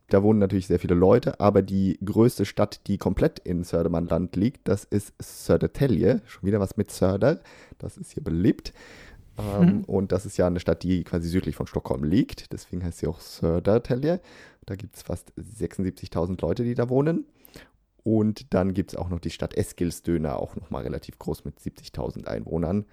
Da 0.08 0.22
wohnen 0.22 0.40
natürlich 0.40 0.66
sehr 0.66 0.78
viele 0.78 0.94
Leute, 0.94 1.40
aber 1.40 1.62
die 1.62 1.98
größte 2.04 2.44
Stadt, 2.44 2.86
die 2.86 2.98
komplett 2.98 3.38
in 3.38 3.64
Södermannland 3.64 4.36
liegt, 4.36 4.68
das 4.68 4.84
ist 4.84 5.14
Södertälje. 5.18 6.20
Schon 6.26 6.46
wieder 6.46 6.60
was 6.60 6.76
mit 6.76 6.90
Söder. 6.90 7.40
Das 7.78 7.96
ist 7.96 8.12
hier 8.12 8.22
beliebt. 8.22 8.74
Ähm, 9.38 9.66
mhm. 9.66 9.84
Und 9.84 10.12
das 10.12 10.26
ist 10.26 10.36
ja 10.36 10.46
eine 10.46 10.60
Stadt, 10.60 10.82
die 10.82 11.04
quasi 11.04 11.28
südlich 11.28 11.56
von 11.56 11.66
Stockholm 11.66 12.04
liegt. 12.04 12.52
Deswegen 12.52 12.84
heißt 12.84 12.98
sie 12.98 13.06
auch 13.06 13.20
Södertälje. 13.20 14.20
Da 14.66 14.76
gibt 14.76 14.96
es 14.96 15.02
fast 15.02 15.32
76.000 15.38 16.40
Leute, 16.42 16.64
die 16.64 16.74
da 16.74 16.88
wohnen. 16.88 17.24
Und 18.04 18.52
dann 18.52 18.74
gibt 18.74 18.92
es 18.92 18.98
auch 18.98 19.08
noch 19.08 19.20
die 19.20 19.30
Stadt 19.30 19.54
Eskilsdöna, 19.54 20.34
auch 20.36 20.56
nochmal 20.56 20.82
relativ 20.82 21.18
groß 21.18 21.44
mit 21.44 21.58
70.000 21.58 22.26
Einwohnern. 22.26 22.84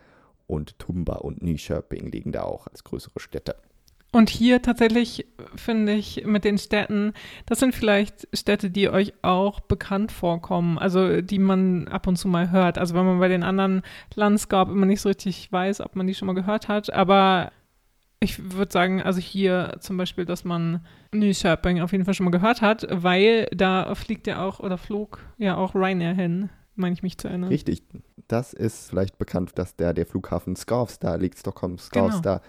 Und 0.47 0.79
Tumba 0.79 1.15
und 1.15 1.41
Nyköping 1.43 2.11
liegen 2.11 2.31
da 2.31 2.43
auch 2.43 2.67
als 2.67 2.83
größere 2.83 3.19
Städte. 3.19 3.55
Und 4.11 4.31
hier 4.31 4.63
tatsächlich 4.63 5.27
finde 5.55 5.93
ich 5.93 6.25
mit 6.25 6.43
den 6.43 6.57
Städten, 6.57 7.13
das 7.45 7.59
sind 7.59 7.75
vielleicht 7.75 8.27
Städte, 8.33 8.71
die 8.71 8.89
euch 8.89 9.13
auch 9.21 9.59
bekannt 9.59 10.11
vorkommen, 10.11 10.79
also 10.79 11.21
die 11.21 11.37
man 11.37 11.87
ab 11.87 12.07
und 12.07 12.15
zu 12.15 12.27
mal 12.27 12.49
hört. 12.49 12.79
Also 12.79 12.95
wenn 12.95 13.05
man 13.05 13.19
bei 13.19 13.27
den 13.27 13.43
anderen 13.43 13.83
Landscape 14.15 14.71
immer 14.71 14.87
nicht 14.87 15.01
so 15.01 15.09
richtig 15.09 15.51
weiß, 15.51 15.81
ob 15.81 15.95
man 15.95 16.07
die 16.07 16.15
schon 16.15 16.25
mal 16.25 16.33
gehört 16.33 16.67
hat, 16.67 16.91
aber 16.91 17.51
ich 18.19 18.53
würde 18.53 18.71
sagen, 18.71 19.01
also 19.01 19.19
hier 19.19 19.77
zum 19.79 19.97
Beispiel, 19.97 20.25
dass 20.25 20.43
man 20.43 20.85
Nyköping 21.13 21.81
auf 21.81 21.91
jeden 21.91 22.05
Fall 22.05 22.13
schon 22.13 22.25
mal 22.25 22.31
gehört 22.31 22.61
hat, 22.61 22.85
weil 22.89 23.47
da 23.55 23.93
fliegt 23.95 24.27
ja 24.27 24.45
auch 24.45 24.59
oder 24.59 24.77
flog 24.77 25.19
ja 25.37 25.55
auch 25.55 25.75
Ryanair 25.75 26.13
hin, 26.13 26.49
meine 26.75 26.93
ich 26.93 27.03
mich 27.03 27.17
zu 27.17 27.27
erinnern. 27.27 27.49
Richtig. 27.49 27.83
Das 28.27 28.53
ist 28.53 28.89
vielleicht 28.89 29.17
bekannt, 29.17 29.53
dass 29.55 29.75
der, 29.75 29.93
der 29.93 30.05
Flughafen 30.05 30.55
Skavsta 30.55 31.15
liegt, 31.15 31.39
Stockholm 31.39 31.77
Skavsta. 31.77 32.37
Genau 32.37 32.47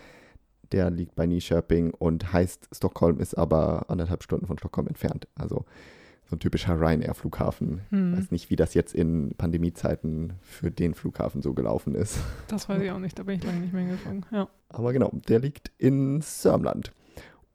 der 0.72 0.90
liegt 0.90 1.14
bei 1.14 1.26
Nyköping 1.26 1.92
und 1.92 2.32
heißt 2.32 2.68
Stockholm, 2.72 3.18
ist 3.20 3.34
aber 3.34 3.86
anderthalb 3.88 4.22
Stunden 4.22 4.46
von 4.46 4.58
Stockholm 4.58 4.86
entfernt. 4.86 5.26
Also 5.34 5.64
so 6.30 6.36
ein 6.36 6.38
typischer 6.38 6.80
Ryanair-Flughafen. 6.80 7.80
Hm. 7.90 8.16
Weiß 8.16 8.30
nicht, 8.30 8.50
wie 8.50 8.56
das 8.56 8.74
jetzt 8.74 8.94
in 8.94 9.34
Pandemiezeiten 9.36 10.34
für 10.42 10.70
den 10.70 10.94
Flughafen 10.94 11.42
so 11.42 11.54
gelaufen 11.54 11.96
ist. 11.96 12.18
Das 12.46 12.68
weiß 12.68 12.80
ich 12.80 12.90
auch 12.92 13.00
nicht, 13.00 13.18
da 13.18 13.24
bin 13.24 13.36
ich 13.36 13.44
lange 13.44 13.60
nicht 13.60 13.72
mehr 13.72 13.88
geflogen. 13.88 14.24
Ja. 14.30 14.48
Aber 14.68 14.92
genau, 14.92 15.10
der 15.28 15.40
liegt 15.40 15.72
in 15.78 16.20
Sörmland. 16.20 16.92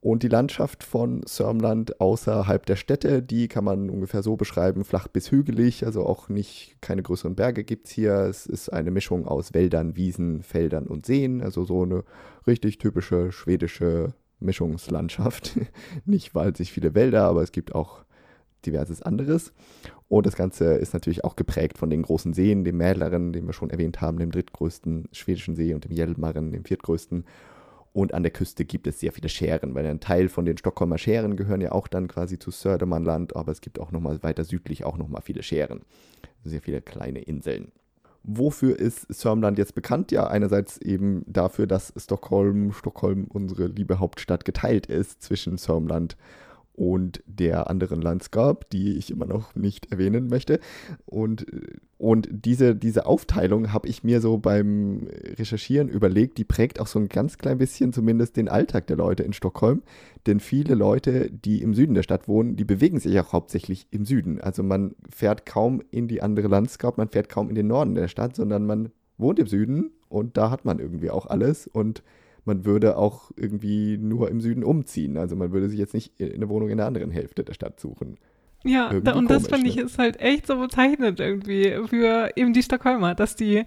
Und 0.01 0.21
die 0.23 0.27
Landschaft 0.27 0.83
von 0.83 1.23
Sörmland 1.25 1.99
außerhalb 1.99 2.65
der 2.65 2.75
Städte, 2.75 3.23
die 3.23 3.47
kann 3.47 3.63
man 3.63 3.89
ungefähr 3.89 4.21
so 4.21 4.35
beschreiben, 4.35 4.83
flach 4.83 5.07
bis 5.07 5.31
hügelig, 5.31 5.85
also 5.85 6.05
auch 6.05 6.29
nicht, 6.29 6.75
keine 6.81 7.01
größeren 7.01 7.35
Berge 7.35 7.63
gibt 7.63 7.87
es 7.87 7.93
hier. 7.93 8.13
Es 8.13 8.45
ist 8.45 8.69
eine 8.69 8.91
Mischung 8.91 9.25
aus 9.25 9.53
Wäldern, 9.53 9.95
Wiesen, 9.95 10.43
Feldern 10.43 10.85
und 10.85 11.05
Seen, 11.05 11.41
also 11.41 11.63
so 11.63 11.83
eine 11.83 12.03
richtig 12.45 12.77
typische 12.77 13.31
schwedische 13.31 14.13
Mischungslandschaft. 14.39 15.57
nicht 16.05 16.35
wahnsinnig 16.35 16.71
viele 16.71 16.93
Wälder, 16.93 17.23
aber 17.23 17.41
es 17.41 17.51
gibt 17.51 17.73
auch 17.73 18.04
diverses 18.65 19.01
anderes. 19.01 19.53
Und 20.07 20.25
das 20.25 20.35
Ganze 20.35 20.75
ist 20.75 20.93
natürlich 20.93 21.23
auch 21.23 21.35
geprägt 21.35 21.77
von 21.77 21.89
den 21.89 22.03
großen 22.03 22.33
Seen, 22.33 22.63
dem 22.63 22.77
Mälaren, 22.77 23.33
den 23.33 23.45
wir 23.45 23.53
schon 23.53 23.69
erwähnt 23.69 24.01
haben, 24.01 24.19
dem 24.19 24.31
drittgrößten 24.31 25.09
schwedischen 25.11 25.55
See 25.55 25.73
und 25.73 25.85
dem 25.85 25.91
Hjälmaren, 25.91 26.51
dem 26.51 26.65
viertgrößten. 26.65 27.25
Und 27.93 28.13
an 28.13 28.23
der 28.23 28.31
Küste 28.31 28.65
gibt 28.65 28.87
es 28.87 28.99
sehr 28.99 29.13
viele 29.13 29.29
Schären, 29.29 29.73
weil 29.73 29.85
ein 29.85 30.01
Teil 30.01 30.27
von 30.27 30.45
den 30.45 30.57
Stockholmer 30.57 30.97
Schären 30.97 31.37
gehören 31.37 31.61
ja 31.61 31.71
auch 31.71 31.87
dann 31.87 32.09
quasi 32.09 32.37
zu 32.37 32.51
Södermannland, 32.51 33.35
aber 33.35 33.53
es 33.53 33.61
gibt 33.61 33.79
auch 33.79 33.91
nochmal 33.91 34.21
weiter 34.21 34.43
südlich 34.43 34.83
auch 34.83 34.97
nochmal 34.97 35.21
viele 35.21 35.43
Schären. 35.43 35.81
Sehr 36.43 36.61
viele 36.61 36.81
kleine 36.81 37.21
Inseln. 37.21 37.71
Wofür 38.27 38.77
ist 38.77 39.05
Sörmland 39.13 39.59
jetzt 39.59 39.75
bekannt? 39.75 40.11
Ja, 40.11 40.27
einerseits 40.27 40.77
eben 40.79 41.23
dafür, 41.27 41.67
dass 41.67 41.93
Stockholm, 41.95 42.73
Stockholm, 42.73 43.27
unsere 43.29 43.67
liebe 43.67 43.99
Hauptstadt, 43.99 44.45
geteilt 44.45 44.87
ist 44.87 45.21
zwischen 45.21 45.57
Sörmland 45.57 46.13
und 46.13 46.17
der 47.25 47.69
anderen 47.69 48.01
Landscape, 48.01 48.65
die 48.71 48.97
ich 48.97 49.11
immer 49.11 49.25
noch 49.25 49.55
nicht 49.55 49.91
erwähnen 49.91 50.27
möchte. 50.27 50.59
Und, 51.05 51.45
und 51.97 52.27
diese, 52.31 52.75
diese 52.75 53.05
Aufteilung 53.05 53.73
habe 53.73 53.87
ich 53.87 54.03
mir 54.03 54.21
so 54.21 54.37
beim 54.37 55.07
Recherchieren 55.37 55.89
überlegt, 55.89 56.37
die 56.37 56.43
prägt 56.43 56.79
auch 56.79 56.87
so 56.87 56.99
ein 56.99 57.07
ganz 57.07 57.37
klein 57.37 57.57
bisschen 57.57 57.93
zumindest 57.93 58.37
den 58.37 58.49
Alltag 58.49 58.87
der 58.87 58.97
Leute 58.97 59.23
in 59.23 59.33
Stockholm. 59.33 59.83
Denn 60.27 60.39
viele 60.39 60.75
Leute, 60.75 61.29
die 61.31 61.61
im 61.61 61.73
Süden 61.73 61.93
der 61.93 62.03
Stadt 62.03 62.27
wohnen, 62.27 62.55
die 62.55 62.65
bewegen 62.65 62.99
sich 62.99 63.19
auch 63.19 63.33
hauptsächlich 63.33 63.87
im 63.91 64.05
Süden. 64.05 64.41
Also 64.41 64.63
man 64.63 64.95
fährt 65.09 65.45
kaum 65.45 65.81
in 65.91 66.07
die 66.07 66.21
andere 66.21 66.47
Landscape, 66.47 66.95
man 66.97 67.09
fährt 67.09 67.29
kaum 67.29 67.49
in 67.49 67.55
den 67.55 67.67
Norden 67.67 67.95
der 67.95 68.07
Stadt, 68.07 68.35
sondern 68.35 68.65
man 68.65 68.91
wohnt 69.17 69.39
im 69.39 69.47
Süden 69.47 69.91
und 70.09 70.37
da 70.37 70.51
hat 70.51 70.65
man 70.65 70.79
irgendwie 70.79 71.09
auch 71.09 71.25
alles 71.25 71.67
und 71.67 72.03
man 72.45 72.65
würde 72.65 72.97
auch 72.97 73.31
irgendwie 73.35 73.97
nur 73.97 74.29
im 74.29 74.39
Süden 74.39 74.63
umziehen. 74.63 75.17
Also 75.17 75.35
man 75.35 75.51
würde 75.51 75.67
sich 75.67 75.79
jetzt 75.79 75.93
nicht 75.93 76.13
eine 76.21 76.47
Wohnung 76.47 76.69
in 76.69 76.77
der 76.77 76.85
anderen 76.85 77.11
Hälfte 77.11 77.43
der 77.43 77.53
Stadt 77.53 77.79
suchen. 77.79 78.17
Ja, 78.63 78.91
da, 78.99 79.13
und 79.13 79.29
das 79.29 79.47
finde 79.47 79.67
ich 79.67 79.75
ne? 79.75 79.83
ist 79.83 79.99
halt 79.99 80.19
echt 80.19 80.47
so 80.47 80.57
bezeichnend 80.57 81.19
irgendwie 81.19 81.75
für 81.87 82.31
eben 82.35 82.53
die 82.53 82.63
Stockholmer, 82.63 83.13
dass 83.13 83.35
die, 83.35 83.63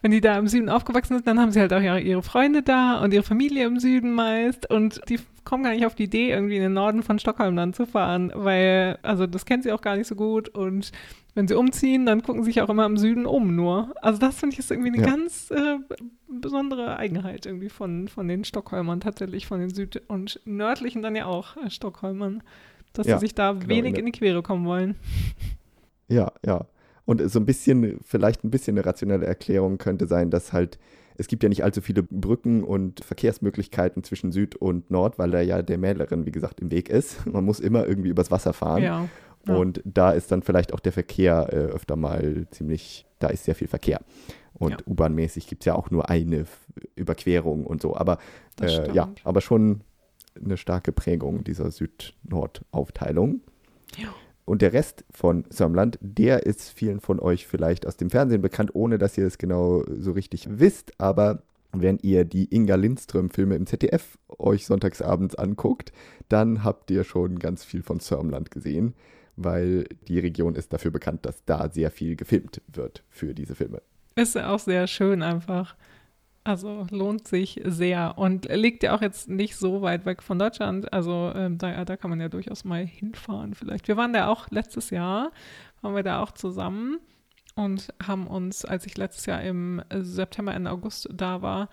wenn 0.00 0.10
die 0.10 0.22
da 0.22 0.38
im 0.38 0.48
Süden 0.48 0.70
aufgewachsen 0.70 1.16
sind, 1.16 1.26
dann 1.26 1.38
haben 1.38 1.52
sie 1.52 1.60
halt 1.60 1.72
auch 1.74 1.82
ihre, 1.82 2.00
ihre 2.00 2.22
Freunde 2.22 2.62
da 2.62 3.02
und 3.02 3.12
ihre 3.12 3.22
Familie 3.22 3.66
im 3.66 3.78
Süden 3.78 4.14
meist 4.14 4.70
und 4.70 5.02
die 5.10 5.18
kommen 5.44 5.64
gar 5.64 5.72
nicht 5.72 5.84
auf 5.84 5.94
die 5.94 6.04
Idee, 6.04 6.30
irgendwie 6.30 6.56
in 6.56 6.62
den 6.62 6.72
Norden 6.72 7.02
von 7.02 7.18
Stockholm 7.18 7.56
dann 7.56 7.74
zu 7.74 7.84
fahren, 7.84 8.32
weil, 8.34 8.98
also 9.02 9.26
das 9.26 9.44
kennt 9.44 9.64
sie 9.64 9.72
auch 9.72 9.82
gar 9.82 9.96
nicht 9.96 10.06
so 10.06 10.14
gut 10.14 10.48
und 10.48 10.92
wenn 11.38 11.46
sie 11.46 11.54
umziehen, 11.54 12.04
dann 12.04 12.24
gucken 12.24 12.42
sie 12.42 12.50
sich 12.50 12.62
auch 12.62 12.68
immer 12.68 12.84
im 12.84 12.96
Süden 12.96 13.24
um 13.24 13.54
nur. 13.54 13.94
Also 14.02 14.18
das 14.18 14.34
finde 14.34 14.54
ich 14.54 14.58
ist 14.58 14.72
irgendwie 14.72 14.88
eine 14.88 15.06
ja. 15.06 15.06
ganz 15.06 15.52
äh, 15.52 15.78
besondere 16.26 16.96
Eigenheit 16.96 17.46
irgendwie 17.46 17.68
von, 17.68 18.08
von 18.08 18.26
den 18.26 18.42
Stockholmern, 18.42 18.98
tatsächlich 18.98 19.46
von 19.46 19.60
den 19.60 19.70
Süd- 19.70 20.02
und 20.08 20.40
nördlichen 20.46 21.00
dann 21.00 21.14
ja 21.14 21.26
auch 21.26 21.56
äh, 21.56 21.70
Stockholmern, 21.70 22.42
dass 22.92 23.06
ja, 23.06 23.18
sie 23.18 23.26
sich 23.26 23.36
da 23.36 23.52
genau, 23.52 23.68
wenig 23.68 23.96
in 23.96 24.06
die 24.06 24.10
Quere 24.10 24.42
kommen 24.42 24.66
wollen. 24.66 24.96
Ja, 26.08 26.32
ja. 26.44 26.66
Und 27.04 27.20
so 27.30 27.38
ein 27.38 27.46
bisschen, 27.46 28.00
vielleicht 28.02 28.42
ein 28.42 28.50
bisschen 28.50 28.76
eine 28.76 28.84
rationelle 28.84 29.26
Erklärung 29.26 29.78
könnte 29.78 30.06
sein, 30.08 30.30
dass 30.30 30.52
halt 30.52 30.78
es 31.18 31.26
gibt 31.26 31.42
ja 31.42 31.48
nicht 31.48 31.64
allzu 31.64 31.82
viele 31.82 32.04
Brücken 32.04 32.62
und 32.62 33.04
Verkehrsmöglichkeiten 33.04 34.04
zwischen 34.04 34.30
Süd 34.30 34.54
und 34.54 34.90
Nord, 34.90 35.18
weil 35.18 35.32
da 35.32 35.40
ja 35.40 35.62
der 35.62 35.76
Mählerin, 35.76 36.26
wie 36.26 36.30
gesagt, 36.30 36.60
im 36.60 36.70
Weg 36.70 36.88
ist. 36.88 37.26
Man 37.26 37.44
muss 37.44 37.60
immer 37.60 37.86
irgendwie 37.86 38.08
übers 38.08 38.30
Wasser 38.30 38.52
fahren. 38.52 38.82
Ja. 38.82 39.08
Ja. 39.48 39.56
Und 39.56 39.82
da 39.84 40.10
ist 40.12 40.30
dann 40.30 40.42
vielleicht 40.42 40.72
auch 40.72 40.80
der 40.80 40.92
Verkehr 40.92 41.48
äh, 41.50 41.56
öfter 41.56 41.96
mal 41.96 42.46
ziemlich, 42.50 43.06
da 43.18 43.28
ist 43.28 43.44
sehr 43.44 43.54
viel 43.54 43.68
Verkehr. 43.68 44.00
Und 44.54 44.72
Ja. 44.72 44.78
U-Bahn-mäßig 44.86 45.46
gibt 45.46 45.62
es 45.62 45.66
ja 45.66 45.74
auch 45.74 45.90
nur 45.90 46.10
eine 46.10 46.46
Überquerung 46.96 47.64
und 47.64 47.80
so. 47.80 47.96
Aber 47.96 48.18
äh, 48.60 48.92
ja, 48.92 49.12
aber 49.24 49.40
schon 49.40 49.82
eine 50.42 50.56
starke 50.56 50.92
Prägung 50.92 51.44
dieser 51.44 51.70
Süd-Nord-Aufteilung. 51.70 53.40
Ja. 53.96 54.08
Und 54.44 54.62
der 54.62 54.72
Rest 54.72 55.04
von 55.10 55.44
Sörmland, 55.50 55.98
der 56.00 56.46
ist 56.46 56.70
vielen 56.70 57.00
von 57.00 57.20
euch 57.20 57.46
vielleicht 57.46 57.86
aus 57.86 57.96
dem 57.96 58.08
Fernsehen 58.08 58.40
bekannt, 58.40 58.74
ohne 58.74 58.96
dass 58.98 59.18
ihr 59.18 59.26
es 59.26 59.36
genau 59.36 59.84
so 59.88 60.12
richtig 60.12 60.48
wisst. 60.50 60.98
Aber 60.98 61.42
wenn 61.72 61.98
ihr 61.98 62.24
die 62.24 62.52
Inga 62.54 62.76
Lindström-Filme 62.76 63.56
im 63.56 63.66
ZDF 63.66 64.18
euch 64.38 64.64
sonntagsabends 64.64 65.34
anguckt, 65.34 65.92
dann 66.28 66.64
habt 66.64 66.90
ihr 66.90 67.04
schon 67.04 67.38
ganz 67.38 67.64
viel 67.64 67.82
von 67.82 68.00
Sörmland 68.00 68.50
gesehen, 68.50 68.94
weil 69.38 69.84
die 70.08 70.18
Region 70.18 70.54
ist 70.54 70.72
dafür 70.72 70.90
bekannt, 70.90 71.24
dass 71.24 71.44
da 71.44 71.70
sehr 71.70 71.90
viel 71.90 72.16
gefilmt 72.16 72.60
wird 72.68 73.04
für 73.08 73.34
diese 73.34 73.54
Filme. 73.54 73.80
Ist 74.16 74.34
ja 74.34 74.50
auch 74.50 74.58
sehr 74.58 74.86
schön 74.86 75.22
einfach. 75.22 75.76
Also 76.44 76.86
lohnt 76.90 77.28
sich 77.28 77.60
sehr 77.64 78.16
und 78.16 78.48
liegt 78.50 78.82
ja 78.82 78.94
auch 78.94 79.02
jetzt 79.02 79.28
nicht 79.28 79.56
so 79.56 79.82
weit 79.82 80.06
weg 80.06 80.22
von 80.22 80.38
Deutschland. 80.38 80.92
Also 80.92 81.32
ähm, 81.34 81.58
da, 81.58 81.84
da 81.84 81.96
kann 81.96 82.10
man 82.10 82.20
ja 82.20 82.28
durchaus 82.28 82.64
mal 82.64 82.84
hinfahren 82.86 83.54
vielleicht. 83.54 83.86
Wir 83.86 83.96
waren 83.96 84.12
da 84.12 84.28
auch 84.28 84.50
letztes 84.50 84.90
Jahr, 84.90 85.30
waren 85.82 85.94
wir 85.94 86.02
da 86.02 86.22
auch 86.22 86.32
zusammen 86.32 86.98
und 87.54 87.92
haben 88.02 88.26
uns, 88.26 88.64
als 88.64 88.86
ich 88.86 88.96
letztes 88.96 89.26
Jahr 89.26 89.42
im 89.42 89.82
September, 89.90 90.54
Ende 90.54 90.70
August 90.70 91.08
da 91.12 91.42
war, 91.42 91.68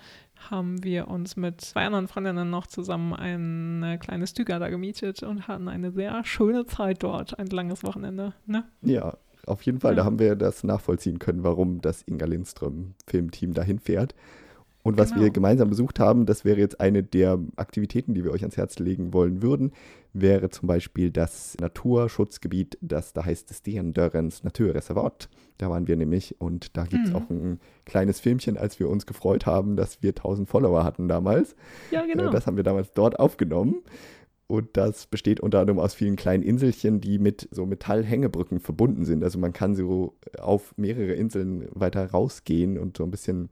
haben 0.51 0.83
wir 0.83 1.07
uns 1.07 1.35
mit 1.35 1.61
zwei 1.61 1.85
anderen 1.85 2.07
Freundinnen 2.07 2.49
noch 2.49 2.67
zusammen 2.67 3.13
ein 3.13 3.99
kleines 3.99 4.29
da 4.59 4.69
gemietet 4.69 5.23
und 5.23 5.47
hatten 5.47 5.67
eine 5.67 5.91
sehr 5.91 6.23
schöne 6.25 6.65
Zeit 6.65 7.03
dort, 7.03 7.37
ein 7.39 7.47
langes 7.47 7.83
Wochenende. 7.83 8.33
Ne? 8.45 8.63
Ja, 8.81 9.17
auf 9.45 9.61
jeden 9.63 9.79
Fall. 9.79 9.95
Da 9.95 10.01
Ja. 10.01 10.05
haben 10.05 10.19
wir 10.19 10.35
das 10.35 10.63
nachvollziehen 10.63 11.19
können, 11.19 11.43
warum 11.43 11.81
das 11.81 12.03
Inga 12.07 12.25
Lindström-Filmteam 12.25 13.53
dahin 13.53 13.79
fährt. 13.79 14.15
Und 14.85 14.99
was 14.99 15.09
Genau. 15.09 15.23
wir 15.23 15.31
gemeinsam 15.31 15.69
besucht 15.69 15.99
haben, 15.99 16.27
das 16.27 16.45
wäre 16.45 16.59
jetzt 16.59 16.79
eine 16.79 17.01
der 17.01 17.39
Aktivitäten, 17.55 18.13
die 18.13 18.23
wir 18.23 18.29
euch 18.31 18.41
ans 18.43 18.55
Herz 18.55 18.77
legen 18.77 19.13
wollen 19.13 19.41
würden, 19.41 19.71
wäre 20.13 20.49
zum 20.51 20.67
Beispiel 20.67 21.09
das 21.09 21.57
Naturschutzgebiet, 21.59 22.77
das 22.81 23.11
da 23.11 23.25
heißt 23.25 23.51
Stendörrens 23.53 24.43
Naturreservat. 24.43 25.27
Da 25.57 25.69
waren 25.71 25.87
wir 25.87 25.95
nämlich 25.95 26.39
und 26.39 26.77
da 26.77 26.83
gibt 26.83 27.05
es 27.05 27.09
Mhm. 27.09 27.15
auch 27.15 27.29
ein 27.31 27.59
kleines 27.85 28.19
Filmchen, 28.19 28.57
als 28.57 28.79
wir 28.79 28.87
uns 28.89 29.07
gefreut 29.07 29.47
haben, 29.47 29.75
dass 29.75 30.03
wir 30.03 30.13
1000 30.13 30.47
Follower 30.47 30.83
hatten 30.83 31.07
damals. 31.07 31.55
Ja, 31.89 32.05
genau. 32.05 32.27
Äh, 32.27 32.31
Das 32.31 32.45
haben 32.45 32.57
wir 32.57 32.63
damals 32.63 32.91
dort 32.93 33.19
aufgenommen. 33.19 33.77
Und 34.47 34.77
das 34.77 35.07
besteht 35.07 35.39
unter 35.39 35.59
anderem 35.61 35.79
aus 35.79 35.95
vielen 35.95 36.15
kleinen 36.15 36.43
Inselchen, 36.43 37.01
die 37.01 37.17
mit 37.17 37.47
so 37.49 37.65
Metallhängebrücken 37.65 38.59
verbunden 38.59 39.03
sind. 39.03 39.23
Also 39.23 39.39
man 39.39 39.53
kann 39.53 39.73
so 39.73 40.13
auf 40.39 40.75
mehrere 40.77 41.13
Inseln 41.13 41.67
weiter 41.73 42.05
rausgehen 42.11 42.77
und 42.77 42.97
so 42.97 43.03
ein 43.03 43.09
bisschen 43.09 43.49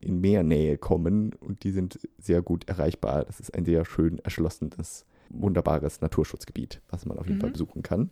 in 0.00 0.20
Meernähe 0.20 0.78
kommen. 0.78 1.32
Und 1.34 1.64
die 1.64 1.70
sind 1.70 1.98
sehr 2.18 2.42
gut 2.42 2.68
erreichbar. 2.68 3.24
Das 3.24 3.40
ist 3.40 3.54
ein 3.54 3.64
sehr 3.64 3.84
schön 3.84 4.18
erschlossenes, 4.20 5.04
wunderbares 5.30 6.00
Naturschutzgebiet, 6.00 6.80
was 6.88 7.06
man 7.06 7.18
auf 7.18 7.26
jeden 7.26 7.38
Mhm. 7.38 7.42
Fall 7.42 7.50
besuchen 7.50 7.82
kann. 7.82 8.10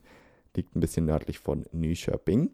Liegt 0.56 0.74
ein 0.76 0.80
bisschen 0.80 1.06
nördlich 1.06 1.38
von 1.38 1.64
Nyköping. 1.72 2.50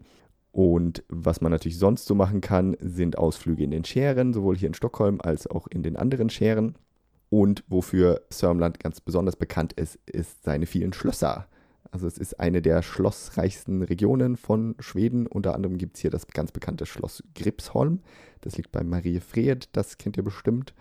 Und 0.53 1.03
was 1.09 1.41
man 1.41 1.51
natürlich 1.51 1.78
sonst 1.78 2.07
so 2.07 2.14
machen 2.14 2.41
kann, 2.41 2.76
sind 2.80 3.18
Ausflüge 3.18 3.64
in 3.64 3.72
den 3.72 3.85
Schären, 3.85 4.32
sowohl 4.32 4.57
hier 4.57 4.68
in 4.68 4.74
Stockholm 4.74 5.20
als 5.20 5.47
auch 5.49 5.66
in 5.66 5.82
den 5.82 5.97
anderen 5.97 6.30
Schären. 6.30 6.76
Und 7.28 7.64
wofür 7.66 8.22
Sörmland 8.30 8.78
ganz 8.78 9.01
besonders 9.01 9.35
bekannt 9.35 9.72
ist, 9.72 9.99
ist 10.07 10.45
seine 10.45 10.66
vielen 10.66 10.93
Schlösser. 10.93 11.49
Also 11.95 12.09
es 12.09 12.18
ist 12.18 12.40
eine 12.40 12.61
der 12.61 12.82
schlossreichsten 12.82 13.82
Regionen 13.82 14.36
von 14.36 14.74
Schweden. 14.80 15.28
Unter 15.28 15.55
anderem 15.55 15.78
gibt 15.78 15.95
es 15.95 16.03
hier 16.03 16.11
das 16.11 16.26
ganz 16.26 16.51
bekannte 16.51 16.86
Schloss 16.86 17.22
Gripsholm. 17.36 18.01
Das 18.40 18.57
liegt 18.57 18.72
bei 18.72 18.82
Mariefred, 18.82 19.68
das 19.70 19.97
kennt 19.97 20.16
ihr 20.16 20.24
bestimmt. 20.24 20.74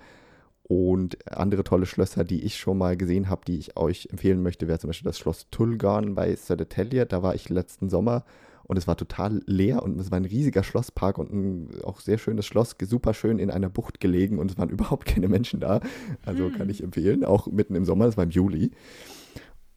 Und 0.64 1.32
andere 1.32 1.64
tolle 1.64 1.86
Schlösser, 1.86 2.24
die 2.24 2.42
ich 2.42 2.58
schon 2.58 2.80
mal 2.80 2.98
gesehen 2.98 3.30
habe, 3.30 3.46
die 3.46 3.60
ich 3.60 3.78
euch 3.78 4.08
empfehlen 4.10 4.42
möchte, 4.42 4.68
wäre 4.68 4.80
zum 4.80 4.88
Beispiel 4.88 5.06
das 5.06 5.20
Schloss 5.20 5.46
Tullgarn 5.52 6.16
bei 6.16 6.36
Södertälje. 6.36 7.06
Da 7.06 7.22
war 7.22 7.36
ich 7.36 7.48
letzten 7.48 7.92
Sommer 7.92 8.26
und 8.64 8.78
es 8.78 8.88
war 8.88 8.98
total 8.98 9.44
leer 9.46 9.84
und 9.84 10.00
es 10.00 10.10
war 10.10 10.18
ein 10.20 10.26
riesiger 10.26 10.64
Schlosspark 10.64 11.20
und 11.20 11.32
ein 11.32 11.84
auch 11.84 12.00
sehr 12.00 12.18
schönes 12.18 12.48
Schloss, 12.48 12.76
super 12.82 13.14
schön 13.14 13.38
in 13.38 13.52
einer 13.52 13.70
Bucht 13.70 14.00
gelegen 14.00 14.40
und 14.40 14.50
es 14.50 14.58
waren 14.58 14.70
überhaupt 14.72 15.06
keine 15.06 15.28
Menschen 15.28 15.60
da. 15.60 15.80
Also 16.26 16.50
kann 16.50 16.72
ich 16.72 16.82
empfehlen, 16.82 17.24
auch 17.24 17.46
mitten 17.46 17.76
im 17.76 17.86
Sommer, 17.86 18.08
das 18.08 18.18
war 18.18 18.24
im 18.24 18.32
Juli. 18.32 18.72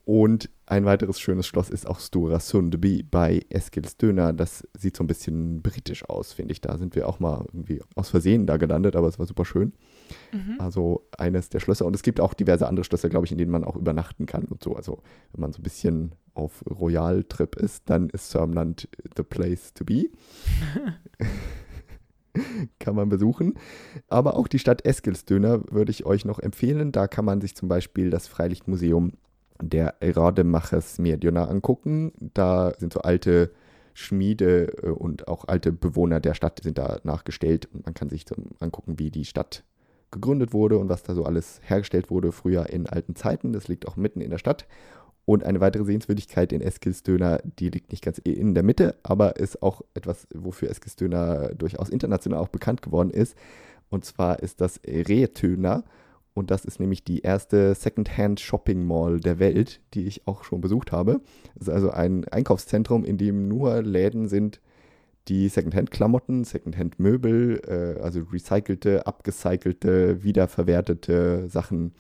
Und 0.06 0.50
ein 0.66 0.84
weiteres 0.84 1.18
schönes 1.18 1.48
Schloss 1.48 1.68
ist 1.68 1.84
auch 1.84 1.98
Stora 1.98 2.38
Sundby 2.38 3.02
bei 3.02 3.44
Eskilstuna. 3.48 4.32
Das 4.32 4.64
sieht 4.78 4.96
so 4.96 5.02
ein 5.02 5.08
bisschen 5.08 5.62
britisch 5.62 6.08
aus, 6.08 6.32
finde 6.32 6.52
ich. 6.52 6.60
Da 6.60 6.78
sind 6.78 6.94
wir 6.94 7.08
auch 7.08 7.18
mal 7.18 7.44
irgendwie 7.48 7.82
aus 7.96 8.10
Versehen 8.10 8.46
da 8.46 8.56
gelandet, 8.56 8.94
aber 8.94 9.08
es 9.08 9.18
war 9.18 9.26
super 9.26 9.44
schön. 9.44 9.72
Mhm. 10.32 10.60
Also 10.60 11.08
eines 11.18 11.48
der 11.48 11.58
Schlösser. 11.58 11.86
Und 11.86 11.96
es 11.96 12.04
gibt 12.04 12.20
auch 12.20 12.34
diverse 12.34 12.68
andere 12.68 12.84
Schlösser, 12.84 13.08
glaube 13.08 13.26
ich, 13.26 13.32
in 13.32 13.38
denen 13.38 13.50
man 13.50 13.64
auch 13.64 13.74
übernachten 13.74 14.26
kann 14.26 14.44
und 14.44 14.62
so. 14.62 14.76
Also 14.76 15.02
wenn 15.32 15.40
man 15.40 15.52
so 15.52 15.58
ein 15.58 15.64
bisschen 15.64 16.14
auf 16.34 16.62
Royal-Trip 16.70 17.56
ist, 17.56 17.90
dann 17.90 18.08
ist 18.08 18.30
Sörmland 18.30 18.88
the 19.16 19.24
place 19.24 19.74
to 19.74 19.84
be. 19.84 20.04
kann 22.78 22.94
man 22.94 23.08
besuchen. 23.08 23.54
Aber 24.06 24.36
auch 24.36 24.46
die 24.46 24.60
Stadt 24.60 24.84
Eskilstuna 24.84 25.64
würde 25.68 25.90
ich 25.90 26.06
euch 26.06 26.24
noch 26.24 26.38
empfehlen. 26.38 26.92
Da 26.92 27.08
kann 27.08 27.24
man 27.24 27.40
sich 27.40 27.56
zum 27.56 27.68
Beispiel 27.68 28.10
das 28.10 28.28
Freilichtmuseum 28.28 29.14
der 29.62 29.94
Rademachers 30.02 30.98
Medjona 30.98 31.44
angucken. 31.44 32.12
Da 32.34 32.72
sind 32.78 32.92
so 32.92 33.00
alte 33.00 33.50
Schmiede 33.94 34.82
äh, 34.82 34.90
und 34.90 35.28
auch 35.28 35.48
alte 35.48 35.72
Bewohner 35.72 36.20
der 36.20 36.34
Stadt 36.34 36.60
sind 36.62 36.78
da 36.78 37.00
nachgestellt 37.02 37.68
und 37.72 37.84
man 37.84 37.94
kann 37.94 38.08
sich 38.08 38.24
angucken, 38.60 38.98
wie 38.98 39.10
die 39.10 39.24
Stadt 39.24 39.64
gegründet 40.10 40.52
wurde 40.52 40.78
und 40.78 40.88
was 40.88 41.02
da 41.02 41.14
so 41.14 41.24
alles 41.24 41.60
hergestellt 41.64 42.10
wurde 42.10 42.32
früher 42.32 42.68
in 42.70 42.86
alten 42.86 43.16
Zeiten. 43.16 43.52
Das 43.52 43.68
liegt 43.68 43.88
auch 43.88 43.96
mitten 43.96 44.20
in 44.20 44.30
der 44.30 44.38
Stadt. 44.38 44.66
Und 45.24 45.42
eine 45.42 45.60
weitere 45.60 45.84
Sehenswürdigkeit 45.84 46.52
in 46.52 46.60
Eskilstuna, 46.60 47.40
die 47.58 47.70
liegt 47.70 47.90
nicht 47.90 48.04
ganz 48.04 48.18
in 48.18 48.54
der 48.54 48.62
Mitte, 48.62 48.94
aber 49.02 49.36
ist 49.36 49.60
auch 49.60 49.82
etwas, 49.94 50.28
wofür 50.32 50.70
Eskilstuna 50.70 51.48
durchaus 51.48 51.88
international 51.88 52.38
auch 52.38 52.48
bekannt 52.48 52.80
geworden 52.80 53.10
ist. 53.10 53.36
Und 53.88 54.04
zwar 54.04 54.40
ist 54.40 54.60
das 54.60 54.80
Reetöna. 54.86 55.82
Und 56.36 56.50
das 56.50 56.66
ist 56.66 56.80
nämlich 56.80 57.02
die 57.02 57.20
erste 57.20 57.74
Secondhand 57.74 58.40
Shopping 58.40 58.84
Mall 58.84 59.20
der 59.20 59.38
Welt, 59.38 59.80
die 59.94 60.06
ich 60.06 60.26
auch 60.26 60.44
schon 60.44 60.60
besucht 60.60 60.92
habe. 60.92 61.22
Es 61.54 61.62
ist 61.62 61.70
also 61.70 61.90
ein 61.90 62.28
Einkaufszentrum, 62.28 63.06
in 63.06 63.16
dem 63.16 63.48
nur 63.48 63.82
Läden 63.82 64.28
sind, 64.28 64.60
die 65.28 65.48
Secondhand-Klamotten, 65.48 66.44
Secondhand-Möbel, 66.44 67.62
äh, 67.66 68.02
also 68.02 68.20
recycelte, 68.30 69.06
abgecycelte, 69.06 70.22
wiederverwertete 70.24 71.48
Sachen 71.48 71.94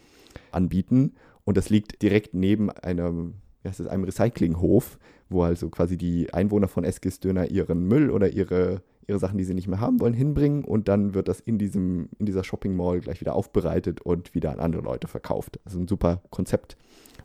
anbieten. 0.52 1.14
Und 1.44 1.56
das 1.56 1.70
liegt 1.70 2.02
direkt 2.02 2.34
neben 2.34 2.70
einem, 2.70 3.36
wie 3.62 3.70
heißt 3.70 3.80
das, 3.80 3.86
einem 3.86 4.04
Recyclinghof, 4.04 4.98
wo 5.30 5.44
also 5.44 5.70
quasi 5.70 5.96
die 5.96 6.34
Einwohner 6.34 6.68
von 6.68 6.84
Eskilstuna 6.84 7.46
ihren 7.46 7.88
Müll 7.88 8.10
oder 8.10 8.28
ihre, 8.28 8.82
ihre 9.08 9.18
Sachen, 9.18 9.38
die 9.38 9.44
sie 9.44 9.54
nicht 9.54 9.68
mehr 9.68 9.80
haben 9.80 10.00
wollen, 10.00 10.14
hinbringen. 10.14 10.64
Und 10.64 10.88
dann 10.88 11.14
wird 11.14 11.28
das 11.28 11.40
in, 11.40 11.58
diesem, 11.58 12.08
in 12.18 12.26
dieser 12.26 12.42
Shopping 12.44 12.74
Mall 12.76 13.00
gleich 13.00 13.20
wieder 13.20 13.34
aufbereitet 13.34 14.00
und 14.00 14.34
wieder 14.34 14.50
an 14.52 14.58
andere 14.60 14.82
Leute 14.82 15.06
verkauft. 15.08 15.60
Also 15.64 15.78
ein 15.78 15.88
super 15.88 16.22
Konzept, 16.30 16.76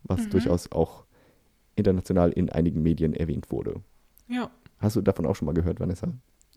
was 0.04 0.26
Mhm. 0.26 0.30
durchaus 0.32 0.72
auch 0.72 1.06
international 1.76 2.32
in 2.32 2.50
einigen 2.50 2.82
Medien 2.84 3.14
erwähnt 3.14 3.52
wurde. 3.52 3.82
Ja. 4.28 4.52
Hast 4.80 4.96
du 4.96 5.02
davon 5.02 5.26
auch 5.26 5.36
schon 5.36 5.46
mal 5.46 5.54
gehört, 5.54 5.80
Vanessa? 5.80 6.08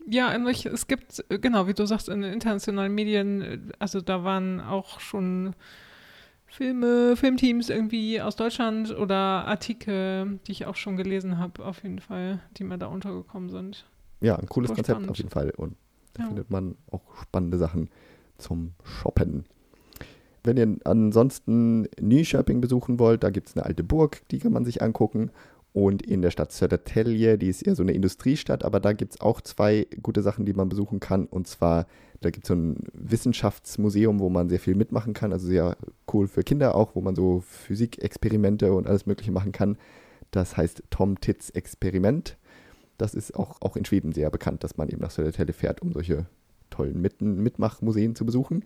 Ja, 0.07 0.31
welch- 0.45 0.65
es 0.67 0.85
gibt, 0.87 1.23
äh, 1.29 1.39
genau, 1.39 1.67
wie 1.67 1.73
du 1.73 1.85
sagst, 1.87 2.09
in 2.09 2.21
den 2.21 2.31
internationalen 2.33 2.93
Medien, 2.93 3.41
äh, 3.41 3.59
also 3.79 4.01
da 4.01 4.23
waren 4.23 4.59
auch 4.59 4.99
schon 4.99 5.55
Filme, 6.47 7.15
Filmteams 7.17 7.69
irgendwie 7.69 8.21
aus 8.21 8.35
Deutschland 8.35 8.95
oder 8.95 9.15
Artikel, 9.15 10.39
die 10.47 10.51
ich 10.51 10.65
auch 10.67 10.75
schon 10.75 10.95
gelesen 10.95 11.37
habe, 11.39 11.65
auf 11.65 11.83
jeden 11.83 11.99
Fall, 11.99 12.39
die 12.57 12.63
mir 12.63 12.77
da 12.77 12.85
untergekommen 12.87 13.49
sind. 13.49 13.85
Ja, 14.21 14.35
ein 14.37 14.47
cooles 14.47 14.69
Konzept 14.69 14.87
spannend. 14.87 15.09
auf 15.11 15.17
jeden 15.17 15.29
Fall. 15.29 15.51
Und 15.51 15.75
da 16.13 16.23
Ja. 16.23 16.27
findet 16.29 16.49
man 16.49 16.75
auch 16.91 17.01
spannende 17.21 17.57
Sachen 17.57 17.89
zum 18.37 18.71
Shoppen. 18.83 19.45
Wenn 20.43 20.57
ihr 20.57 20.77
ansonsten 20.83 21.87
Nyköping 21.99 22.61
besuchen 22.61 22.99
wollt, 22.99 23.23
da 23.23 23.29
gibt 23.31 23.49
es 23.49 23.55
eine 23.55 23.65
alte 23.65 23.83
Burg, 23.83 24.21
die 24.29 24.39
kann 24.39 24.53
man 24.53 24.63
sich 24.65 24.81
angucken. 24.81 25.31
Und 25.73 26.03
in 26.03 26.21
der 26.21 26.31
Stadt 26.31 26.53
Södertälje, 26.53 27.37
die 27.37 27.49
ist 27.49 27.61
eher 27.61 27.75
so 27.75 27.83
eine 27.83 27.91
Industriestadt, 27.91 28.63
aber 28.63 28.79
da 28.79 28.93
gibt 28.93 29.15
es 29.15 29.21
auch 29.21 29.41
zwei 29.41 29.87
gute 30.01 30.21
Sachen, 30.21 30.45
die 30.45 30.53
man 30.53 30.69
besuchen 30.69 31.01
kann. 31.01 31.25
Und 31.25 31.47
zwar, 31.47 31.85
da 32.21 32.29
gibt 32.29 32.45
es 32.45 32.47
so 32.47 32.53
ein 32.55 32.77
Wissenschaftsmuseum, 32.93 34.19
wo 34.21 34.29
man 34.29 34.47
sehr 34.47 34.59
viel 34.59 34.75
mitmachen 34.75 35.13
kann. 35.13 35.33
Also 35.33 35.47
sehr 35.47 35.75
cool 36.13 36.27
für 36.29 36.43
Kinder 36.43 36.75
auch, 36.75 36.95
wo 36.95 37.01
man 37.01 37.15
so 37.15 37.41
Physikexperimente 37.45 38.71
und 38.73 38.87
alles 38.87 39.05
Mögliche 39.05 39.31
machen 39.31 39.51
kann. 39.51 39.77
Das 40.31 40.55
heißt 40.55 40.83
Tom 40.91 41.19
Tits 41.19 41.49
Experiment. 41.49 42.37
Das 42.97 43.13
ist 43.13 43.35
auch, 43.35 43.61
auch 43.61 43.75
in 43.75 43.85
Schweden 43.85 44.11
sehr 44.11 44.29
bekannt, 44.29 44.63
dass 44.63 44.77
man 44.77 44.89
eben 44.89 45.01
nach 45.01 45.11
Södertälje 45.11 45.53
fährt, 45.53 45.81
um 45.81 45.91
solche 45.91 46.25
tollen 46.69 47.01
Mit 47.01 47.21
Mitmachmuseen 47.21 48.15
zu 48.15 48.25
besuchen. 48.25 48.63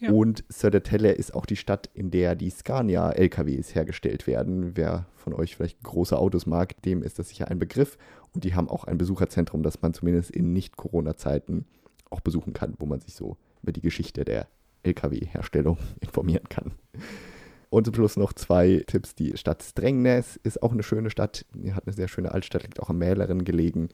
Ja. 0.00 0.12
Und 0.12 0.44
Södertälje 0.48 1.12
ist 1.12 1.34
auch 1.34 1.44
die 1.44 1.56
Stadt, 1.56 1.90
in 1.92 2.10
der 2.10 2.34
die 2.34 2.48
Scania-LKWs 2.48 3.74
hergestellt 3.74 4.26
werden. 4.26 4.76
Wer 4.76 5.06
von 5.14 5.34
euch 5.34 5.56
vielleicht 5.56 5.82
große 5.82 6.18
Autos 6.18 6.46
mag, 6.46 6.80
dem 6.82 7.02
ist 7.02 7.18
das 7.18 7.28
sicher 7.28 7.48
ein 7.48 7.58
Begriff. 7.58 7.98
Und 8.32 8.44
die 8.44 8.54
haben 8.54 8.68
auch 8.68 8.84
ein 8.84 8.96
Besucherzentrum, 8.96 9.62
das 9.62 9.82
man 9.82 9.92
zumindest 9.92 10.30
in 10.30 10.52
Nicht-Corona-Zeiten 10.52 11.66
auch 12.08 12.20
besuchen 12.20 12.54
kann, 12.54 12.74
wo 12.78 12.86
man 12.86 13.00
sich 13.00 13.14
so 13.14 13.36
über 13.62 13.72
die 13.72 13.82
Geschichte 13.82 14.24
der 14.24 14.48
LKW-Herstellung 14.84 15.76
informieren 16.00 16.48
kann. 16.48 16.72
Und 17.70 17.84
zum 17.84 17.94
Schluss 17.94 18.16
noch 18.16 18.32
zwei 18.32 18.82
Tipps. 18.86 19.14
Die 19.14 19.36
Stadt 19.36 19.62
Strängnäs 19.62 20.36
ist 20.42 20.62
auch 20.62 20.72
eine 20.72 20.82
schöne 20.82 21.08
Stadt. 21.08 21.46
Die 21.54 21.72
hat 21.72 21.86
eine 21.86 21.94
sehr 21.94 22.08
schöne 22.08 22.32
Altstadt, 22.32 22.64
liegt 22.64 22.80
auch 22.80 22.90
am 22.90 22.98
Mäleren 22.98 23.44
gelegen. 23.44 23.88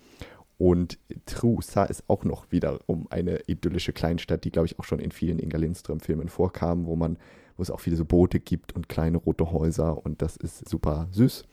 Und 0.59 0.99
Trusa 1.27 1.85
ist 1.85 2.05
auch 2.09 2.25
noch 2.25 2.51
wiederum 2.51 3.07
eine 3.11 3.41
idyllische 3.47 3.93
Kleinstadt, 3.93 4.45
die, 4.45 4.51
glaube 4.51 4.67
ich, 4.67 4.79
auch 4.79 4.85
schon 4.85 4.99
in 4.99 5.11
vielen 5.11 5.39
Inga 5.39 5.59
Lindström-Filmen 5.59 6.31
vorkam, 6.31 6.87
wo 6.87 6.97
man, 6.97 7.19
wo 7.59 7.63
es 7.63 7.71
auch 7.71 7.81
viele 7.81 7.97
so 7.97 8.07
Boote 8.07 8.41
gibt 8.41 8.75
und 8.75 8.89
kleine 8.89 9.19
rote 9.19 9.53
Häuser 9.53 10.05
und 10.05 10.23
das 10.23 10.37
ist 10.37 10.67
super 10.67 11.09
süß. 11.11 11.45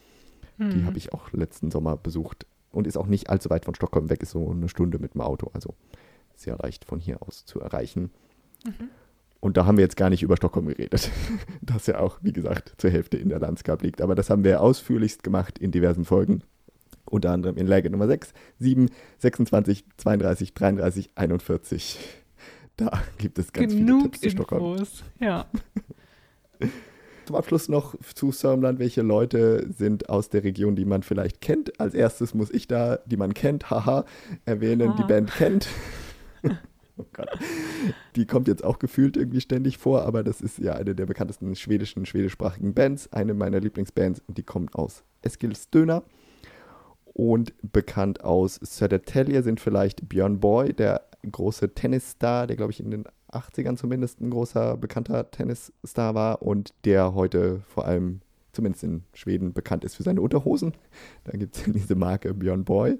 Mhm. 0.57 0.69
Die 0.69 0.83
habe 0.85 0.97
ich 0.97 1.11
auch 1.11 1.33
letzten 1.33 1.69
Sommer 1.69 1.97
besucht 1.97 2.45
und 2.71 2.87
ist 2.87 2.97
auch 2.97 3.07
nicht 3.07 3.29
allzu 3.29 3.49
weit 3.49 3.65
von 3.65 3.75
Stockholm 3.75 4.09
weg, 4.09 4.23
ist 4.23 4.31
so 4.31 4.49
eine 4.49 4.69
Stunde 4.69 4.99
mit 4.99 5.15
dem 5.15 5.21
Auto, 5.21 5.51
also 5.53 5.75
sehr 6.33 6.57
leicht 6.57 6.85
von 6.85 7.01
hier 7.01 7.21
aus 7.21 7.43
zu 7.43 7.59
erreichen. 7.59 8.09
Mhm. 8.65 8.89
Und 9.43 9.57
da 9.57 9.65
haben 9.65 9.75
wir 9.75 9.83
jetzt 9.83 9.97
gar 9.97 10.09
nicht 10.09 10.23
über 10.23 10.37
Stockholm 10.37 10.67
geredet, 10.67 11.11
das 11.61 11.85
ja 11.87 11.99
auch, 11.99 12.17
wie 12.21 12.31
gesagt, 12.31 12.75
zur 12.77 12.89
Hälfte 12.91 13.17
in 13.17 13.27
der 13.27 13.39
Landschaft 13.39 13.81
liegt. 13.81 14.01
Aber 14.01 14.15
das 14.15 14.29
haben 14.29 14.45
wir 14.45 14.61
ausführlichst 14.61 15.21
gemacht 15.21 15.59
in 15.59 15.71
diversen 15.71 16.05
Folgen 16.05 16.43
unter 17.03 17.31
anderem 17.31 17.57
in 17.57 17.67
Läge 17.67 17.89
Nummer 17.89 18.07
6, 18.07 18.31
7, 18.59 18.89
26, 19.19 19.83
32, 19.97 20.53
33, 20.53 21.09
41. 21.15 21.99
Da 22.77 23.03
gibt 23.17 23.37
es 23.37 23.51
ganz 23.51 23.73
Genug 23.73 23.85
viele 23.87 24.03
Tipps 24.03 24.21
zu 24.21 24.29
Stockholm. 24.29 24.63
Infos. 24.63 25.03
Ja. 25.19 25.45
Zum 27.25 27.35
Abschluss 27.35 27.67
noch 27.67 27.95
zu 28.15 28.31
Sörmland. 28.31 28.79
Welche 28.79 29.01
Leute 29.01 29.67
sind 29.77 30.07
aus 30.07 30.29
der 30.29 30.45
Region, 30.45 30.77
die 30.77 30.85
man 30.85 31.03
vielleicht 31.03 31.41
kennt? 31.41 31.81
Als 31.81 31.93
erstes 31.93 32.33
muss 32.33 32.49
ich 32.49 32.69
da, 32.69 32.99
die 33.05 33.17
man 33.17 33.33
kennt, 33.33 33.69
haha, 33.69 34.05
erwähnen, 34.45 34.91
Ah. 34.91 34.95
die 34.97 35.03
Band 35.03 35.31
kennt. 35.33 35.67
oh 36.97 37.05
Gott. 37.13 37.29
Die 38.15 38.25
kommt 38.25 38.47
jetzt 38.47 38.63
auch 38.63 38.79
gefühlt 38.79 39.17
irgendwie 39.17 39.41
ständig 39.41 39.77
vor, 39.77 40.03
aber 40.03 40.23
das 40.23 40.41
ist 40.41 40.59
ja 40.59 40.73
eine 40.73 40.95
der 40.95 41.05
bekanntesten 41.05 41.55
schwedischen, 41.55 42.05
schwedischsprachigen 42.05 42.73
Bands. 42.73 43.11
Eine 43.11 43.33
meiner 43.33 43.59
Lieblingsbands 43.59 44.21
und 44.27 44.37
die 44.37 44.43
kommt 44.43 44.75
aus 44.75 45.03
Eskilstuna. 45.21 46.03
Und 47.05 47.53
bekannt 47.61 48.23
aus 48.23 48.55
Södertälje 48.55 49.43
sind 49.43 49.59
vielleicht 49.59 50.09
Björn 50.09 50.39
Boy, 50.39 50.73
der 50.73 51.01
große 51.31 51.73
Tennisstar, 51.73 52.47
der 52.47 52.55
glaube 52.55 52.71
ich 52.71 52.79
in 52.79 52.89
den 52.89 53.05
80ern 53.31 53.77
zumindest 53.77 54.19
ein 54.21 54.29
großer 54.29 54.77
bekannter 54.77 55.29
Tennisstar 55.31 56.15
war 56.15 56.41
und 56.41 56.73
der 56.85 57.13
heute 57.13 57.61
vor 57.67 57.85
allem 57.85 58.21
zumindest 58.51 58.83
in 58.83 59.03
Schweden 59.13 59.53
bekannt 59.53 59.83
ist 59.83 59.95
für 59.95 60.03
seine 60.03 60.21
Unterhosen. 60.21 60.73
Da 61.23 61.37
gibt 61.37 61.55
es 61.55 61.63
diese 61.67 61.95
Marke 61.95 62.33
Björn 62.33 62.63
Boy. 62.63 62.99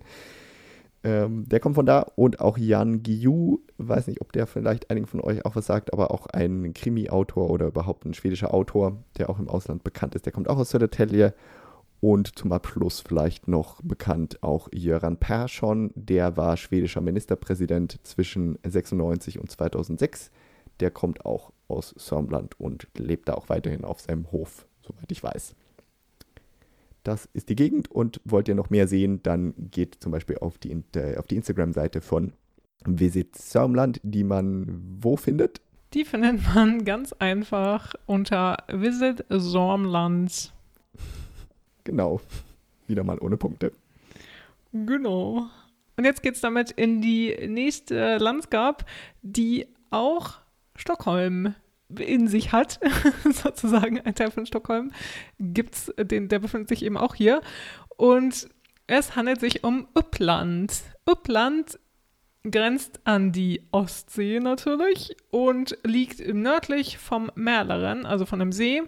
Ähm, 1.04 1.48
der 1.50 1.60
kommt 1.60 1.76
von 1.76 1.86
da 1.86 2.02
und 2.16 2.40
auch 2.40 2.58
Jan 2.58 3.04
Guillou, 3.04 3.60
weiß 3.78 4.08
nicht, 4.08 4.22
ob 4.22 4.32
der 4.32 4.48
vielleicht 4.48 4.90
einigen 4.90 5.08
von 5.08 5.20
euch 5.20 5.46
auch 5.46 5.56
was 5.56 5.66
sagt, 5.66 5.92
aber 5.92 6.12
auch 6.12 6.28
ein 6.28 6.74
Krimi-Autor 6.74 7.50
oder 7.50 7.68
überhaupt 7.68 8.06
ein 8.06 8.14
schwedischer 8.14 8.54
Autor, 8.54 9.04
der 9.18 9.30
auch 9.30 9.40
im 9.40 9.50
Ausland 9.50 9.84
bekannt 9.84 10.16
ist. 10.16 10.26
Der 10.26 10.32
kommt 10.32 10.50
auch 10.50 10.58
aus 10.58 10.70
Södertälje 10.70 11.34
und 12.00 12.38
zum 12.38 12.52
Abschluss 12.52 13.02
vielleicht 13.02 13.48
noch 13.48 13.82
bekannt 13.82 14.44
auch 14.44 14.70
Jöran 14.74 15.18
Persson, 15.18 15.92
der 15.96 16.36
war 16.38 16.58
schwedischer 16.58 17.02
Ministerpräsident 17.02 18.00
zwischen 18.04 18.58
96 18.66 19.40
und 19.40 19.52
2006. 19.52 20.32
Der 20.80 20.92
kommt 20.92 21.26
auch 21.26 21.54
aus 21.68 21.94
Sörmland 21.98 22.60
und 22.60 22.88
lebt 22.98 23.30
da 23.30 23.36
auch 23.36 23.50
weiterhin 23.50 23.86
auf 23.86 24.02
seinem 24.02 24.32
Hof, 24.32 24.68
soweit 24.82 25.12
ich 25.12 25.24
weiß. 25.24 25.56
Das 27.04 27.28
ist 27.34 27.50
die 27.50 27.56
Gegend 27.56 27.92
und 27.92 28.22
wollt 28.24 28.48
ihr 28.48 28.56
noch 28.56 28.70
mehr 28.70 28.88
sehen, 28.88 29.22
dann 29.24 29.54
geht 29.72 29.98
zum 30.00 30.12
Beispiel 30.12 30.38
auf 30.38 30.58
die, 30.58 30.72
äh, 30.96 31.18
auf 31.18 31.28
die 31.28 31.36
Instagram-Seite 31.36 32.02
von 32.02 32.34
Visit 32.86 33.36
Sörmland, 33.36 34.00
die 34.04 34.24
man 34.24 34.82
wo 35.02 35.18
findet? 35.18 35.62
Die 35.94 36.06
findet 36.06 36.42
man 36.56 36.86
ganz 36.86 37.14
einfach 37.14 37.94
unter 38.06 38.58
Visit 38.68 39.26
Sormland. 39.30 40.54
Genau, 41.84 42.22
wieder 42.88 43.04
mal 43.04 43.20
ohne 43.20 43.38
Punkte. 43.38 43.74
Genau. 44.72 45.48
Und 45.96 46.06
jetzt 46.06 46.24
geht's 46.24 46.42
damit 46.42 46.72
in 46.72 47.02
die 47.02 47.36
nächste 47.48 48.18
Landschaft, 48.18 48.86
die 49.22 49.68
auch 49.92 50.40
Stockholm 50.76 51.54
in 52.00 52.28
sich 52.28 52.52
hat, 52.52 52.80
sozusagen 53.24 54.00
ein 54.02 54.16
Teil 54.16 54.32
von 54.32 54.46
Stockholm, 54.46 54.92
gibt's 55.40 55.92
den, 55.98 56.28
der 56.30 56.40
befindet 56.40 56.70
sich 56.70 56.84
eben 56.84 56.98
auch 56.98 57.16
hier. 57.16 57.42
Und 57.98 58.48
es 58.88 59.16
handelt 59.16 59.40
sich 59.40 59.64
um 59.64 59.88
Uppland. 59.94 60.74
Uppland 61.06 61.80
grenzt 62.50 63.00
an 63.06 63.32
die 63.32 63.62
Ostsee 63.72 64.40
natürlich 64.40 65.16
und 65.32 65.78
liegt 65.84 66.20
nördlich 66.20 66.98
vom 66.98 67.32
Mälaren, 67.36 68.06
also 68.06 68.26
von 68.26 68.42
einem 68.42 68.52
See. 68.52 68.84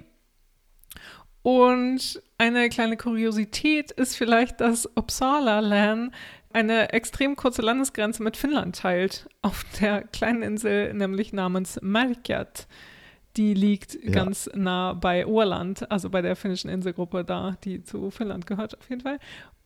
Und 1.42 2.22
eine 2.38 2.70
kleine 2.70 2.98
Kuriosität 2.98 3.92
ist 3.92 4.16
vielleicht, 4.16 4.62
dass 4.62 4.90
Uppsala 4.96 5.60
Län 5.60 6.12
eine 6.52 6.92
extrem 6.94 7.36
kurze 7.36 7.62
Landesgrenze 7.62 8.24
mit 8.24 8.36
Finnland 8.36 8.78
teilt, 8.78 9.30
auf 9.42 9.64
der 9.80 10.04
kleinen 10.04 10.42
Insel, 10.42 10.94
nämlich 10.94 11.34
namens 11.34 11.80
Märkät. 11.82 12.68
Die 13.38 13.54
liegt 13.54 13.96
Ja. 14.04 14.12
ganz 14.12 14.50
nah 14.54 14.94
bei 14.94 15.26
Åland, 15.26 15.90
also 15.92 16.10
bei 16.10 16.22
der 16.22 16.36
finnischen 16.36 16.70
Inselgruppe 16.70 17.24
da, 17.26 17.58
die 17.64 17.84
zu 17.84 18.10
Finnland 18.12 18.46
gehört 18.46 18.78
auf 18.78 18.90
jeden 18.90 19.02
Fall. 19.02 19.20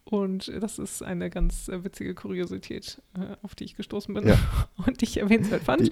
Und 0.06 0.52
das 0.60 0.80
ist 0.80 1.04
eine 1.04 1.30
ganz 1.30 1.68
äh, 1.70 1.84
witzige 1.84 2.16
Kuriosität, 2.16 3.02
äh, 3.16 3.36
auf 3.44 3.54
die 3.54 3.66
ich 3.66 3.76
gestoßen 3.76 4.14
bin 4.14 4.28
Ja. 4.28 4.38
und 4.88 5.02
die 5.02 5.06
ich 5.06 5.18
erwähnenswert 5.18 5.64
fand. 5.64 5.82
Die, 5.82 5.92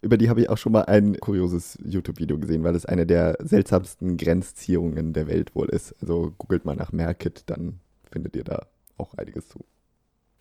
über 0.00 0.16
die 0.16 0.30
habe 0.30 0.40
ich 0.40 0.48
auch 0.48 0.56
schon 0.56 0.72
mal 0.72 0.82
ein 0.86 1.18
kurioses 1.20 1.76
YouTube-Video 1.84 2.38
gesehen, 2.38 2.62
weil 2.64 2.74
es 2.74 2.86
eine 2.86 3.04
der 3.04 3.36
seltsamsten 3.40 4.16
Grenzziehungen 4.16 5.12
der 5.12 5.26
Welt 5.26 5.54
wohl 5.54 5.68
ist. 5.68 5.94
Also 6.00 6.32
googelt 6.38 6.64
mal 6.64 6.76
nach 6.76 6.92
Merkit, 6.92 7.42
dann 7.46 7.80
findet 8.10 8.36
ihr 8.36 8.44
da 8.44 8.66
auch 8.96 9.12
einiges 9.14 9.48
zu. 9.48 9.64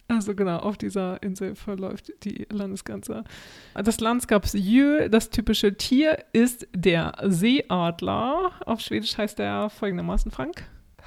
Also 0.09 0.35
genau, 0.35 0.59
auf 0.59 0.77
dieser 0.77 1.21
Insel 1.21 1.55
verläuft 1.55 2.13
die 2.23 2.47
Landesgrenze. 2.49 3.25
Das 3.73 3.99
Landskapsdjur, 3.99 5.09
das 5.09 5.29
typische 5.29 5.75
Tier, 5.75 6.23
ist 6.31 6.67
der 6.73 7.13
Seeadler. 7.23 8.51
Auf 8.65 8.79
Schwedisch 8.79 9.17
heißt 9.17 9.39
er 9.39 9.69
folgendermaßen 9.69 10.31
Frank. 10.31 10.63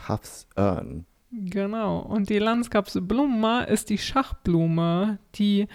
Havsörn. 0.07 1.07
Genau. 1.33 2.01
Und 2.01 2.29
die 2.29 2.39
Landskapsblume 2.39 3.67
ist 3.67 3.89
die 3.89 3.99
Schachblume. 3.99 5.19
Die 5.37 5.69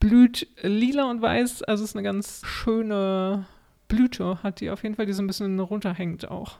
blüht 0.00 0.48
lila 0.62 1.10
und 1.10 1.22
weiß. 1.22 1.62
Also 1.62 1.84
ist 1.84 1.96
eine 1.96 2.02
ganz 2.02 2.42
schöne 2.44 3.46
Blüte, 3.88 4.42
hat 4.42 4.60
die 4.60 4.70
auf 4.70 4.82
jeden 4.82 4.94
Fall, 4.94 5.06
die 5.06 5.12
so 5.12 5.22
ein 5.22 5.26
bisschen 5.26 5.58
runterhängt 5.58 6.28
auch. 6.28 6.58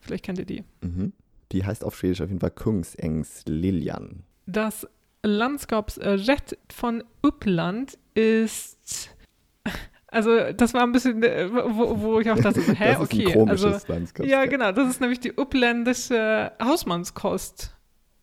Vielleicht 0.00 0.24
kennt 0.24 0.38
ihr 0.38 0.46
die. 0.46 0.64
Mhm. 0.82 1.12
Die 1.52 1.64
heißt 1.64 1.84
auf 1.84 1.96
Schwedisch 1.96 2.20
auf 2.20 2.28
jeden 2.28 2.40
Fall 2.40 2.50
Kungsengs 2.50 3.44
Liljan. 3.46 4.22
Das 4.46 4.86
Landskapsjet 5.28 6.58
von 6.72 7.04
Uppland 7.22 7.98
ist. 8.14 9.14
Also, 10.10 10.52
das 10.52 10.72
war 10.72 10.82
ein 10.82 10.92
bisschen, 10.92 11.22
äh, 11.22 11.50
wo, 11.52 12.00
wo 12.00 12.20
ich 12.20 12.30
auch 12.30 12.38
dachte, 12.38 12.62
so, 12.62 12.72
hä, 12.78 12.92
das 12.92 13.02
ist 13.02 13.12
okay. 13.12 13.26
ein 13.26 13.32
komisches 13.34 13.64
also, 13.64 13.92
Landskap. 13.92 14.26
ja, 14.26 14.46
genau, 14.46 14.72
das 14.72 14.88
ist 14.88 15.00
nämlich 15.00 15.20
die 15.20 15.34
uppländische 15.34 16.52
Hausmannskost. 16.62 17.74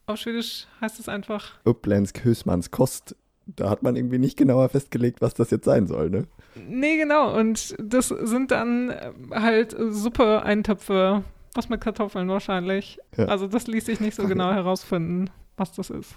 Auf 0.07 0.17
Schwedisch 0.17 0.67
heißt 0.81 0.99
es 0.99 1.07
einfach. 1.07 1.53
Uppländsk 1.63 2.25
Husmannskost. 2.25 3.15
Da 3.47 3.69
hat 3.69 3.83
man 3.83 3.95
irgendwie 3.95 4.17
nicht 4.17 4.37
genauer 4.37 4.69
festgelegt, 4.69 5.21
was 5.21 5.35
das 5.35 5.51
jetzt 5.51 5.65
sein 5.65 5.85
soll, 5.85 6.09
ne? 6.09 6.27
Nee, 6.67 6.97
genau. 6.97 7.37
Und 7.37 7.75
das 7.79 8.07
sind 8.07 8.49
dann 8.49 8.89
äh, 8.89 9.11
halt 9.31 9.75
Suppe-Eintöpfe, 9.77 11.23
was 11.53 11.69
mit 11.69 11.81
Kartoffeln 11.81 12.27
wahrscheinlich. 12.29 12.97
Ja. 13.15 13.25
Also, 13.25 13.47
das 13.47 13.67
ließ 13.67 13.85
sich 13.85 13.99
nicht 13.99 14.15
so 14.15 14.27
genau 14.27 14.51
herausfinden, 14.53 15.29
was 15.57 15.71
das 15.73 15.91
ist. 15.91 16.15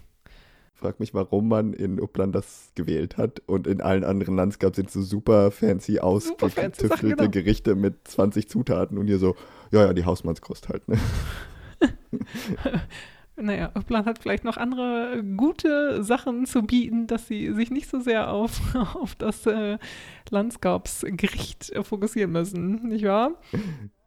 Frag 0.78 1.00
mich, 1.00 1.12
warum 1.12 1.48
man 1.48 1.72
in 1.72 2.00
Uppland 2.00 2.34
das 2.36 2.70
gewählt 2.76 3.16
hat. 3.16 3.42
Und 3.46 3.66
in 3.66 3.80
allen 3.80 4.04
anderen 4.04 4.36
Landscaps 4.36 4.76
sind 4.76 4.90
so 4.90 5.02
super 5.02 5.50
fancy 5.50 5.98
ausgetüftelte 5.98 7.16
genau. 7.16 7.30
Gerichte 7.30 7.74
mit 7.74 8.06
20 8.06 8.48
Zutaten 8.48 8.96
und 8.96 9.08
hier 9.08 9.18
so, 9.18 9.34
ja, 9.72 9.86
ja, 9.86 9.92
die 9.92 10.04
Hausmannskost 10.04 10.68
halt, 10.68 10.86
ne? 10.86 10.98
Naja, 13.40 13.70
Uppland 13.74 14.06
hat 14.06 14.18
vielleicht 14.18 14.42
noch 14.42 14.56
andere 14.56 15.22
gute 15.36 16.02
Sachen 16.02 16.44
zu 16.44 16.62
bieten, 16.62 17.06
dass 17.06 17.28
sie 17.28 17.52
sich 17.52 17.70
nicht 17.70 17.88
so 17.88 18.00
sehr 18.00 18.32
auf, 18.32 18.74
auf 18.94 19.14
das 19.14 19.46
äh, 19.46 19.78
Landskapsgericht 20.30 21.70
äh, 21.70 21.84
fokussieren 21.84 22.32
müssen, 22.32 22.88
nicht 22.88 23.04
wahr? 23.04 23.40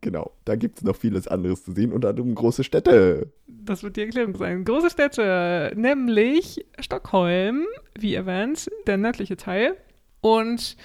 Genau, 0.00 0.32
da 0.44 0.56
gibt 0.56 0.78
es 0.78 0.84
noch 0.84 0.96
vieles 0.96 1.28
anderes 1.28 1.64
zu 1.64 1.72
sehen, 1.72 1.92
unter 1.92 2.10
anderem 2.10 2.34
große 2.34 2.64
Städte. 2.64 3.32
Das 3.46 3.82
wird 3.82 3.96
die 3.96 4.02
Erklärung 4.02 4.36
sein. 4.36 4.64
Große 4.64 4.90
Städte, 4.90 5.72
nämlich 5.76 6.64
Stockholm, 6.78 7.64
wie 7.98 8.14
erwähnt, 8.14 8.68
der 8.86 8.96
nördliche 8.96 9.36
Teil. 9.36 9.76
Und 10.20 10.76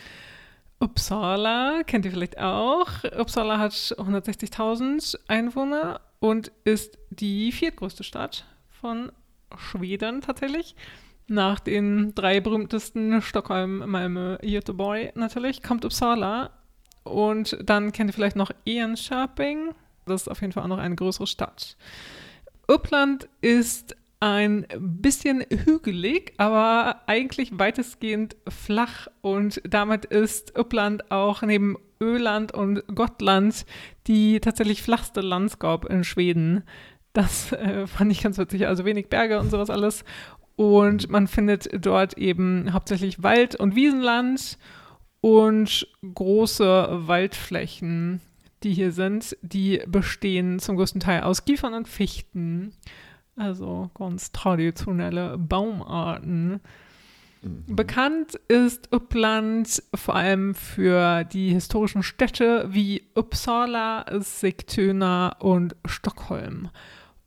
Uppsala 0.80 1.84
kennt 1.86 2.06
ihr 2.06 2.12
vielleicht 2.12 2.40
auch. 2.40 2.90
Uppsala 3.18 3.58
hat 3.58 3.72
160.000 3.72 5.18
Einwohner 5.28 6.02
und 6.20 6.52
ist 6.66 6.98
die 7.10 7.52
viertgrößte 7.52 8.04
Stadt 8.04 8.46
von 8.70 9.12
Schweden 9.58 10.22
tatsächlich. 10.22 10.76
Nach 11.28 11.60
den 11.60 12.14
drei 12.16 12.42
berühmtesten 12.42 13.22
Stockholm, 13.22 13.90
Malmö, 13.90 14.38
Göteborg 14.42 15.16
natürlich 15.16 15.64
kommt 15.64 15.86
Uppsala 15.86 16.52
und 17.04 17.58
dann 17.64 17.92
kennt 17.92 18.10
ihr 18.10 18.14
vielleicht 18.14 18.36
noch 18.36 18.52
Enköping. 18.66 19.74
Das 20.06 20.24
ist 20.24 20.28
auf 20.28 20.42
jeden 20.42 20.54
Fall 20.54 20.64
auch 20.64 20.68
noch 20.68 20.78
eine 20.80 20.96
größere 20.96 21.28
Stadt. 21.28 21.78
Uppland 22.68 23.28
ist 23.42 23.96
ein 24.20 24.66
bisschen 24.80 25.44
hügelig, 25.50 26.34
aber 26.38 27.02
eigentlich 27.08 27.60
weitestgehend 27.60 28.38
flach 28.48 29.08
und 29.22 29.62
damit 29.68 30.06
ist 30.06 30.58
Uppland 30.58 31.12
auch 31.12 31.42
neben 31.42 31.76
Öland 32.00 32.54
und 32.54 32.84
Gottland 32.88 33.66
die 34.08 34.40
tatsächlich 34.40 34.82
flachste 34.82 35.20
Landscape 35.20 35.88
in 35.88 36.06
Schweden. 36.06 36.64
Das 37.12 37.52
äh, 37.52 37.86
fand 37.88 38.12
ich 38.12 38.24
ganz 38.24 38.38
witzig. 38.38 38.68
Also 38.68 38.86
wenig 38.86 39.10
Berge 39.10 39.40
und 39.40 39.50
sowas 39.50 39.70
alles. 39.70 40.06
Und 40.56 41.10
man 41.10 41.28
findet 41.28 41.70
dort 41.86 42.18
eben 42.18 42.74
hauptsächlich 42.74 43.24
Wald- 43.24 43.56
und 43.56 43.76
Wiesenland 43.76 44.58
und 45.24 45.88
große 46.14 47.08
Waldflächen, 47.08 48.20
die 48.62 48.74
hier 48.74 48.92
sind, 48.92 49.38
die 49.42 49.82
bestehen 49.88 50.60
zum 50.60 50.76
größten 50.76 51.00
Teil 51.00 51.22
aus 51.22 51.46
Kiefern 51.46 51.74
und 51.74 51.88
Fichten. 51.88 52.74
Also 53.38 53.90
ganz 53.98 54.34
traditionelle 54.34 55.38
Baumarten. 55.38 56.60
Mhm. 57.42 57.64
Bekannt 57.68 58.36
ist 58.50 58.92
Uppland 58.92 59.82
vor 59.96 60.16
allem 60.16 60.56
für 60.56 61.24
die 61.24 61.54
historischen 61.54 62.04
Städte 62.04 62.66
wie 62.68 63.04
Uppsala, 63.16 64.06
Sigtuna 64.20 65.38
und 65.40 65.78
Stockholm. 65.86 66.70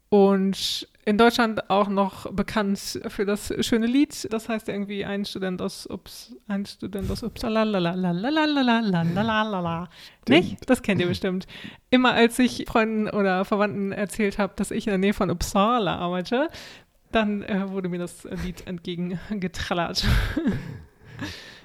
Und 0.09 0.89
in 1.05 1.19
Deutschland 1.19 1.71
auch 1.71 1.89
noch 1.89 2.33
bekannt 2.33 3.01
für 3.09 3.25
das 3.25 3.53
schöne 3.61 3.87
Lied. 3.87 4.27
Das 4.33 4.49
heißt 4.49 4.69
irgendwie 4.69 5.05
ein 5.05 5.25
Student 5.25 5.63
aus 5.63 5.87
Ups, 5.87 6.35
ein 6.49 6.67
Student 6.67 7.11
aus 7.11 7.23
Uppsala. 7.23 7.63
Nicht? 10.29 10.69
Das 10.69 10.83
kennt 10.83 11.01
ihr 11.01 11.07
bestimmt. 11.07 11.47
Immer 11.91 12.13
als 12.13 12.39
ich 12.39 12.65
Freunden 12.67 13.09
oder 13.09 13.45
Verwandten 13.45 13.93
erzählt 13.93 14.39
habe, 14.39 14.55
dass 14.57 14.71
ich 14.71 14.87
in 14.87 14.91
der 14.91 14.99
Nähe 14.99 15.15
von 15.15 15.31
Uppsala 15.31 15.97
arbeite, 15.97 16.49
dann 17.13 17.43
äh, 17.43 17.71
wurde 17.71 17.89
mir 17.89 17.99
das 17.99 18.25
Lied 18.45 18.67
entgegengetrallert. 18.67 20.05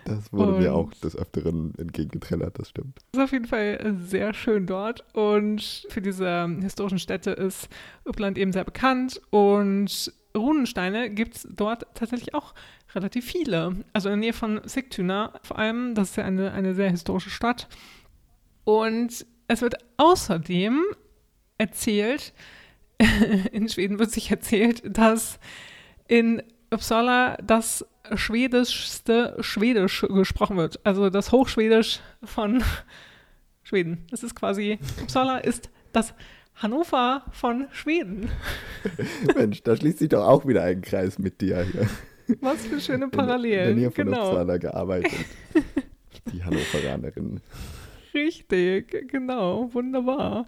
Das 0.05 0.31
wurde 0.33 0.53
und 0.53 0.59
mir 0.59 0.73
auch 0.73 0.93
des 0.95 1.15
Öfteren 1.15 1.73
entgegengetrellert, 1.77 2.57
das 2.57 2.69
stimmt. 2.69 2.99
Es 3.11 3.19
ist 3.19 3.23
auf 3.23 3.31
jeden 3.31 3.45
Fall 3.45 3.95
sehr 4.05 4.33
schön 4.33 4.65
dort 4.65 5.05
und 5.13 5.85
für 5.89 6.01
diese 6.01 6.47
historischen 6.61 6.99
Städte 6.99 7.31
ist 7.31 7.69
Uppland 8.05 8.37
eben 8.37 8.51
sehr 8.51 8.63
bekannt 8.63 9.21
und 9.29 10.13
Runensteine 10.35 11.09
gibt 11.09 11.35
es 11.35 11.47
dort 11.49 11.85
tatsächlich 11.93 12.33
auch 12.33 12.53
relativ 12.95 13.25
viele. 13.25 13.75
Also 13.93 14.09
in 14.09 14.13
der 14.13 14.27
Nähe 14.27 14.33
von 14.33 14.61
Sigtuna 14.63 15.33
vor 15.43 15.57
allem, 15.57 15.93
das 15.95 16.11
ist 16.11 16.15
ja 16.15 16.25
eine, 16.25 16.51
eine 16.51 16.73
sehr 16.73 16.89
historische 16.89 17.29
Stadt. 17.29 17.67
Und 18.63 19.25
es 19.47 19.61
wird 19.61 19.75
außerdem 19.97 20.81
erzählt, 21.57 22.33
in 23.51 23.67
Schweden 23.67 23.99
wird 23.99 24.11
sich 24.11 24.31
erzählt, 24.31 24.83
dass 24.85 25.39
in 26.07 26.41
Uppsala 26.71 27.37
das 27.43 27.85
schwedischste 28.15 29.35
Schwedisch 29.41 30.05
gesprochen 30.09 30.57
wird. 30.57 30.79
Also 30.85 31.09
das 31.09 31.31
Hochschwedisch 31.31 31.99
von 32.23 32.63
Schweden. 33.63 34.05
Das 34.09 34.23
ist 34.23 34.35
quasi, 34.35 34.79
Uppsala 35.01 35.39
ist 35.39 35.69
das 35.91 36.13
Hannover 36.55 37.23
von 37.31 37.67
Schweden. 37.71 38.29
Mensch, 39.35 39.63
da 39.63 39.75
schließt 39.75 39.99
sich 39.99 40.09
doch 40.09 40.25
auch 40.25 40.45
wieder 40.45 40.63
ein 40.63 40.81
Kreis 40.81 41.19
mit 41.19 41.41
dir 41.41 41.63
hier. 41.63 41.89
Was 42.39 42.65
für 42.65 42.79
schöne 42.79 43.09
Parallelen. 43.09 43.63
In, 43.63 43.69
in 43.69 43.75
der 43.75 43.75
Nähe 43.75 43.91
von 43.91 44.05
genau. 44.05 44.29
Uppsala 44.29 44.57
gearbeitet. 44.57 45.11
Die 46.33 46.43
Hannoveranerin. 46.43 47.41
Richtig, 48.13 49.09
genau, 49.09 49.73
wunderbar. 49.73 50.47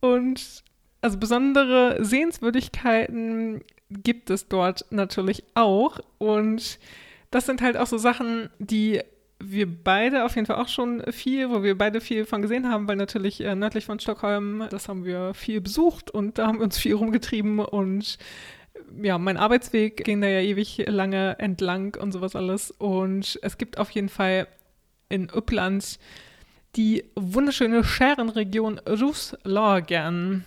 Und 0.00 0.64
also 1.02 1.18
besondere 1.18 2.04
Sehenswürdigkeiten 2.04 3.62
gibt 3.90 4.30
es 4.30 4.48
dort 4.48 4.86
natürlich 4.90 5.44
auch. 5.54 6.00
Und 6.18 6.78
das 7.30 7.46
sind 7.46 7.62
halt 7.62 7.76
auch 7.76 7.86
so 7.86 7.98
Sachen, 7.98 8.50
die 8.58 9.00
wir 9.42 9.66
beide 9.66 10.24
auf 10.24 10.34
jeden 10.34 10.46
Fall 10.46 10.56
auch 10.56 10.68
schon 10.68 11.02
viel, 11.10 11.50
wo 11.50 11.62
wir 11.62 11.76
beide 11.76 12.00
viel 12.00 12.26
von 12.26 12.42
gesehen 12.42 12.68
haben, 12.68 12.88
weil 12.88 12.96
natürlich 12.96 13.40
äh, 13.40 13.54
nördlich 13.54 13.86
von 13.86 13.98
Stockholm, 13.98 14.64
das 14.70 14.88
haben 14.88 15.04
wir 15.04 15.32
viel 15.32 15.62
besucht 15.62 16.10
und 16.10 16.36
da 16.36 16.46
haben 16.46 16.58
wir 16.58 16.64
uns 16.64 16.78
viel 16.78 16.94
rumgetrieben 16.94 17.58
und 17.58 18.18
ja, 19.02 19.18
mein 19.18 19.36
Arbeitsweg 19.36 20.04
ging 20.04 20.20
da 20.20 20.28
ja 20.28 20.40
ewig 20.40 20.84
lange 20.86 21.38
entlang 21.38 21.96
und 21.96 22.12
sowas 22.12 22.36
alles. 22.36 22.70
Und 22.70 23.38
es 23.42 23.58
gibt 23.58 23.78
auf 23.78 23.90
jeden 23.90 24.08
Fall 24.08 24.46
in 25.08 25.30
Uppland 25.30 25.98
die 26.76 27.04
wunderschöne 27.14 27.84
Scherenregion 27.84 28.78
Ruslagen. 28.78 30.44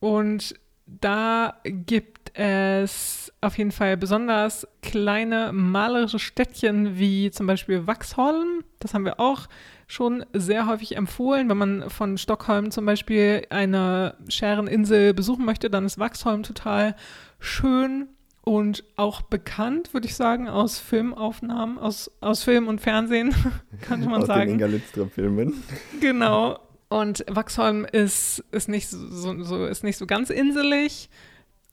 Und 0.00 0.54
da 0.86 1.60
gibt 1.64 2.11
es 2.34 3.32
auf 3.40 3.58
jeden 3.58 3.72
Fall 3.72 3.96
besonders 3.96 4.66
kleine 4.82 5.52
malerische 5.52 6.18
Städtchen 6.18 6.98
wie 6.98 7.30
zum 7.30 7.46
Beispiel 7.46 7.86
Waxholm. 7.86 8.64
Das 8.78 8.94
haben 8.94 9.04
wir 9.04 9.20
auch 9.20 9.48
schon 9.86 10.24
sehr 10.32 10.66
häufig 10.66 10.96
empfohlen. 10.96 11.48
Wenn 11.48 11.58
man 11.58 11.90
von 11.90 12.16
Stockholm 12.16 12.70
zum 12.70 12.86
Beispiel 12.86 13.46
eine 13.50 14.16
Schäreninsel 14.28 15.12
besuchen 15.12 15.44
möchte, 15.44 15.68
dann 15.70 15.84
ist 15.84 15.98
Waxholm 15.98 16.42
total 16.42 16.96
schön 17.38 18.08
und 18.44 18.84
auch 18.96 19.22
bekannt, 19.22 19.94
würde 19.94 20.06
ich 20.06 20.16
sagen, 20.16 20.48
aus 20.48 20.78
Filmaufnahmen, 20.78 21.78
aus, 21.78 22.10
aus 22.20 22.42
Film 22.42 22.66
und 22.66 22.80
Fernsehen, 22.80 23.34
kann 23.82 24.00
man 24.00 24.22
aus 24.22 24.26
sagen. 24.26 24.40
Aus 24.40 24.46
den 24.46 24.54
Inga 24.54 24.66
Lindström-Filmen. 24.66 25.62
Genau. 26.00 26.58
Und 26.88 27.24
Waxholm 27.26 27.86
ist, 27.90 28.44
ist, 28.50 28.68
nicht 28.68 28.86
so, 28.90 29.42
so, 29.42 29.64
ist 29.64 29.82
nicht 29.82 29.96
so 29.96 30.06
ganz 30.06 30.28
inselig. 30.28 31.08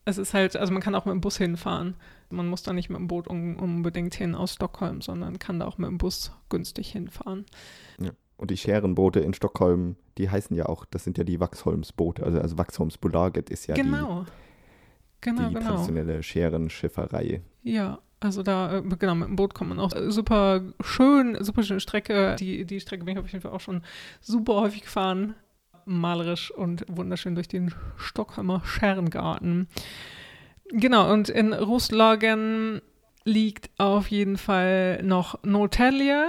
Es 0.05 0.17
ist 0.17 0.33
halt, 0.33 0.55
also 0.55 0.73
man 0.73 0.81
kann 0.81 0.95
auch 0.95 1.05
mit 1.05 1.13
dem 1.13 1.21
Bus 1.21 1.37
hinfahren. 1.37 1.95
Man 2.29 2.47
muss 2.47 2.63
da 2.63 2.73
nicht 2.73 2.89
mit 2.89 2.97
dem 2.97 3.07
Boot 3.07 3.27
un 3.27 3.57
unbedingt 3.57 4.15
hin 4.15 4.35
aus 4.35 4.53
Stockholm, 4.53 5.01
sondern 5.01 5.39
kann 5.39 5.59
da 5.59 5.67
auch 5.67 5.77
mit 5.77 5.89
dem 5.89 5.97
Bus 5.97 6.31
günstig 6.49 6.91
hinfahren. 6.91 7.45
Ja. 7.99 8.11
Und 8.37 8.51
die 8.51 8.57
Scherenboote 8.57 9.19
in 9.19 9.33
Stockholm, 9.33 9.97
die 10.17 10.29
heißen 10.29 10.55
ja 10.55 10.67
auch, 10.67 10.85
das 10.85 11.03
sind 11.03 11.17
ja 11.17 11.25
die 11.25 11.41
Waxholmsboote. 11.41 12.23
Also, 12.23 12.39
also 12.39 12.57
Waxholmsbolaget 12.57 13.49
ist 13.49 13.67
ja 13.67 13.75
genau. 13.75 14.23
die, 14.23 14.31
genau, 15.19 15.49
die 15.49 15.55
genau. 15.55 15.67
traditionelle 15.67 16.23
Scherenschifferei. 16.23 17.41
Ja, 17.63 17.99
also 18.21 18.41
da, 18.41 18.77
äh, 18.77 18.81
genau, 18.81 19.15
mit 19.15 19.27
dem 19.27 19.35
Boot 19.35 19.53
kommt 19.53 19.71
man 19.71 19.79
auch 19.79 19.91
super 20.07 20.61
schön, 20.79 21.37
super 21.43 21.63
schöne 21.63 21.81
Strecke. 21.81 22.37
Die, 22.39 22.63
die 22.65 22.79
Strecke 22.79 23.03
bin 23.03 23.17
ich 23.17 23.19
auf 23.19 23.29
jeden 23.29 23.41
Fall 23.41 23.51
auch 23.51 23.59
schon 23.59 23.81
super 24.21 24.55
häufig 24.55 24.83
gefahren. 24.83 25.35
Malerisch 25.89 26.51
und 26.51 26.85
wunderschön 26.87 27.33
durch 27.33 27.47
den 27.47 27.73
Stockholmer 27.97 28.61
Scherengarten. 28.63 29.67
Genau, 30.71 31.11
und 31.11 31.29
in 31.29 31.51
Roslagen 31.51 32.81
liegt 33.23 33.71
auf 33.79 34.07
jeden 34.07 34.37
Fall 34.37 35.01
noch 35.03 35.43
Norrtälje, 35.43 36.27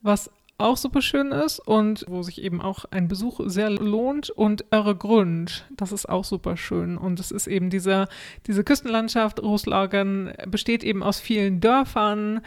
was 0.00 0.30
auch 0.58 0.76
super 0.76 1.02
schön 1.02 1.32
ist 1.32 1.58
und 1.58 2.04
wo 2.06 2.22
sich 2.22 2.40
eben 2.42 2.60
auch 2.60 2.84
ein 2.90 3.08
Besuch 3.08 3.40
sehr 3.46 3.70
lohnt 3.70 4.30
und 4.30 4.64
Öregrund, 4.72 5.66
das 5.76 5.90
ist 5.90 6.08
auch 6.08 6.24
super 6.24 6.56
schön 6.56 6.96
und 6.96 7.18
es 7.18 7.30
ist 7.30 7.46
eben 7.48 7.70
diese, 7.70 8.06
diese 8.46 8.62
Küstenlandschaft 8.62 9.42
Roslagen 9.42 10.32
besteht 10.46 10.84
eben 10.84 11.02
aus 11.02 11.18
vielen 11.18 11.60
Dörfern, 11.60 12.42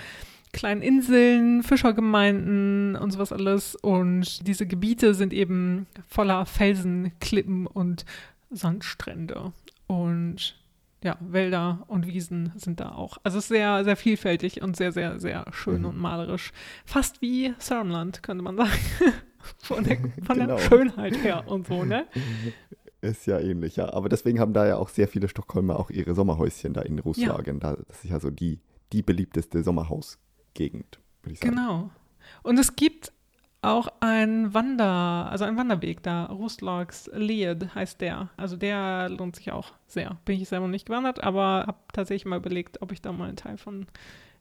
kleinen 0.54 0.82
Inseln, 0.82 1.64
Fischergemeinden 1.64 2.96
und 2.96 3.12
sowas 3.12 3.34
alles 3.34 3.76
und 3.76 4.48
diese 4.48 4.66
Gebiete 4.66 5.14
sind 5.14 5.34
eben 5.34 5.88
voller 6.08 6.46
Felsen, 6.46 7.12
Klippen 7.20 7.68
und 7.68 8.06
Sandstrände 8.52 9.52
und 9.88 10.56
ja, 11.04 11.18
Wälder 11.20 11.84
und 11.88 12.08
Wiesen 12.08 12.54
sind 12.56 12.80
da 12.80 12.94
auch. 12.94 13.18
Also 13.24 13.38
es 13.38 13.46
ist 13.46 13.50
sehr, 13.50 13.84
sehr 13.84 13.98
vielfältig 13.98 14.62
und 14.62 14.78
sehr, 14.78 14.94
sehr, 14.94 15.20
sehr 15.20 15.46
schön 15.52 15.80
mhm. 15.80 15.86
und 15.88 15.98
malerisch. 15.98 16.54
Fast 16.86 17.22
wie 17.22 17.54
Sörmland, 17.60 18.24
könnte 18.24 18.44
man 18.44 18.56
sagen. 18.56 18.72
von 19.60 19.84
der, 19.84 19.98
von 19.98 20.40
genau. 20.40 20.56
der 20.56 20.60
Schönheit 20.60 21.22
her 21.22 21.44
und 21.48 21.68
so, 21.68 21.84
ne? 21.84 22.06
Ist 23.02 23.26
ja 23.26 23.38
ähnlich, 23.38 23.76
ja. 23.76 23.92
Aber 23.92 24.08
deswegen 24.08 24.40
haben 24.40 24.54
da 24.54 24.66
ja 24.66 24.78
auch 24.78 24.88
sehr 24.88 25.10
viele 25.10 25.28
Stockholmer 25.28 25.78
auch 25.78 25.90
ihre 25.90 26.16
Sommerhäuschen 26.16 26.74
da 26.74 26.84
in 26.84 27.00
Roslagen. 27.00 27.60
Ja. 27.62 27.76
Das 27.76 28.06
ist 28.06 28.10
ja 28.10 28.20
so 28.22 28.30
die, 28.30 28.62
die 28.94 29.02
beliebteste 29.02 29.62
Sommerhausgegend, 30.54 31.00
würde 31.22 31.34
ich 31.34 31.40
sagen. 31.40 31.56
Genau. 31.56 31.90
Und 32.44 32.60
es 32.60 32.76
gibt 32.76 33.12
auch 33.62 33.88
ein 34.02 34.54
Wander, 34.54 35.30
also 35.32 35.46
ein 35.46 35.56
Wanderweg 35.56 36.04
da. 36.04 36.26
Rustlorgs 36.26 37.10
Lied 37.14 37.74
heißt 37.74 38.02
der. 38.02 38.30
Also 38.36 38.58
der 38.58 39.10
lohnt 39.10 39.36
sich 39.36 39.52
auch 39.52 39.72
sehr. 39.88 40.18
Bin 40.26 40.40
ich 40.40 40.50
selber 40.50 40.68
nicht 40.68 40.86
gewandert, 40.86 41.24
aber 41.24 41.66
habe 41.68 41.78
tatsächlich 41.94 42.26
mal 42.26 42.38
überlegt, 42.38 42.82
ob 42.82 42.92
ich 42.92 43.02
da 43.02 43.14
mal 43.14 43.30
einen 43.30 43.38
Teil 43.38 43.58
von 43.58 43.88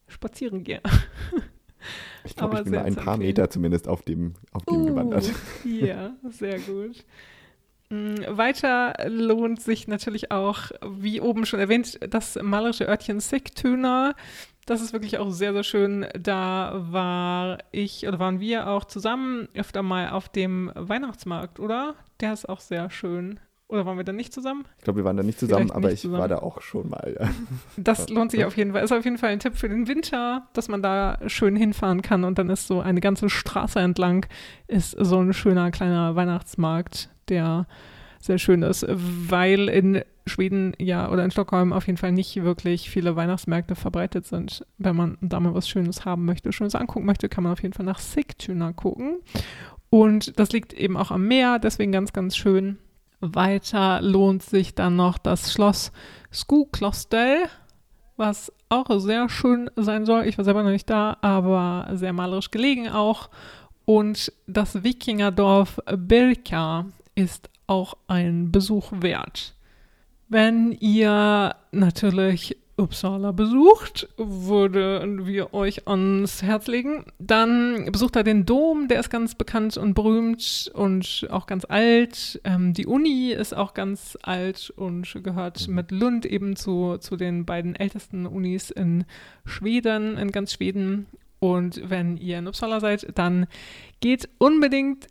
spazieren 0.08 0.64
gehe. 0.64 0.80
Ich 2.22 2.36
glaube, 2.36 2.58
ich 2.58 2.62
bin 2.62 2.74
mal 2.74 2.84
ein 2.84 2.94
paar 2.94 3.16
Meter 3.16 3.50
zumindest 3.50 3.88
auf 3.88 4.02
dem, 4.02 4.34
auf 4.52 4.64
dem 4.66 4.82
uh, 4.82 4.86
gewandert. 4.86 5.28
Ja, 5.64 6.12
sehr 6.30 6.60
gut. 6.60 7.04
Mm, 7.90 8.14
weiter 8.28 8.94
lohnt 9.08 9.60
sich 9.60 9.88
natürlich 9.88 10.30
auch, 10.30 10.70
wie 10.88 11.20
oben 11.20 11.44
schon 11.44 11.58
erwähnt, 11.58 11.98
das 12.08 12.38
malerische 12.40 12.86
Örtchen 12.86 13.18
Sigtuna. 13.18 14.14
Das 14.66 14.80
ist 14.80 14.92
wirklich 14.92 15.18
auch 15.18 15.30
sehr, 15.30 15.52
sehr 15.52 15.64
schön. 15.64 16.06
Da 16.18 16.72
war 16.90 17.58
ich 17.72 18.06
oder 18.06 18.18
waren 18.18 18.40
wir 18.40 18.68
auch 18.68 18.84
zusammen 18.84 19.48
öfter 19.54 19.82
mal 19.82 20.10
auf 20.10 20.28
dem 20.28 20.70
Weihnachtsmarkt, 20.74 21.58
oder? 21.58 21.94
Der 22.20 22.32
ist 22.32 22.48
auch 22.48 22.60
sehr 22.60 22.88
schön. 22.90 23.40
Oder 23.72 23.86
waren 23.86 23.96
wir 23.96 24.04
da 24.04 24.12
nicht 24.12 24.34
zusammen? 24.34 24.66
Ich 24.76 24.84
glaube, 24.84 24.98
wir 24.98 25.04
waren 25.04 25.16
da 25.16 25.22
nicht 25.22 25.38
zusammen, 25.40 25.62
Vielleicht 25.62 25.76
aber 25.76 25.88
nicht 25.88 25.94
ich 25.94 26.00
zusammen. 26.02 26.20
war 26.20 26.28
da 26.28 26.38
auch 26.40 26.60
schon 26.60 26.90
mal. 26.90 27.16
Ja. 27.18 27.30
Das 27.82 28.08
lohnt 28.10 28.30
sich 28.30 28.44
auf 28.44 28.54
jeden 28.56 28.72
Fall. 28.72 28.84
Ist 28.84 28.92
auf 28.92 29.04
jeden 29.04 29.16
Fall 29.16 29.30
ein 29.30 29.38
Tipp 29.40 29.56
für 29.56 29.68
den 29.68 29.88
Winter, 29.88 30.46
dass 30.52 30.68
man 30.68 30.82
da 30.82 31.18
schön 31.26 31.56
hinfahren 31.56 32.02
kann 32.02 32.24
und 32.24 32.38
dann 32.38 32.50
ist 32.50 32.66
so 32.66 32.80
eine 32.82 33.00
ganze 33.00 33.30
Straße 33.30 33.80
entlang 33.80 34.26
ist 34.68 34.90
so 34.90 35.20
ein 35.20 35.32
schöner 35.32 35.70
kleiner 35.70 36.14
Weihnachtsmarkt, 36.14 37.08
der 37.30 37.66
sehr 38.20 38.36
schön 38.38 38.62
ist, 38.62 38.86
weil 38.88 39.70
in 39.70 40.02
Schweden 40.26 40.74
ja 40.78 41.10
oder 41.10 41.24
in 41.24 41.30
Stockholm 41.30 41.72
auf 41.72 41.86
jeden 41.86 41.96
Fall 41.96 42.12
nicht 42.12 42.42
wirklich 42.42 42.90
viele 42.90 43.16
Weihnachtsmärkte 43.16 43.74
verbreitet 43.74 44.26
sind. 44.26 44.64
Wenn 44.78 44.96
man 44.96 45.18
da 45.20 45.40
mal 45.40 45.54
was 45.54 45.68
Schönes 45.68 46.04
haben 46.04 46.24
möchte, 46.24 46.52
Schönes 46.52 46.74
angucken 46.74 47.06
möchte, 47.06 47.28
kann 47.28 47.44
man 47.44 47.52
auf 47.52 47.62
jeden 47.62 47.74
Fall 47.74 47.86
nach 47.86 47.98
Sigtuna 47.98 48.72
gucken. 48.72 49.20
Und 49.90 50.38
das 50.38 50.52
liegt 50.52 50.72
eben 50.72 50.96
auch 50.96 51.10
am 51.10 51.26
Meer, 51.26 51.58
deswegen 51.58 51.92
ganz, 51.92 52.12
ganz 52.12 52.36
schön. 52.36 52.78
Weiter 53.20 54.00
lohnt 54.00 54.42
sich 54.42 54.74
dann 54.74 54.96
noch 54.96 55.18
das 55.18 55.52
Schloss 55.52 55.92
Skoklostel, 56.32 57.44
was 58.16 58.52
auch 58.68 58.98
sehr 58.98 59.28
schön 59.28 59.70
sein 59.76 60.06
soll. 60.06 60.26
Ich 60.26 60.38
war 60.38 60.44
selber 60.44 60.62
noch 60.62 60.70
nicht 60.70 60.88
da, 60.88 61.18
aber 61.20 61.90
sehr 61.92 62.12
malerisch 62.12 62.50
gelegen 62.50 62.88
auch. 62.88 63.28
Und 63.84 64.32
das 64.46 64.82
Wikingerdorf 64.82 65.78
Birka 65.96 66.86
ist 67.14 67.50
auch 67.66 67.94
ein 68.06 68.50
Besuch 68.50 68.92
wert. 68.92 69.54
Wenn 70.32 70.72
ihr 70.80 71.56
natürlich 71.72 72.56
Uppsala 72.78 73.32
besucht, 73.32 74.08
würden 74.16 75.26
wir 75.26 75.52
euch 75.52 75.86
ans 75.86 76.42
Herz 76.42 76.68
legen. 76.68 77.04
Dann 77.18 77.92
besucht 77.92 78.16
er 78.16 78.24
den 78.24 78.46
Dom, 78.46 78.88
der 78.88 79.00
ist 79.00 79.10
ganz 79.10 79.34
bekannt 79.34 79.76
und 79.76 79.92
berühmt 79.92 80.70
und 80.72 81.28
auch 81.30 81.44
ganz 81.44 81.66
alt. 81.68 82.40
Ähm, 82.44 82.72
die 82.72 82.86
Uni 82.86 83.32
ist 83.32 83.54
auch 83.54 83.74
ganz 83.74 84.16
alt 84.22 84.72
und 84.74 85.14
gehört 85.22 85.68
mit 85.68 85.90
Lund 85.90 86.24
eben 86.24 86.56
zu, 86.56 86.96
zu 86.96 87.16
den 87.16 87.44
beiden 87.44 87.76
ältesten 87.76 88.24
Unis 88.24 88.70
in 88.70 89.04
Schweden, 89.44 90.16
in 90.16 90.32
ganz 90.32 90.54
Schweden. 90.54 91.08
Und 91.40 91.90
wenn 91.90 92.16
ihr 92.16 92.38
in 92.38 92.46
Uppsala 92.46 92.80
seid, 92.80 93.06
dann 93.16 93.48
geht 94.00 94.30
unbedingt 94.38 95.08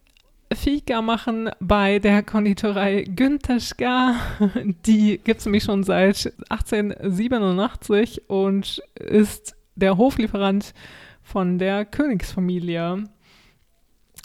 Fika 0.54 1.02
machen 1.02 1.50
bei 1.60 2.00
der 2.00 2.24
Konditorei 2.24 3.04
Günterska. 3.04 4.16
Die 4.86 5.20
gibt 5.24 5.40
es 5.40 5.46
nämlich 5.46 5.64
schon 5.64 5.84
seit 5.84 6.34
1887 6.50 8.30
und 8.30 8.82
ist 8.96 9.56
der 9.76 9.98
Hoflieferant 9.98 10.74
von 11.24 11.58
der 11.58 11.86
Königsfamilie. 11.86 13.06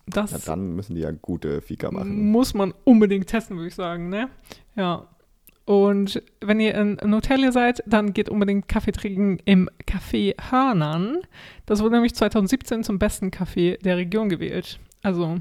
Das 0.07 0.33
ja, 0.33 0.39
dann 0.45 0.75
müssen 0.75 0.95
die 0.95 1.03
ja 1.03 1.11
gute 1.11 1.61
Fika 1.61 1.91
machen. 1.91 2.31
Muss 2.31 2.55
man 2.55 2.73
unbedingt 2.85 3.27
testen, 3.27 3.57
würde 3.57 3.69
ich 3.69 3.75
sagen, 3.75 4.09
ne? 4.09 4.29
Ja. 4.77 5.09
Und 5.65 6.23
wenn 6.41 6.61
ihr 6.61 6.77
in 6.77 6.97
Notelle 7.05 7.51
seid, 7.51 7.83
dann 7.87 8.13
geht 8.13 8.29
unbedingt 8.29 8.69
Kaffee 8.69 8.93
trinken 8.93 9.39
im 9.47 9.69
Café 9.85 10.35
Hörnern. 10.51 11.19
Das 11.67 11.83
wurde 11.83 11.97
nämlich 11.97 12.15
2017 12.15 12.85
zum 12.85 13.01
besten 13.01 13.33
Kaffee 13.33 13.77
der 13.79 13.97
Region 13.97 14.29
gewählt. 14.29 14.79
Also 15.03 15.41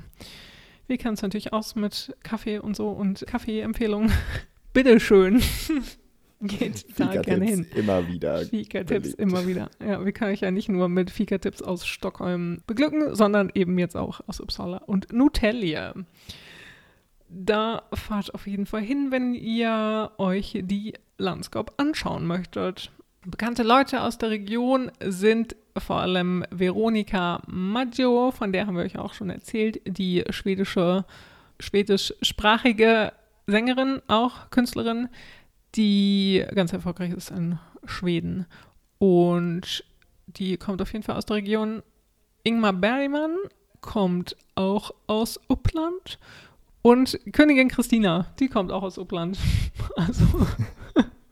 wir 0.88 0.98
kennen 0.98 1.16
es 1.16 1.22
natürlich 1.22 1.54
aus 1.54 1.76
mit 1.76 2.16
Kaffee 2.24 2.60
und 2.60 2.76
so 2.76 2.90
und 2.90 3.26
Kaffeeempfehlungen. 3.28 4.12
Bitteschön. 4.74 5.42
Geht 6.42 7.00
da 7.00 7.22
gerne 7.22 7.46
hin. 7.46 7.68
immer 7.76 8.08
wieder. 8.08 8.46
Fika-Tipps 8.46 9.14
immer 9.14 9.48
wieder. 9.48 9.70
Ja, 9.80 10.04
wir 10.04 10.12
können 10.12 10.32
euch 10.32 10.42
ja 10.42 10.52
nicht 10.52 10.70
nur 10.70 10.90
mit 10.90 11.10
Fika-Tipps 11.10 11.62
aus 11.62 11.88
Stockholm 11.88 12.62
beglücken, 12.68 13.16
sondern 13.16 13.52
eben 13.56 13.80
jetzt 13.80 13.96
auch 13.96 14.22
aus 14.28 14.42
Uppsala 14.42 14.78
und 14.80 15.12
Nutella. 15.14 15.96
Da 17.30 17.84
fahrt 17.94 18.34
auf 18.34 18.48
jeden 18.48 18.66
Fall 18.66 18.82
hin, 18.82 19.12
wenn 19.12 19.34
ihr 19.34 20.12
euch 20.18 20.60
die 20.62 20.94
Landscape 21.18 21.74
anschauen 21.78 22.28
möchtet. 22.28 22.92
Bekannte 23.26 23.64
Leute 23.64 24.02
aus 24.02 24.18
der 24.18 24.30
Region 24.30 24.92
sind 25.04 25.56
vor 25.78 26.00
allem 26.00 26.46
Veronika 26.52 27.42
Maggio, 27.48 28.32
von 28.32 28.52
der 28.52 28.68
haben 28.68 28.78
wir 28.78 28.84
euch 28.84 28.98
auch 28.98 29.14
schon 29.14 29.30
erzählt, 29.30 29.82
die 29.86 30.24
schwedische, 30.30 31.06
schwedischsprachige 31.60 33.12
Sängerin, 33.48 34.02
auch 34.08 34.50
Künstlerin, 34.50 35.10
die 35.76 36.44
ganz 36.56 36.74
erfolgreich 36.74 37.12
ist 37.12 37.32
in 37.32 37.60
Schweden. 37.86 38.46
Und 38.98 39.84
die 40.28 40.58
kommt 40.58 40.82
auf 40.82 40.92
jeden 40.94 41.04
Fall 41.04 41.18
aus 41.18 41.26
der 41.26 41.38
Region. 41.38 41.84
Ingmar 42.44 42.74
Bergman 42.74 43.36
kommt 43.82 44.36
auch 44.56 44.92
aus 45.08 45.40
Uppland. 45.48 46.20
Und 46.82 47.20
Königin 47.34 47.68
Christina, 47.68 48.28
die 48.40 48.48
kommt 48.48 48.72
auch 48.72 48.84
aus 48.84 48.98
Uppland. 48.98 49.38
Also, 49.98 50.26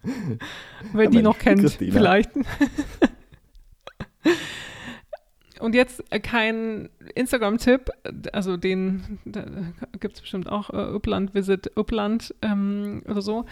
wer 0.93 1.09
die 1.09 1.21
noch 1.21 1.37
kennt, 1.37 1.61
Christina. 1.61 1.93
vielleicht. 1.93 2.29
Und 5.59 5.75
jetzt 5.75 6.03
kein 6.23 6.89
Instagram-Tipp, 7.15 7.89
also 8.33 8.57
den 8.57 9.19
gibt 9.99 10.15
es 10.15 10.21
bestimmt 10.21 10.49
auch, 10.49 10.69
äh, 10.71 10.93
Uppland, 10.93 11.33
Visit 11.35 11.71
Uppland 11.77 12.35
ähm, 12.41 13.03
oder 13.07 13.21
so. 13.21 13.45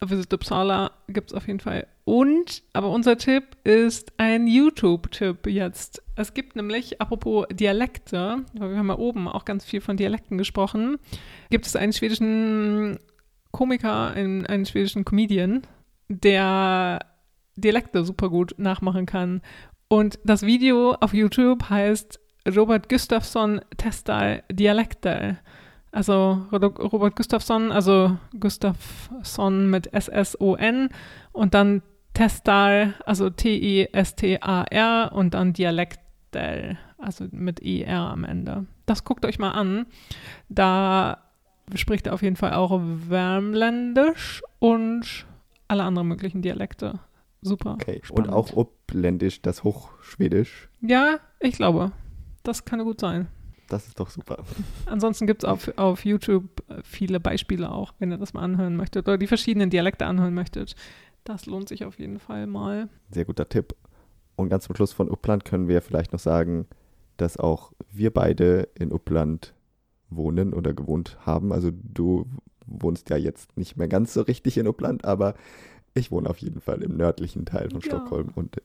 Visit 0.00 0.32
Uppsala 0.32 0.92
gibt 1.08 1.30
es 1.30 1.34
auf 1.34 1.46
jeden 1.46 1.60
Fall. 1.60 1.86
Und, 2.04 2.62
aber 2.72 2.90
unser 2.90 3.16
Tipp 3.16 3.44
ist 3.64 4.12
ein 4.18 4.46
YouTube-Tipp 4.46 5.46
jetzt. 5.48 6.02
Es 6.14 6.34
gibt 6.34 6.56
nämlich, 6.56 7.00
apropos 7.00 7.46
Dialekte, 7.50 8.44
weil 8.54 8.70
wir 8.70 8.78
haben 8.78 8.88
ja 8.88 8.98
oben 8.98 9.28
auch 9.28 9.44
ganz 9.44 9.64
viel 9.64 9.80
von 9.80 9.96
Dialekten 9.96 10.38
gesprochen, 10.38 10.98
gibt 11.50 11.66
es 11.66 11.74
einen 11.74 11.92
schwedischen 11.92 12.98
Komiker, 13.50 14.12
einen, 14.12 14.46
einen 14.46 14.66
schwedischen 14.66 15.04
Comedian, 15.04 15.62
der 16.08 17.00
Dialekte 17.56 18.04
super 18.04 18.30
gut 18.30 18.54
nachmachen 18.56 19.04
kann. 19.04 19.42
Und 19.88 20.18
das 20.24 20.42
Video 20.42 20.94
auf 21.00 21.14
YouTube 21.14 21.70
heißt 21.70 22.20
Robert 22.54 22.88
Gustafsson 22.88 23.60
testar 23.76 24.42
Dialekte. 24.50 25.38
Also 25.90 26.46
Robert 26.52 27.16
Gustafsson, 27.16 27.72
also 27.72 28.18
Gustafsson 28.38 29.70
mit 29.70 29.92
S-S-O-N 29.92 30.90
und 31.32 31.54
dann 31.54 31.82
Testar, 32.12 32.94
also 33.06 33.30
T-E-S-T-A-R 33.30 35.12
und 35.14 35.34
dann 35.34 35.52
Dialekte, 35.54 36.76
also 36.98 37.26
mit 37.30 37.62
E-R 37.62 38.10
am 38.10 38.24
Ende. 38.24 38.66
Das 38.84 39.04
guckt 39.04 39.24
euch 39.24 39.38
mal 39.38 39.52
an. 39.52 39.86
Da 40.50 41.22
spricht 41.74 42.06
er 42.06 42.14
auf 42.14 42.22
jeden 42.22 42.36
Fall 42.36 42.52
auch 42.52 42.78
Wärmländisch 42.82 44.42
und 44.58 45.26
alle 45.68 45.84
anderen 45.84 46.08
möglichen 46.08 46.42
Dialekte. 46.42 47.00
Super. 47.40 47.74
Okay. 47.74 48.00
Und 48.10 48.28
auch 48.28 48.52
Uppländisch, 48.56 49.42
das 49.42 49.64
Hochschwedisch. 49.64 50.68
Ja, 50.80 51.18
ich 51.40 51.54
glaube. 51.54 51.92
Das 52.42 52.64
kann 52.64 52.82
gut 52.84 53.00
sein. 53.00 53.28
Das 53.68 53.86
ist 53.86 54.00
doch 54.00 54.08
super. 54.08 54.42
Ansonsten 54.86 55.26
gibt 55.26 55.44
es 55.44 55.48
auf, 55.48 55.70
auf 55.76 56.04
YouTube 56.04 56.62
viele 56.82 57.20
Beispiele 57.20 57.70
auch, 57.70 57.92
wenn 57.98 58.10
ihr 58.10 58.16
das 58.16 58.32
mal 58.32 58.42
anhören 58.42 58.76
möchtet 58.76 59.06
oder 59.06 59.18
die 59.18 59.26
verschiedenen 59.26 59.68
Dialekte 59.68 60.06
anhören 60.06 60.34
möchtet. 60.34 60.74
Das 61.24 61.44
lohnt 61.44 61.68
sich 61.68 61.84
auf 61.84 61.98
jeden 61.98 62.18
Fall 62.18 62.46
mal. 62.46 62.88
Sehr 63.10 63.26
guter 63.26 63.48
Tipp. 63.48 63.76
Und 64.36 64.48
ganz 64.48 64.64
zum 64.64 64.74
Schluss 64.74 64.92
von 64.92 65.10
Uppland 65.10 65.44
können 65.44 65.68
wir 65.68 65.82
vielleicht 65.82 66.12
noch 66.12 66.20
sagen, 66.20 66.66
dass 67.18 67.36
auch 67.36 67.72
wir 67.92 68.12
beide 68.12 68.68
in 68.74 68.92
Uppland 68.92 69.52
wohnen 70.08 70.54
oder 70.54 70.72
gewohnt 70.72 71.18
haben. 71.26 71.52
Also 71.52 71.70
du 71.72 72.26
wohnst 72.64 73.10
ja 73.10 73.16
jetzt 73.16 73.56
nicht 73.58 73.76
mehr 73.76 73.88
ganz 73.88 74.14
so 74.14 74.22
richtig 74.22 74.56
in 74.56 74.66
Uppland, 74.66 75.04
aber 75.04 75.34
ich 75.98 76.10
wohne 76.10 76.28
auf 76.28 76.38
jeden 76.38 76.60
Fall 76.60 76.82
im 76.82 76.96
nördlichen 76.96 77.44
Teil 77.44 77.70
von 77.70 77.80
ja. 77.80 77.86
Stockholm 77.86 78.30
und 78.34 78.60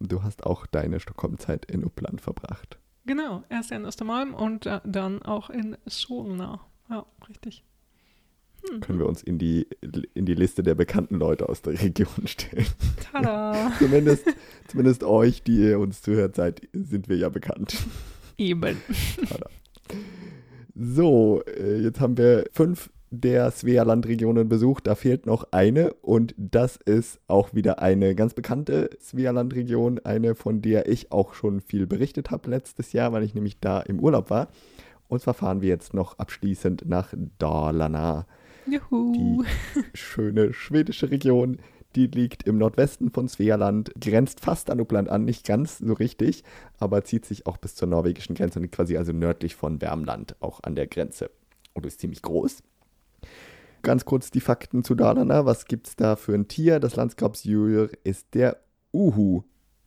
du 0.00 0.22
hast 0.22 0.44
auch 0.44 0.66
deine 0.66 1.00
Stockholm-Zeit 1.00 1.64
in 1.66 1.84
Uppland 1.84 2.20
verbracht. 2.20 2.78
Genau, 3.06 3.42
erst 3.50 3.70
in 3.70 3.84
Östermalm 3.84 4.34
und 4.34 4.66
äh, 4.66 4.80
dann 4.84 5.22
auch 5.22 5.50
in 5.50 5.76
Solna. 5.86 6.60
Ja, 6.88 7.04
richtig. 7.28 7.64
Hm. 8.68 8.80
Können 8.80 8.98
wir 8.98 9.06
uns 9.06 9.22
in 9.22 9.38
die, 9.38 9.66
in 10.14 10.24
die 10.24 10.34
Liste 10.34 10.62
der 10.62 10.74
bekannten 10.74 11.16
Leute 11.16 11.48
aus 11.48 11.60
der 11.60 11.80
Region 11.80 12.26
stellen. 12.26 12.66
Tada! 13.12 13.72
zumindest, 13.78 14.24
zumindest 14.68 15.04
euch, 15.04 15.42
die 15.42 15.58
ihr 15.58 15.78
uns 15.78 16.00
zuhört 16.00 16.34
seid, 16.34 16.66
sind 16.72 17.08
wir 17.08 17.16
ja 17.16 17.28
bekannt. 17.28 17.76
Eben. 18.38 18.78
So, 20.74 21.42
äh, 21.46 21.78
jetzt 21.82 22.00
haben 22.00 22.16
wir 22.16 22.46
fünf 22.52 22.90
der 23.20 23.50
Svealand-Regionen 23.50 24.48
besucht. 24.48 24.86
Da 24.86 24.94
fehlt 24.94 25.26
noch 25.26 25.48
eine 25.50 25.92
und 25.94 26.34
das 26.36 26.76
ist 26.76 27.20
auch 27.28 27.54
wieder 27.54 27.80
eine 27.80 28.14
ganz 28.14 28.34
bekannte 28.34 28.90
Svealand-Region, 29.00 30.00
eine 30.04 30.34
von 30.34 30.62
der 30.62 30.88
ich 30.88 31.12
auch 31.12 31.34
schon 31.34 31.60
viel 31.60 31.86
berichtet 31.86 32.30
habe 32.30 32.50
letztes 32.50 32.92
Jahr, 32.92 33.12
weil 33.12 33.22
ich 33.22 33.34
nämlich 33.34 33.60
da 33.60 33.80
im 33.80 34.00
Urlaub 34.00 34.30
war. 34.30 34.48
Und 35.08 35.20
zwar 35.20 35.34
fahren 35.34 35.60
wir 35.60 35.68
jetzt 35.68 35.94
noch 35.94 36.18
abschließend 36.18 36.88
nach 36.88 37.12
Dalarna. 37.38 38.26
Juhu. 38.66 39.12
Die 39.12 39.44
schöne 39.92 40.52
schwedische 40.52 41.10
Region, 41.10 41.58
die 41.94 42.06
liegt 42.06 42.44
im 42.44 42.58
Nordwesten 42.58 43.10
von 43.10 43.28
Svealand, 43.28 43.92
grenzt 44.00 44.40
fast 44.40 44.70
an 44.70 44.80
Uppland 44.80 45.08
an, 45.08 45.24
nicht 45.24 45.46
ganz 45.46 45.78
so 45.78 45.92
richtig, 45.92 46.42
aber 46.78 47.04
zieht 47.04 47.24
sich 47.26 47.46
auch 47.46 47.56
bis 47.56 47.74
zur 47.74 47.88
norwegischen 47.88 48.34
Grenze 48.34 48.58
und 48.58 48.62
liegt 48.62 48.74
quasi 48.74 48.96
also 48.96 49.12
nördlich 49.12 49.54
von 49.54 49.78
Värmland, 49.78 50.36
auch 50.40 50.60
an 50.62 50.74
der 50.74 50.86
Grenze. 50.86 51.30
Und 51.74 51.86
ist 51.86 52.00
ziemlich 52.00 52.22
groß. 52.22 52.62
Ganz 53.84 54.06
kurz 54.06 54.30
die 54.30 54.40
Fakten 54.40 54.82
zu 54.82 54.94
Dalarna. 54.94 55.44
Was 55.44 55.66
gibt 55.66 55.88
es 55.88 55.94
da 55.94 56.16
für 56.16 56.32
ein 56.32 56.48
Tier? 56.48 56.80
Das 56.80 56.96
Landskapsdjur 56.96 57.90
ist 58.02 58.34
der 58.34 58.56
Uhu 58.94 59.42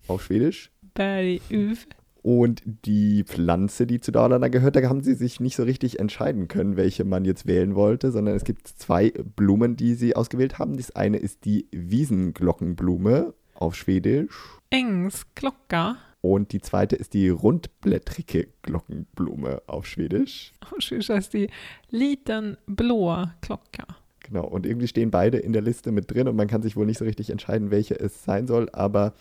auf 0.07 0.23
Schwedisch. 0.23 0.71
Berguv. 0.93 1.87
Und 2.21 2.61
die 2.63 3.23
Pflanze, 3.23 3.87
die 3.87 3.99
zu 3.99 4.11
Dalarna 4.11 4.49
gehört, 4.49 4.75
da 4.75 4.87
haben 4.87 5.01
sie 5.01 5.15
sich 5.15 5.39
nicht 5.39 5.55
so 5.55 5.63
richtig 5.63 5.99
entscheiden 5.99 6.47
können, 6.47 6.77
welche 6.77 7.05
man 7.05 7.25
jetzt 7.25 7.47
wählen 7.47 7.73
wollte, 7.73 8.11
sondern 8.11 8.35
es 8.35 8.43
gibt 8.43 8.67
zwei 8.67 9.11
Blumen, 9.35 9.75
die 9.77 9.95
sie 9.95 10.15
ausgewählt 10.15 10.59
haben. 10.59 10.77
Das 10.77 10.95
eine 10.95 11.17
ist 11.17 11.45
die 11.45 11.67
Wiesenglockenblume 11.71 13.33
auf 13.55 13.75
Schwedisch. 13.75 14.59
Ängsklocka. 14.69 15.97
Und 16.27 16.51
die 16.51 16.59
zweite 16.59 16.97
ist 16.97 17.13
die 17.13 17.29
rundblättrige 17.29 18.49
Glockenblume 18.61 19.61
auf 19.65 19.87
Schwedisch. 19.87 20.51
Auf 20.59 20.81
Schwedisch 20.81 21.07
heißt 21.07 21.33
die 21.33 21.49
Liten 21.89 22.57
blå 22.65 23.23
klocka. 23.39 23.85
Genau, 24.19 24.45
und 24.45 24.65
irgendwie 24.65 24.89
stehen 24.89 25.09
beide 25.09 25.37
in 25.37 25.53
der 25.53 25.61
Liste 25.61 25.93
mit 25.93 26.11
drin 26.11 26.27
und 26.27 26.35
man 26.35 26.47
kann 26.47 26.61
sich 26.61 26.75
wohl 26.75 26.85
nicht 26.85 26.97
so 26.97 27.05
richtig 27.05 27.29
entscheiden, 27.29 27.71
welche 27.71 27.97
es 27.97 28.25
sein 28.25 28.45
soll, 28.45 28.67
aber 28.73 29.13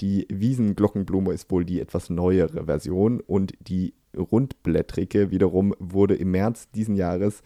die 0.00 0.26
Wiesenglockenblume 0.28 1.32
ist 1.32 1.50
wohl 1.50 1.64
die 1.64 1.80
etwas 1.80 2.10
neuere 2.10 2.66
Version 2.66 3.20
und 3.20 3.54
die 3.60 3.94
rundblättrige 4.14 5.30
wiederum 5.30 5.74
wurde 5.78 6.16
im 6.16 6.32
März 6.32 6.68
diesen 6.72 6.96
Jahres 6.96 7.42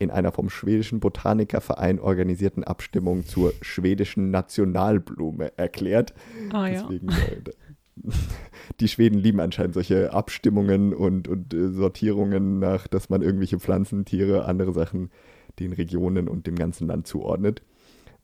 in 0.00 0.10
einer 0.10 0.32
vom 0.32 0.48
schwedischen 0.50 0.98
Botanikerverein 1.00 2.00
organisierten 2.00 2.64
Abstimmung 2.64 3.24
zur 3.24 3.52
schwedischen 3.62 4.30
Nationalblume 4.32 5.56
erklärt. 5.56 6.14
Ah 6.52 6.66
ja. 6.66 6.82
Deswegen, 6.82 7.08
äh, 7.08 7.67
die 8.80 8.88
Schweden 8.88 9.18
lieben 9.18 9.40
anscheinend 9.40 9.74
solche 9.74 10.12
Abstimmungen 10.12 10.94
und, 10.94 11.28
und 11.28 11.54
äh, 11.54 11.70
Sortierungen 11.70 12.58
nach, 12.58 12.86
dass 12.86 13.08
man 13.08 13.22
irgendwelche 13.22 13.58
Pflanzen, 13.58 14.04
Tiere, 14.04 14.44
andere 14.44 14.72
Sachen 14.72 15.10
den 15.58 15.72
Regionen 15.72 16.28
und 16.28 16.46
dem 16.46 16.56
ganzen 16.56 16.86
Land 16.86 17.06
zuordnet. 17.06 17.62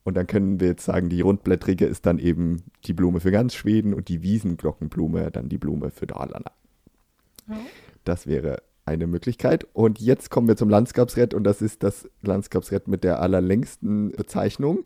Und 0.05 0.17
dann 0.17 0.27
können 0.27 0.61
wir 0.61 0.69
jetzt 0.69 0.85
sagen, 0.85 1.09
die 1.09 1.23
rundblättrige 1.23 1.87
ist 1.87 2.05
dann 2.07 2.19
eben 2.19 2.63
die 2.85 2.93
Blume 2.93 3.21
für 3.21 3.31
ganz 3.31 3.55
Schweden 3.55 3.95
und 3.95 4.09
die 4.09 4.23
Wiesenglockenblume 4.23 5.31
dann 5.31 5.49
die 5.49 5.59
Blume 5.59 5.91
für 5.91 6.07
Dalarna. 6.07 6.53
Ja. 7.49 7.57
Das 8.05 8.27
wäre 8.27 8.63
eine 8.85 9.07
Möglichkeit. 9.07 9.67
Und 9.73 10.01
jetzt 10.01 10.31
kommen 10.31 10.47
wir 10.47 10.57
zum 10.57 10.69
Landskapsrett 10.69 11.33
und 11.33 11.45
das 11.45 11.63
ist 11.63 11.83
das 11.83 12.09
Landskapsrett 12.23 12.87
mit 12.87 13.03
der 13.03 13.21
allerlängsten 13.21 14.13
Bezeichnung. 14.13 14.85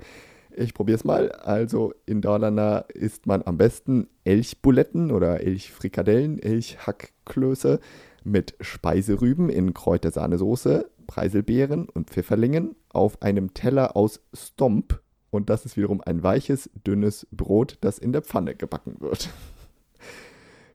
Ich 0.60 0.74
probiere 0.74 0.96
es 0.96 1.04
mal. 1.04 1.30
Also 1.30 1.94
in 2.04 2.20
Dalarna 2.20 2.78
isst 2.78 3.26
man 3.26 3.42
am 3.44 3.56
besten 3.58 4.08
Elchbuletten 4.24 5.12
oder 5.12 5.40
Elchfrikadellen, 5.40 6.42
Elchhackklöße 6.42 7.78
mit 8.24 8.56
Speiserüben 8.60 9.50
in 9.50 9.72
Kräutersahnesoße, 9.72 10.90
Preiselbeeren 11.06 11.88
und 11.88 12.10
Pfifferlingen 12.10 12.74
auf 12.88 13.22
einem 13.22 13.54
Teller 13.54 13.96
aus 13.96 14.20
Stomp. 14.34 15.00
Und 15.30 15.48
das 15.48 15.64
ist 15.64 15.76
wiederum 15.76 16.00
ein 16.04 16.24
weiches, 16.24 16.68
dünnes 16.84 17.28
Brot, 17.30 17.78
das 17.80 17.98
in 18.00 18.12
der 18.12 18.22
Pfanne 18.22 18.56
gebacken 18.56 18.96
wird. 18.98 19.28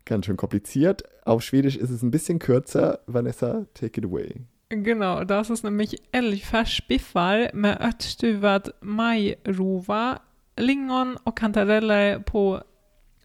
Ganz 0.06 0.28
schön 0.28 0.38
kompliziert. 0.38 1.04
Auf 1.26 1.42
Schwedisch 1.42 1.76
ist 1.76 1.90
es 1.90 2.04
ein 2.04 2.12
bisschen 2.12 2.40
kürzer. 2.40 3.02
Vanessa, 3.06 3.66
take 3.74 4.00
it 4.00 4.06
away. 4.06 4.46
Genau, 4.82 5.24
das 5.24 5.49
ist 5.49 5.63
nämlich 5.63 6.01
älgfärsbiffar 6.11 7.53
med 7.53 7.82
örtstuvad 7.82 8.71
majrova, 8.82 10.19
lingon 10.55 11.17
och 11.24 11.38
kantareller 11.38 12.19
på 12.19 12.63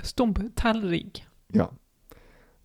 stumptallrik. 0.03 1.27
Ja. 1.53 1.71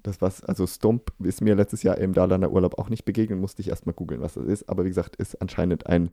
Das 0.02 0.22
was, 0.22 0.44
also 0.44 0.68
Stomp 0.68 1.14
ist 1.20 1.42
mir 1.42 1.56
letztes 1.56 1.84
Jahr 1.84 1.98
im 1.98 2.14
Dalarner 2.14 2.52
Urlaub 2.52 2.78
auch 2.78 2.90
nicht 2.90 3.06
begegnet, 3.06 3.40
musste 3.40 3.62
ich 3.62 3.70
erstmal 3.70 3.94
googeln, 3.94 4.22
was 4.22 4.34
das 4.34 4.46
ist. 4.46 4.68
Aber 4.68 4.84
wie 4.84 4.90
gesagt, 4.90 5.16
ist 5.16 5.42
anscheinend 5.42 5.88
ein 5.88 6.10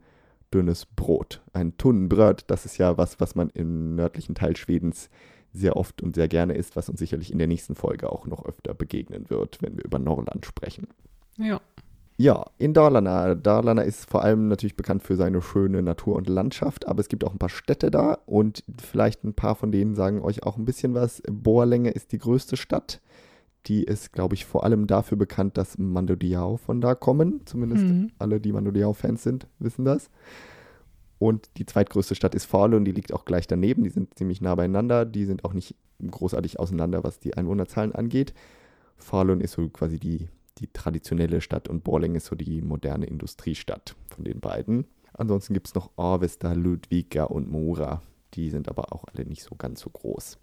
dünnes 0.55 0.87
Brot. 0.87 1.43
Ein 1.53 1.77
Tunnenbrot, 1.77 2.45
das 2.47 2.67
ist 2.67 2.79
ja 2.79 2.97
was, 2.99 3.19
was 3.19 3.35
man 3.35 3.51
im 3.51 3.97
nördlichen 3.97 4.37
Teil 4.37 4.57
Schwedens 4.57 5.11
sehr 5.53 5.77
oft 5.77 6.03
und 6.03 6.15
sehr 6.15 6.29
gerne 6.29 6.55
isst, 6.55 6.77
was 6.77 6.89
uns 6.89 7.01
sicherlich 7.01 7.33
in 7.33 7.39
der 7.39 7.49
nächsten 7.49 7.75
Folge 7.75 8.11
auch 8.13 8.27
noch 8.27 8.45
öfter 8.45 8.75
begegnen 8.75 9.29
wird, 9.29 9.61
wenn 9.61 9.77
wir 9.77 9.85
über 9.85 9.99
Norrland 9.99 10.47
sprechen. 10.47 10.87
Ja. 11.37 11.61
Ja, 12.21 12.45
in 12.59 12.75
Dalarna. 12.75 13.35
Dalarna 13.35 13.81
ist 13.81 14.05
vor 14.05 14.23
allem 14.23 14.49
natürlich 14.49 14.77
bekannt 14.77 15.03
für 15.03 15.17
seine 15.17 15.41
schöne 15.41 15.81
Natur 15.83 16.17
und 16.17 16.29
Landschaft, 16.29 16.87
aber 16.87 17.01
es 17.01 17.09
gibt 17.09 17.25
auch 17.25 17.33
ein 17.33 17.39
paar 17.39 17.49
Städte 17.49 17.91
da 17.91 18.19
und 18.27 18.63
vielleicht 18.79 19.25
ein 19.25 19.33
paar 19.33 19.55
von 19.55 19.73
denen 19.73 19.95
sagen 19.95 20.21
euch 20.21 20.43
auch 20.43 20.59
ein 20.59 20.67
bisschen 20.67 20.93
was. 20.93 21.23
Borlänge 21.31 21.93
ist 21.93 22.13
die 22.13 22.19
größte 22.19 22.59
Stadt. 22.59 23.01
Die 23.69 23.85
ist, 23.85 24.13
glaube 24.13 24.35
ich, 24.35 24.45
vor 24.45 24.65
allem 24.65 24.87
dafür 24.87 25.17
bekannt, 25.17 25.57
dass 25.57 25.79
Mando 25.79 26.15
Diao 26.15 26.59
von 26.59 26.83
da 26.83 26.95
kommen. 26.95 27.41
Zumindest 27.47 27.85
Mhm. 27.85 28.11
alle, 28.19 28.39
die 28.39 28.53
Mando 28.53 28.71
Diao-Fans 28.71 29.23
sind, 29.23 29.47
wissen 29.59 29.87
das. 29.87 30.11
Und 31.19 31.49
die 31.57 31.65
zweitgrößte 31.65 32.15
Stadt 32.15 32.35
ist 32.35 32.45
Falun, 32.45 32.85
die 32.85 32.93
liegt 32.93 33.15
auch 33.15 33.25
gleich 33.25 33.47
daneben. 33.47 33.83
Die 33.83 33.89
sind 33.89 34.19
ziemlich 34.19 34.43
nah 34.43 34.55
beieinander. 34.57 35.07
Die 35.07 35.25
sind 35.25 35.47
auch 35.47 35.55
nicht 35.55 35.75
großartig 36.07 36.61
auseinander, 36.61 37.03
was 37.03 37.19
die 37.19 37.35
Einwohnerzahlen 37.35 37.95
angeht. 37.95 38.35
Falun 38.99 39.41
ist 39.41 39.53
so 39.53 39.67
quasi 39.71 39.99
die, 39.99 40.29
die 40.61 40.69
traditionelle 40.73 41.41
Stadt 41.41 41.69
und 41.69 41.83
Borlänge 41.85 42.19
ist 42.19 42.27
so 42.27 42.37
die 42.37 42.61
moderne 42.63 43.07
Industriestadt 43.07 43.97
von 44.15 44.25
den 44.25 44.41
beiden. 44.41 44.87
Ansonsten 45.15 45.55
gibt 45.55 45.69
es 45.69 45.75
noch 45.75 45.91
Avesta, 45.97 46.53
Ludvika 46.53 47.25
und 47.25 47.51
Mora. 47.51 48.03
Die 48.35 48.51
sind 48.51 48.69
aber 48.69 48.93
auch 48.93 49.05
alle 49.13 49.27
nicht 49.27 49.43
so 49.43 49.57
ganz 49.57 49.81
so 49.81 49.91
groß. 49.91 50.39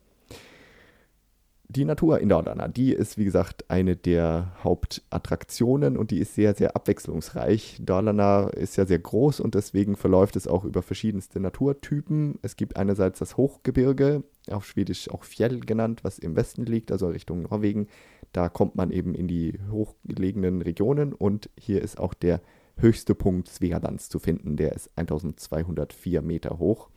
Die 1.69 1.83
Natur 1.83 2.19
in 2.21 2.29
Dalarna, 2.29 2.69
die 2.69 2.93
ist 2.93 3.17
wie 3.17 3.25
gesagt 3.25 3.69
eine 3.69 3.97
der 3.97 4.53
Hauptattraktionen 4.63 5.97
und 5.97 6.11
die 6.11 6.19
ist 6.19 6.33
sehr, 6.33 6.55
sehr 6.55 6.77
abwechslungsreich. 6.77 7.81
Dalarna 7.81 8.47
ist 8.47 8.77
ja 8.77 8.85
sehr 8.85 8.99
groß 8.99 9.41
und 9.41 9.53
deswegen 9.53 9.97
verläuft 9.97 10.37
es 10.37 10.47
auch 10.47 10.63
über 10.63 10.81
verschiedenste 10.81 11.41
Naturtypen. 11.41 12.39
Es 12.41 12.55
gibt 12.55 12.77
einerseits 12.77 13.19
das 13.19 13.35
Hochgebirge, 13.35 14.23
auf 14.49 14.65
Schwedisch 14.65 15.09
auch 15.09 15.25
Fjell 15.25 15.59
genannt, 15.59 16.05
was 16.05 16.19
im 16.19 16.37
Westen 16.37 16.65
liegt, 16.65 16.89
also 16.89 17.09
Richtung 17.09 17.41
Norwegen. 17.41 17.87
Da 18.31 18.49
kommt 18.49 18.75
man 18.75 18.91
eben 18.91 19.15
in 19.15 19.27
die 19.27 19.59
hochgelegenen 19.71 20.61
Regionen 20.61 21.13
und 21.13 21.49
hier 21.57 21.81
ist 21.81 21.99
auch 21.99 22.13
der 22.13 22.41
höchste 22.77 23.15
Punkt 23.15 23.47
Svealands 23.47 24.09
zu 24.09 24.19
finden. 24.19 24.57
Der 24.57 24.73
ist 24.73 24.89
1204 24.95 26.21
Meter 26.21 26.59
hoch. 26.59 26.89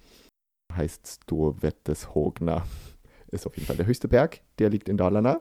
Heißt 0.73 1.25
Storvetteshogna. 1.25 2.65
Ist 3.33 3.47
auf 3.47 3.55
jeden 3.55 3.69
Fall 3.69 3.77
der 3.77 3.87
höchste 3.87 4.09
Berg. 4.09 4.41
Der 4.59 4.71
liegt 4.71 4.89
in 4.89 4.97
Dalarna. 4.97 5.41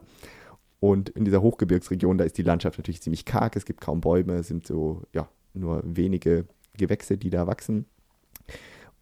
Und 0.79 1.09
in 1.09 1.25
dieser 1.25 1.41
Hochgebirgsregion, 1.41 2.19
da 2.19 2.23
ist 2.23 2.37
die 2.37 2.43
Landschaft 2.43 2.77
natürlich 2.77 3.01
ziemlich 3.01 3.25
karg. 3.25 3.55
Es 3.55 3.65
gibt 3.65 3.81
kaum 3.81 3.99
Bäume, 3.99 4.35
es 4.35 4.47
sind 4.47 4.67
so, 4.67 5.01
ja, 5.11 5.27
nur 5.55 5.81
wenige 5.83 6.45
Gewächse, 6.77 7.17
die 7.17 7.31
da 7.31 7.47
wachsen. 7.47 7.87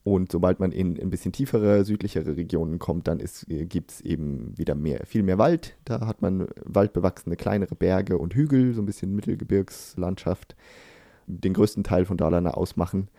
Und 0.04 0.32
sobald 0.32 0.60
man 0.60 0.72
in 0.72 0.98
ein 1.00 1.10
bisschen 1.10 1.34
tiefere, 1.34 1.84
südlichere 1.84 2.38
Regionen 2.38 2.80
kommt, 2.80 3.08
dann 3.08 3.22
gibt 3.48 3.91
es 3.91 4.02
eben 4.02 4.58
wieder 4.58 4.74
mehr, 4.74 5.06
viel 5.06 5.22
mehr 5.22 5.38
Wald. 5.38 5.76
Da 5.84 6.08
hat 6.08 6.22
man 6.22 6.48
waldbewachsene 6.64 7.36
kleinere 7.36 7.76
Berge 7.76 8.18
und 8.18 8.34
Hügel, 8.34 8.74
so 8.74 8.82
ein 8.82 8.86
bisschen 8.86 9.14
Mittelgebirgslandschaft, 9.16 10.56
den 11.26 11.54
größten 11.54 11.84
Teil 11.84 12.06
von 12.06 12.16
Dalarna 12.16 12.52
ausmachen. 12.52 13.10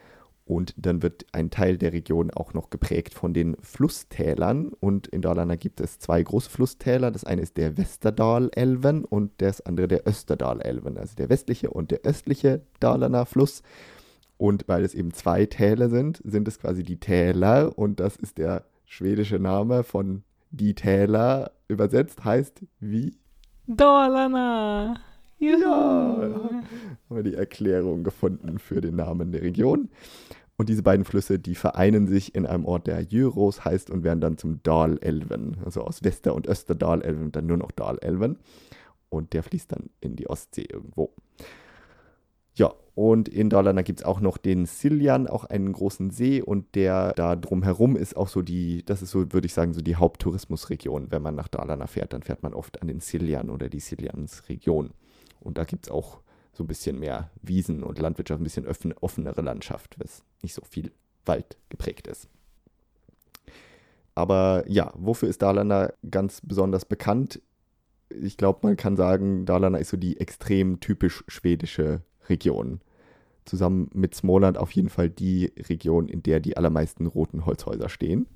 Und 0.49 0.73
dann 0.79 1.03
wird 1.03 1.27
ein 1.33 1.51
Teil 1.51 1.77
der 1.77 1.93
Region 1.93 2.31
auch 2.31 2.55
noch 2.55 2.71
geprägt 2.71 3.13
von 3.13 3.35
den 3.35 3.55
Flusstälern. 3.61 4.73
Und 4.81 5.07
in 5.07 5.21
Dalarna 5.21 5.57
gibt 5.57 5.79
es 5.83 5.99
zwei 5.99 6.23
große 6.23 6.49
Flusstäler. 6.49 7.11
Das 7.11 7.25
eine 7.25 7.43
ist 7.43 7.59
der 7.59 7.77
Westerdal-Elven 7.77 9.05
und 9.05 9.31
das 9.43 9.61
andere 9.61 9.89
der 9.89 10.07
Österdal-Elven. 10.07 10.97
Also 10.97 11.17
der 11.17 11.29
westliche 11.29 11.69
und 11.69 11.91
der 11.91 12.01
östliche 12.01 12.63
Dalarner 12.81 13.27
Fluss. 13.27 13.63
Und 14.39 14.67
weil 14.69 14.85
es 14.85 14.95
eben 14.95 15.13
zwei 15.13 15.47
Täler 15.47 15.91
sind, 15.91 16.23
sind 16.25 16.49
es 16.49 16.59
quasi 16.59 16.83
die 16.83 16.99
Täler. 16.99 17.77
Und 17.77 18.01
das 18.01 18.17
ist 18.17 18.39
der 18.39 18.65
schwedische 18.87 19.39
Name 19.39 19.83
von 19.83 20.23
die 20.51 20.75
Täler. 20.75 21.51
Übersetzt 21.69 22.25
heißt 22.25 22.63
wie? 22.81 23.19
Dalarna! 23.67 24.95
Juhu. 25.39 25.61
Ja, 25.61 26.17
haben 26.23 26.67
wir 27.11 27.23
die 27.23 27.35
Erklärung 27.35 28.03
gefunden 28.03 28.59
für 28.59 28.81
den 28.81 28.97
Namen 28.97 29.31
der 29.31 29.43
Region. 29.43 29.89
Und 30.57 30.69
diese 30.69 30.83
beiden 30.83 31.05
Flüsse, 31.05 31.39
die 31.39 31.55
vereinen 31.55 32.09
sich 32.09 32.35
in 32.35 32.45
einem 32.45 32.65
Ort, 32.65 32.89
der 32.89 33.03
Jöros 33.03 33.65
heißt 33.65 33.91
und 33.91 34.03
werden 34.03 34.21
dann 34.21 34.39
zum 34.39 34.61
Dalelven. 34.65 35.59
Also 35.65 35.83
aus 35.83 36.03
Wester- 36.03 36.35
und 36.35 36.49
Österdalelven 36.49 37.31
dann 37.31 37.47
nur 37.47 37.57
noch 37.57 37.71
Dalelven. 37.71 38.39
und 39.11 39.33
der 39.33 39.43
fließt 39.43 39.73
dann 39.73 39.91
in 40.01 40.17
die 40.17 40.29
Ostsee 40.29 40.67
irgendwo. 40.71 41.13
Ja, 42.55 42.75
und 42.99 43.29
in 43.29 43.49
Dalarna 43.49 43.83
gibt 43.83 44.01
es 44.01 44.05
auch 44.05 44.19
noch 44.19 44.39
den 44.39 44.67
Siljan, 44.67 45.29
auch 45.29 45.45
einen 45.45 45.73
großen 45.73 46.11
See 46.11 46.43
und 46.43 46.75
der 46.75 47.13
da 47.13 47.37
drumherum 47.37 47.95
ist 47.95 48.17
auch 48.17 48.27
so 48.27 48.43
die, 48.43 48.85
das 48.85 49.03
ist 49.03 49.13
so, 49.13 49.33
würde 49.33 49.47
ich 49.47 49.55
sagen, 49.55 49.73
so 49.73 49.83
die 49.83 49.95
Haupttourismusregion. 49.95 51.13
Wenn 51.13 51.23
man 51.23 51.37
nach 51.37 51.47
Dalarna 51.47 51.87
fährt, 51.87 52.13
dann 52.13 52.25
fährt 52.25 52.43
man 52.43 52.55
oft 52.55 52.83
an 52.83 52.89
den 52.89 52.99
Siljan 52.99 53.51
oder 53.51 53.69
die 53.69 53.79
Siljansregion. 53.79 54.91
Und 55.39 55.59
da 55.59 55.63
gibt 55.63 55.87
es 55.87 55.93
auch 55.93 56.19
so 56.53 56.65
ein 56.65 56.67
bisschen 56.67 56.99
mehr 56.99 57.31
Wiesen 57.41 57.85
und 57.85 58.01
Landwirtschaft, 58.01 58.41
ein 58.41 58.43
bisschen 58.43 58.93
offenere 58.95 59.43
Landschaft, 59.43 59.95
was 60.01 60.25
nicht 60.43 60.55
so 60.55 60.63
viel 60.69 60.91
Wald 61.25 61.57
geprägt 61.69 62.09
ist. 62.09 62.29
Aber 64.17 64.65
ja, 64.67 64.93
wofür 64.97 65.29
ist 65.29 65.43
Dalarna 65.43 65.93
ganz 66.11 66.41
besonders 66.41 66.85
bekannt? 66.85 67.41
Ich 68.09 68.37
glaube, 68.37 68.59
man 68.63 68.77
kann 68.77 68.97
sagen, 68.97 69.47
Dalarna 69.47 69.79
ist 69.79 69.91
so 69.91 69.97
die 69.97 70.19
extrem 70.19 70.81
typisch 70.81 71.23
schwedische 71.29 72.03
Region. 72.29 72.81
Zusammen 73.49 73.91
mit 73.93 74.15
Smoland 74.15 74.59
auf 74.59 74.71
jeden 74.73 74.89
Fall 74.89 75.11
die 75.11 75.53
Region, 75.69 76.09
in 76.09 76.23
der 76.23 76.41
die 76.41 76.57
allermeisten 76.57 77.07
roten 77.07 77.47
Holzhäuser 77.47 77.89
stehen. 77.89 78.27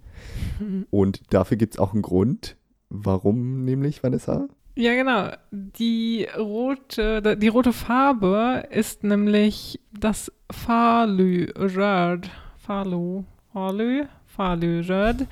Mhm. 0.59 0.87
Und 0.91 1.23
dafür 1.33 1.57
gibt 1.57 1.75
es 1.75 1.79
auch 1.79 1.93
einen 1.93 2.03
Grund. 2.03 2.57
Warum 2.89 3.65
nämlich, 3.65 4.03
Vanessa? 4.03 4.49
Ja, 4.75 4.95
genau. 4.95 5.31
Die 5.51 6.27
rote, 6.37 7.37
die 7.37 7.49
rote 7.49 7.73
Farbe 7.73 8.65
ist 8.71 9.05
nämlich 9.05 9.81
das 9.93 10.33
Faluröd. 10.51 12.31
Falu, 12.59 13.25
Falu, 13.53 14.05
Faluröd. 14.27 15.27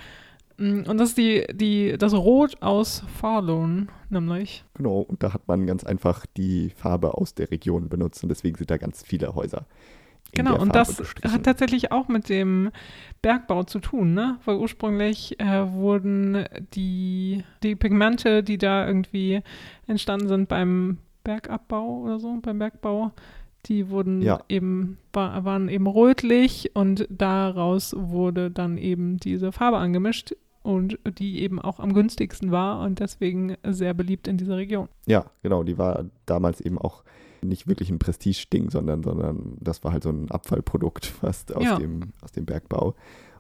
Mm, 0.60 0.82
und 0.86 0.98
das 0.98 1.10
ist 1.10 1.18
die, 1.18 1.46
die, 1.52 1.96
das 1.98 2.12
Rot 2.12 2.60
aus 2.60 3.02
Falun, 3.18 3.88
nämlich. 4.10 4.64
Genau, 4.74 5.00
und 5.00 5.22
da 5.22 5.32
hat 5.32 5.48
man 5.48 5.66
ganz 5.66 5.84
einfach 5.84 6.26
die 6.36 6.70
Farbe 6.76 7.14
aus 7.14 7.34
der 7.34 7.50
Region 7.50 7.88
benutzt 7.88 8.22
und 8.22 8.28
deswegen 8.28 8.56
sind 8.56 8.70
da 8.70 8.76
ganz 8.76 9.02
viele 9.02 9.34
Häuser. 9.34 9.66
Genau, 10.32 10.60
und 10.60 10.76
das 10.76 11.02
hat 11.24 11.42
tatsächlich 11.42 11.90
auch 11.90 12.06
mit 12.06 12.28
dem 12.28 12.70
Bergbau 13.20 13.64
zu 13.64 13.80
tun, 13.80 14.14
ne? 14.14 14.38
Weil 14.44 14.58
ursprünglich 14.58 15.40
äh, 15.40 15.72
wurden 15.72 16.44
die, 16.74 17.42
die 17.64 17.74
Pigmente, 17.74 18.44
die 18.44 18.56
da 18.56 18.86
irgendwie 18.86 19.42
entstanden 19.88 20.28
sind 20.28 20.48
beim 20.48 20.98
Bergabbau 21.24 22.02
oder 22.02 22.20
so, 22.20 22.38
beim 22.40 22.60
Bergbau, 22.60 23.10
die 23.66 23.90
wurden 23.90 24.22
ja. 24.22 24.40
eben, 24.48 24.98
war, 25.12 25.44
waren 25.44 25.68
eben 25.68 25.88
rötlich 25.88 26.70
und 26.74 27.08
daraus 27.10 27.92
wurde 27.98 28.52
dann 28.52 28.78
eben 28.78 29.16
diese 29.16 29.50
Farbe 29.50 29.78
angemischt 29.78 30.34
und 30.62 30.98
die 31.18 31.40
eben 31.40 31.60
auch 31.60 31.80
am 31.80 31.94
günstigsten 31.94 32.50
war 32.50 32.80
und 32.80 33.00
deswegen 33.00 33.56
sehr 33.66 33.94
beliebt 33.94 34.28
in 34.28 34.36
dieser 34.36 34.56
Region. 34.56 34.88
Ja, 35.06 35.26
genau, 35.42 35.62
die 35.62 35.78
war 35.78 36.04
damals 36.26 36.60
eben 36.60 36.78
auch 36.78 37.02
nicht 37.42 37.66
wirklich 37.66 37.90
ein 37.90 37.98
Prestige-Ding, 37.98 38.70
sondern, 38.70 39.02
sondern 39.02 39.56
das 39.60 39.82
war 39.84 39.92
halt 39.92 40.02
so 40.02 40.10
ein 40.10 40.30
Abfallprodukt 40.30 41.06
fast 41.20 41.54
aus, 41.54 41.64
ja. 41.64 41.78
dem, 41.78 42.12
aus 42.22 42.32
dem 42.32 42.44
Bergbau. 42.44 42.94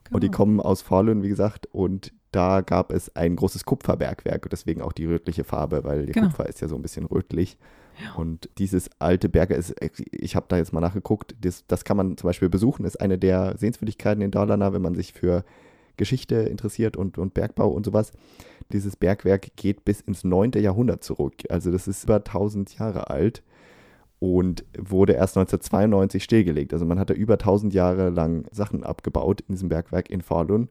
Genau. 0.04 0.16
Und 0.16 0.22
die 0.22 0.28
genau. 0.28 0.36
kommen 0.36 0.60
aus 0.60 0.82
Falun, 0.82 1.22
wie 1.22 1.28
gesagt, 1.28 1.66
und 1.72 2.12
da 2.32 2.60
gab 2.60 2.92
es 2.92 3.14
ein 3.16 3.36
großes 3.36 3.64
Kupferbergwerk 3.64 4.44
und 4.44 4.52
deswegen 4.52 4.82
auch 4.82 4.92
die 4.92 5.04
rötliche 5.04 5.44
Farbe, 5.44 5.84
weil 5.84 6.06
genau. 6.06 6.28
Kupfer 6.28 6.48
ist 6.48 6.60
ja 6.60 6.68
so 6.68 6.76
ein 6.76 6.82
bisschen 6.82 7.04
rötlich. 7.06 7.58
Ja. 8.02 8.14
Und 8.14 8.48
dieses 8.56 8.88
alte 8.98 9.28
Berge 9.28 9.54
ist, 9.54 9.74
ich 10.10 10.36
habe 10.36 10.46
da 10.48 10.56
jetzt 10.56 10.72
mal 10.72 10.80
nachgeguckt, 10.80 11.34
das, 11.40 11.66
das 11.66 11.84
kann 11.84 11.96
man 11.96 12.16
zum 12.16 12.28
Beispiel 12.28 12.48
besuchen, 12.48 12.86
ist 12.86 13.00
eine 13.00 13.18
der 13.18 13.58
Sehenswürdigkeiten 13.58 14.22
in 14.22 14.30
Dalarna, 14.30 14.72
wenn 14.72 14.80
man 14.80 14.94
sich 14.94 15.12
für 15.12 15.44
Geschichte 16.00 16.36
interessiert 16.36 16.96
und, 16.96 17.18
und 17.18 17.34
Bergbau 17.34 17.68
und 17.68 17.84
sowas. 17.84 18.12
Dieses 18.72 18.96
Bergwerk 18.96 19.54
geht 19.56 19.84
bis 19.84 20.00
ins 20.00 20.24
9. 20.24 20.52
Jahrhundert 20.52 21.04
zurück. 21.04 21.34
Also 21.50 21.70
das 21.70 21.86
ist 21.86 22.04
über 22.04 22.16
1000 22.16 22.78
Jahre 22.78 23.10
alt 23.10 23.42
und 24.18 24.64
wurde 24.78 25.12
erst 25.12 25.36
1992 25.36 26.24
stillgelegt. 26.24 26.72
Also 26.72 26.86
man 26.86 26.98
hatte 26.98 27.12
über 27.12 27.34
1000 27.34 27.74
Jahre 27.74 28.08
lang 28.08 28.46
Sachen 28.50 28.82
abgebaut 28.82 29.42
in 29.42 29.54
diesem 29.54 29.68
Bergwerk 29.68 30.08
in 30.08 30.22
Falun 30.22 30.70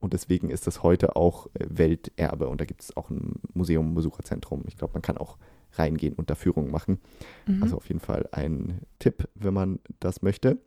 und 0.00 0.14
deswegen 0.14 0.48
ist 0.48 0.66
das 0.66 0.82
heute 0.82 1.14
auch 1.14 1.46
äh, 1.52 1.66
Welterbe 1.68 2.48
und 2.48 2.60
da 2.60 2.64
gibt 2.64 2.82
es 2.82 2.96
auch 2.96 3.10
ein 3.10 3.34
Museum, 3.52 3.92
ein 3.92 3.94
Besucherzentrum. 3.94 4.64
Ich 4.66 4.78
glaube, 4.78 4.94
man 4.94 5.02
kann 5.02 5.18
auch 5.18 5.36
reingehen 5.74 6.14
und 6.14 6.30
da 6.30 6.34
Führungen 6.34 6.70
machen. 6.70 7.00
Mhm. 7.46 7.62
Also 7.62 7.76
auf 7.76 7.86
jeden 7.86 8.00
Fall 8.00 8.26
ein 8.32 8.80
Tipp, 8.98 9.28
wenn 9.34 9.52
man 9.52 9.78
das 10.00 10.22
möchte. 10.22 10.58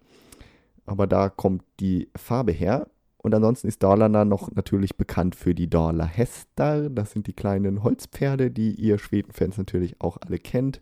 Aber 0.85 1.07
da 1.07 1.29
kommt 1.29 1.63
die 1.79 2.09
Farbe 2.15 2.51
her. 2.51 2.87
Und 3.23 3.33
ansonsten 3.33 3.67
ist 3.67 3.81
Dalarna 3.81 4.25
noch 4.25 4.51
natürlich 4.51 4.95
bekannt 4.95 5.35
für 5.35 5.55
die 5.55 5.69
Dalar 5.69 6.07
Hestar. 6.07 6.89
Das 6.89 7.11
sind 7.11 7.25
die 7.25 7.33
kleinen 7.33 7.81
Holzpferde, 7.81 8.51
die 8.51 8.75
ihr 8.75 8.99
Schwedenfans 8.99 9.57
natürlich 9.57 9.99
auch 9.99 10.17
alle 10.21 10.37
kennt 10.37 10.79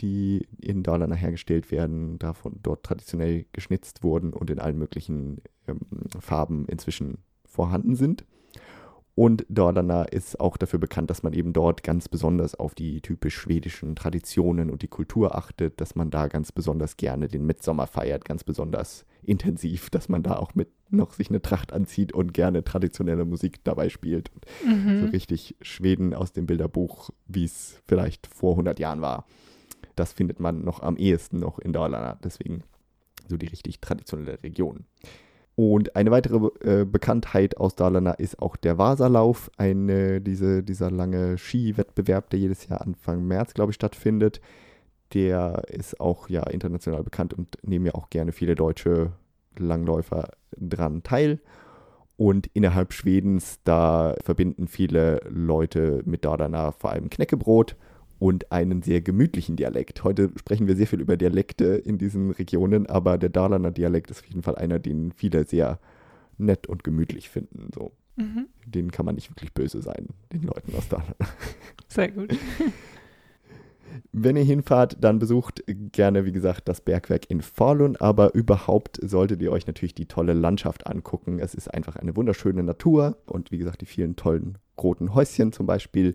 die 0.00 0.46
in 0.60 0.82
Dalarna 0.82 1.14
hergestellt 1.14 1.70
werden, 1.70 2.18
davon 2.18 2.58
dort 2.62 2.84
traditionell 2.84 3.46
geschnitzt 3.52 4.02
wurden 4.02 4.32
und 4.32 4.50
in 4.50 4.58
allen 4.58 4.78
möglichen 4.78 5.42
ähm, 5.66 5.80
Farben 6.18 6.66
inzwischen 6.66 7.18
vorhanden 7.44 7.94
sind. 7.94 8.24
Und 9.14 9.44
Dalarna 9.48 10.04
ist 10.04 10.40
auch 10.40 10.56
dafür 10.56 10.78
bekannt, 10.78 11.10
dass 11.10 11.22
man 11.22 11.34
eben 11.34 11.52
dort 11.52 11.82
ganz 11.82 12.08
besonders 12.08 12.54
auf 12.54 12.74
die 12.74 13.02
typisch 13.02 13.36
schwedischen 13.36 13.94
Traditionen 13.94 14.70
und 14.70 14.82
die 14.82 14.88
Kultur 14.88 15.36
achtet, 15.36 15.80
dass 15.80 15.94
man 15.94 16.10
da 16.10 16.28
ganz 16.28 16.52
besonders 16.52 16.96
gerne 16.96 17.28
den 17.28 17.44
Mitsommer 17.44 17.86
feiert, 17.86 18.24
ganz 18.24 18.44
besonders 18.44 19.04
intensiv, 19.22 19.90
dass 19.90 20.08
man 20.08 20.22
da 20.22 20.36
auch 20.36 20.54
mit 20.54 20.70
noch 20.90 21.12
sich 21.12 21.30
eine 21.30 21.42
Tracht 21.42 21.72
anzieht 21.72 22.12
und 22.12 22.34
gerne 22.34 22.64
traditionelle 22.64 23.24
Musik 23.24 23.62
dabei 23.64 23.88
spielt. 23.88 24.30
Mhm. 24.64 25.00
So 25.00 25.06
richtig 25.06 25.56
Schweden 25.60 26.14
aus 26.14 26.32
dem 26.32 26.46
Bilderbuch, 26.46 27.10
wie 27.26 27.44
es 27.44 27.80
vielleicht 27.86 28.26
vor 28.26 28.52
100 28.52 28.78
Jahren 28.78 29.00
war 29.00 29.26
das 30.00 30.12
findet 30.12 30.40
man 30.40 30.64
noch 30.64 30.82
am 30.82 30.96
ehesten 30.96 31.38
noch 31.38 31.58
in 31.58 31.72
Dalarna. 31.72 32.18
Deswegen 32.24 32.64
so 33.28 33.36
die 33.36 33.46
richtig 33.46 33.80
traditionelle 33.80 34.42
Region. 34.42 34.84
Und 35.54 35.94
eine 35.94 36.10
weitere 36.10 36.48
äh, 36.64 36.84
Bekanntheit 36.84 37.58
aus 37.58 37.76
Dalarna 37.76 38.12
ist 38.12 38.40
auch 38.40 38.56
der 38.56 38.78
Vasalauf, 38.78 39.50
eine, 39.58 40.20
diese, 40.20 40.62
dieser 40.62 40.90
lange 40.90 41.36
Skiwettbewerb, 41.36 42.30
der 42.30 42.38
jedes 42.38 42.66
Jahr 42.66 42.80
Anfang 42.80 43.26
März, 43.26 43.52
glaube 43.52 43.72
ich, 43.72 43.76
stattfindet. 43.76 44.40
Der 45.12 45.64
ist 45.68 46.00
auch 46.00 46.28
ja 46.28 46.44
international 46.44 47.02
bekannt 47.02 47.34
und 47.34 47.58
nehmen 47.62 47.84
ja 47.84 47.94
auch 47.94 48.10
gerne 48.10 48.32
viele 48.32 48.54
deutsche 48.54 49.12
Langläufer 49.58 50.30
dran 50.56 51.02
teil. 51.02 51.40
Und 52.16 52.48
innerhalb 52.52 52.92
Schwedens, 52.92 53.60
da 53.64 54.14
verbinden 54.22 54.68
viele 54.68 55.20
Leute 55.28 56.02
mit 56.04 56.24
Dalarna 56.24 56.72
vor 56.72 56.90
allem 56.90 57.08
Knäckebrot 57.08 57.76
und 58.18 58.52
einen 58.52 58.82
sehr 58.82 59.00
gemütlichen 59.00 59.56
Dialekt. 59.56 60.04
Heute 60.04 60.30
sprechen 60.36 60.66
wir 60.66 60.76
sehr 60.76 60.86
viel 60.86 61.00
über 61.00 61.16
Dialekte 61.16 61.64
in 61.64 61.96
diesen 61.96 62.30
Regionen, 62.30 62.86
aber 62.86 63.16
der 63.16 63.30
Dalarner 63.30 63.70
Dialekt 63.70 64.10
ist 64.10 64.20
auf 64.20 64.26
jeden 64.26 64.42
Fall 64.42 64.56
einer, 64.56 64.78
den 64.78 65.12
viele 65.12 65.46
sehr 65.46 65.80
nett 66.36 66.66
und 66.66 66.84
gemütlich 66.84 67.30
finden. 67.30 67.70
So. 67.74 67.92
Mhm. 68.16 68.48
Den 68.66 68.90
kann 68.92 69.06
man 69.06 69.14
nicht 69.14 69.30
wirklich 69.30 69.54
böse 69.54 69.80
sein, 69.80 70.08
den 70.32 70.42
Leuten 70.42 70.74
aus 70.76 70.88
Dalarna. 70.88 71.14
Sehr 71.88 72.10
gut. 72.10 72.36
Wenn 74.12 74.36
ihr 74.36 74.44
hinfahrt, 74.44 74.98
dann 75.00 75.18
besucht 75.18 75.62
gerne, 75.66 76.24
wie 76.24 76.32
gesagt, 76.32 76.68
das 76.68 76.80
Bergwerk 76.80 77.30
in 77.30 77.40
Falun, 77.40 77.96
aber 77.96 78.34
überhaupt 78.34 78.98
solltet 79.02 79.42
ihr 79.42 79.52
euch 79.52 79.66
natürlich 79.66 79.94
die 79.94 80.06
tolle 80.06 80.32
Landschaft 80.32 80.86
angucken. 80.86 81.38
Es 81.38 81.54
ist 81.54 81.72
einfach 81.72 81.96
eine 81.96 82.16
wunderschöne 82.16 82.62
Natur 82.62 83.16
und 83.26 83.50
wie 83.50 83.58
gesagt, 83.58 83.80
die 83.80 83.86
vielen 83.86 84.16
tollen 84.16 84.58
roten 84.80 85.14
Häuschen 85.14 85.52
zum 85.52 85.66
Beispiel, 85.66 86.14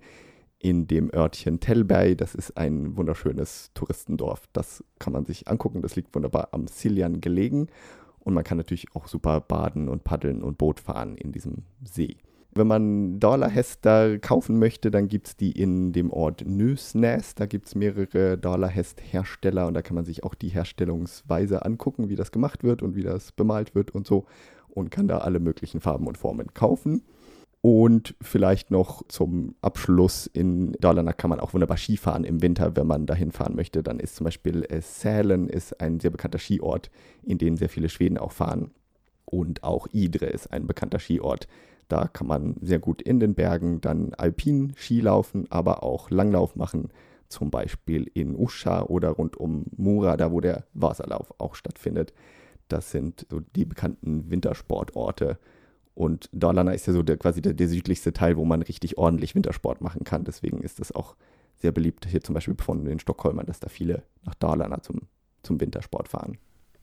in 0.65 0.87
dem 0.87 1.13
Örtchen 1.13 1.59
Telberg. 1.59 2.17
Das 2.17 2.33
ist 2.33 2.57
ein 2.57 2.97
wunderschönes 2.97 3.71
Touristendorf. 3.75 4.47
Das 4.51 4.83
kann 4.97 5.13
man 5.13 5.25
sich 5.25 5.47
angucken. 5.47 5.83
Das 5.83 5.95
liegt 5.95 6.15
wunderbar 6.15 6.49
am 6.53 6.65
Siljan 6.67 7.21
gelegen. 7.21 7.67
Und 8.19 8.33
man 8.33 8.43
kann 8.43 8.57
natürlich 8.57 8.87
auch 8.95 9.07
super 9.07 9.41
baden 9.41 9.87
und 9.87 10.03
paddeln 10.03 10.41
und 10.41 10.57
Boot 10.57 10.79
fahren 10.79 11.17
in 11.17 11.31
diesem 11.31 11.65
See. 11.83 12.17
Wenn 12.57 12.67
man 12.67 13.19
Dalarhester 13.19 14.17
kaufen 14.17 14.59
möchte, 14.59 14.89
dann 14.89 15.09
gibt 15.09 15.27
es 15.27 15.35
die 15.35 15.51
in 15.51 15.91
dem 15.91 16.09
Ort 16.09 16.45
Nösnäs. 16.47 17.35
Da 17.35 17.47
gibt 17.47 17.67
es 17.67 17.75
mehrere 17.75 18.37
Dalarhest-Hersteller 18.37 19.67
und 19.67 19.73
da 19.73 19.81
kann 19.81 19.95
man 19.95 20.05
sich 20.05 20.23
auch 20.23 20.35
die 20.35 20.47
Herstellungsweise 20.47 21.65
angucken, 21.65 22.07
wie 22.07 22.15
das 22.15 22.31
gemacht 22.31 22.63
wird 22.63 22.81
und 22.81 22.95
wie 22.95 23.03
das 23.03 23.33
bemalt 23.33 23.75
wird 23.75 23.91
und 23.91 24.07
so. 24.07 24.25
Und 24.69 24.89
kann 24.89 25.09
da 25.09 25.17
alle 25.17 25.41
möglichen 25.41 25.81
Farben 25.81 26.07
und 26.07 26.17
Formen 26.17 26.53
kaufen. 26.53 27.03
Und 27.59 28.15
vielleicht 28.21 28.71
noch 28.71 29.03
zum 29.09 29.55
Abschluss 29.61 30.25
in 30.25 30.73
Dalarna 30.79 31.11
kann 31.11 31.31
man 31.31 31.41
auch 31.41 31.53
wunderbar 31.53 31.77
Skifahren 31.77 32.23
im 32.23 32.41
Winter, 32.41 32.77
wenn 32.77 32.87
man 32.87 33.05
dahin 33.05 33.33
fahren 33.33 33.57
möchte. 33.57 33.83
Dann 33.83 33.99
ist 33.99 34.15
zum 34.15 34.23
Beispiel 34.23 34.63
äh, 34.69 34.79
Sälen 34.81 35.49
ist 35.49 35.81
ein 35.81 35.99
sehr 35.99 36.11
bekannter 36.11 36.39
Skiort, 36.39 36.89
in 37.21 37.37
den 37.37 37.57
sehr 37.57 37.67
viele 37.67 37.89
Schweden 37.89 38.17
auch 38.17 38.31
fahren. 38.31 38.71
Und 39.25 39.63
auch 39.63 39.87
Idre 39.91 40.27
ist 40.27 40.53
ein 40.53 40.67
bekannter 40.67 40.99
Skiort. 40.99 41.47
Da 41.87 42.07
kann 42.07 42.27
man 42.27 42.55
sehr 42.61 42.79
gut 42.79 43.01
in 43.01 43.19
den 43.19 43.35
Bergen 43.35 43.81
dann 43.81 44.13
alpin 44.15 44.73
Ski 44.75 45.01
laufen, 45.01 45.45
aber 45.49 45.83
auch 45.83 46.09
Langlauf 46.09 46.55
machen. 46.55 46.89
Zum 47.27 47.51
Beispiel 47.51 48.09
in 48.13 48.35
Usha 48.35 48.83
oder 48.83 49.09
rund 49.09 49.37
um 49.37 49.65
Mura, 49.75 50.17
da 50.17 50.31
wo 50.31 50.41
der 50.41 50.65
Wasserlauf 50.73 51.33
auch 51.39 51.55
stattfindet. 51.55 52.13
Das 52.67 52.91
sind 52.91 53.25
so 53.29 53.41
die 53.55 53.65
bekannten 53.65 54.29
Wintersportorte 54.29 55.37
und 55.95 56.29
Dalarna 56.33 56.73
ist 56.73 56.85
ja 56.87 56.93
so 56.93 57.01
der, 57.03 57.17
quasi 57.17 57.41
der, 57.41 57.53
der, 57.53 57.69
südlichste 57.69 58.11
Teil, 58.11 58.35
wo 58.35 58.43
man 58.43 58.61
richtig 58.61 58.97
ordentlich 58.97 59.33
Wintersport 59.33 59.79
machen 59.79 60.03
kann. 60.03 60.25
Deswegen 60.25 60.61
ist 60.61 60.79
das 60.79 60.91
auch 60.91 61.15
sehr 61.55 61.71
beliebt 61.71 62.05
hier 62.05 62.21
zum 62.21 62.35
Beispiel 62.35 62.55
von 62.59 62.83
den 62.83 62.99
Stockholmern, 62.99 63.45
dass 63.45 63.61
da 63.61 63.69
viele 63.69 64.03
nach 64.25 64.35
Dalarna 64.35 64.81
zum, 64.81 65.03
zum 65.41 65.59
Wintersport 65.61 66.09
fahren. 66.09 66.37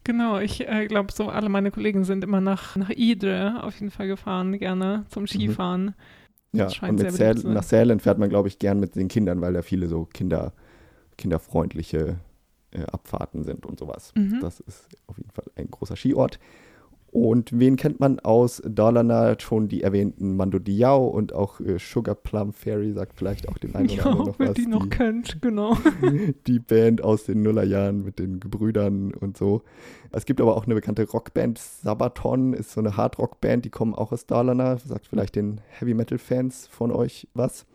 Genau, 0.04 0.40
ich 0.40 0.66
äh, 0.66 0.86
glaube, 0.86 1.12
so 1.12 1.28
alle 1.28 1.48
meine 1.48 1.70
Kollegen 1.70 2.04
sind 2.04 2.24
immer 2.24 2.40
nach, 2.40 2.76
nach 2.76 2.90
Idre 2.90 3.62
auf 3.62 3.78
jeden 3.78 3.90
Fall 3.90 4.08
gefahren, 4.08 4.58
gerne 4.58 5.04
zum 5.08 5.26
Skifahren. 5.26 5.84
Mhm. 5.84 5.94
Ja, 6.54 6.68
und 6.82 6.98
mit 6.98 7.12
Säl 7.12 7.34
nach 7.44 7.62
Sälen 7.62 8.00
fährt 8.00 8.18
man, 8.18 8.28
glaube 8.28 8.48
ich, 8.48 8.58
gern 8.58 8.78
mit 8.78 8.94
den 8.94 9.08
Kindern, 9.08 9.40
weil 9.40 9.54
da 9.54 9.62
viele 9.62 9.86
so 9.86 10.04
Kinder, 10.04 10.52
kinderfreundliche 11.16 12.18
äh, 12.72 12.82
Abfahrten 12.82 13.42
sind 13.44 13.64
und 13.64 13.78
sowas. 13.78 14.12
Mhm. 14.14 14.40
Das 14.40 14.60
ist 14.60 14.88
auf 15.06 15.16
jeden 15.16 15.30
Fall 15.30 15.44
ein 15.56 15.70
großer 15.70 15.96
Skiort. 15.96 16.38
Und 17.12 17.50
wen 17.58 17.76
kennt 17.76 18.00
man 18.00 18.20
aus 18.20 18.62
Dalarna? 18.64 19.38
Schon 19.38 19.68
die 19.68 19.82
erwähnten 19.82 20.34
Mando 20.34 20.58
Diao 20.58 21.06
und 21.06 21.34
auch 21.34 21.60
äh, 21.60 21.78
Sugar 21.78 22.14
Plum 22.14 22.54
Fairy 22.54 22.94
sagt 22.94 23.18
vielleicht 23.18 23.50
auch 23.50 23.58
den 23.58 23.74
einen 23.74 23.90
oder 23.90 24.06
anderen 24.06 24.26
noch 24.28 24.38
was. 24.38 24.54
die 24.54 24.66
noch 24.66 24.88
kennt, 24.88 25.42
genau. 25.42 25.76
die 26.46 26.58
Band 26.58 27.04
aus 27.04 27.24
den 27.24 27.42
Nullerjahren 27.42 28.02
mit 28.02 28.18
den 28.18 28.40
Gebrüdern 28.40 29.12
und 29.12 29.36
so. 29.36 29.60
Es 30.10 30.24
gibt 30.24 30.40
aber 30.40 30.56
auch 30.56 30.64
eine 30.64 30.74
bekannte 30.74 31.06
Rockband, 31.06 31.58
Sabaton 31.58 32.54
ist 32.54 32.72
so 32.72 32.80
eine 32.80 32.96
Hardrock-Band, 32.96 33.66
die 33.66 33.70
kommen 33.70 33.94
auch 33.94 34.10
aus 34.10 34.24
Dalarna. 34.24 34.78
Sagt 34.78 35.06
vielleicht 35.06 35.36
den 35.36 35.60
Heavy 35.68 35.92
Metal-Fans 35.92 36.66
von 36.66 36.90
euch 36.90 37.28
was. 37.34 37.66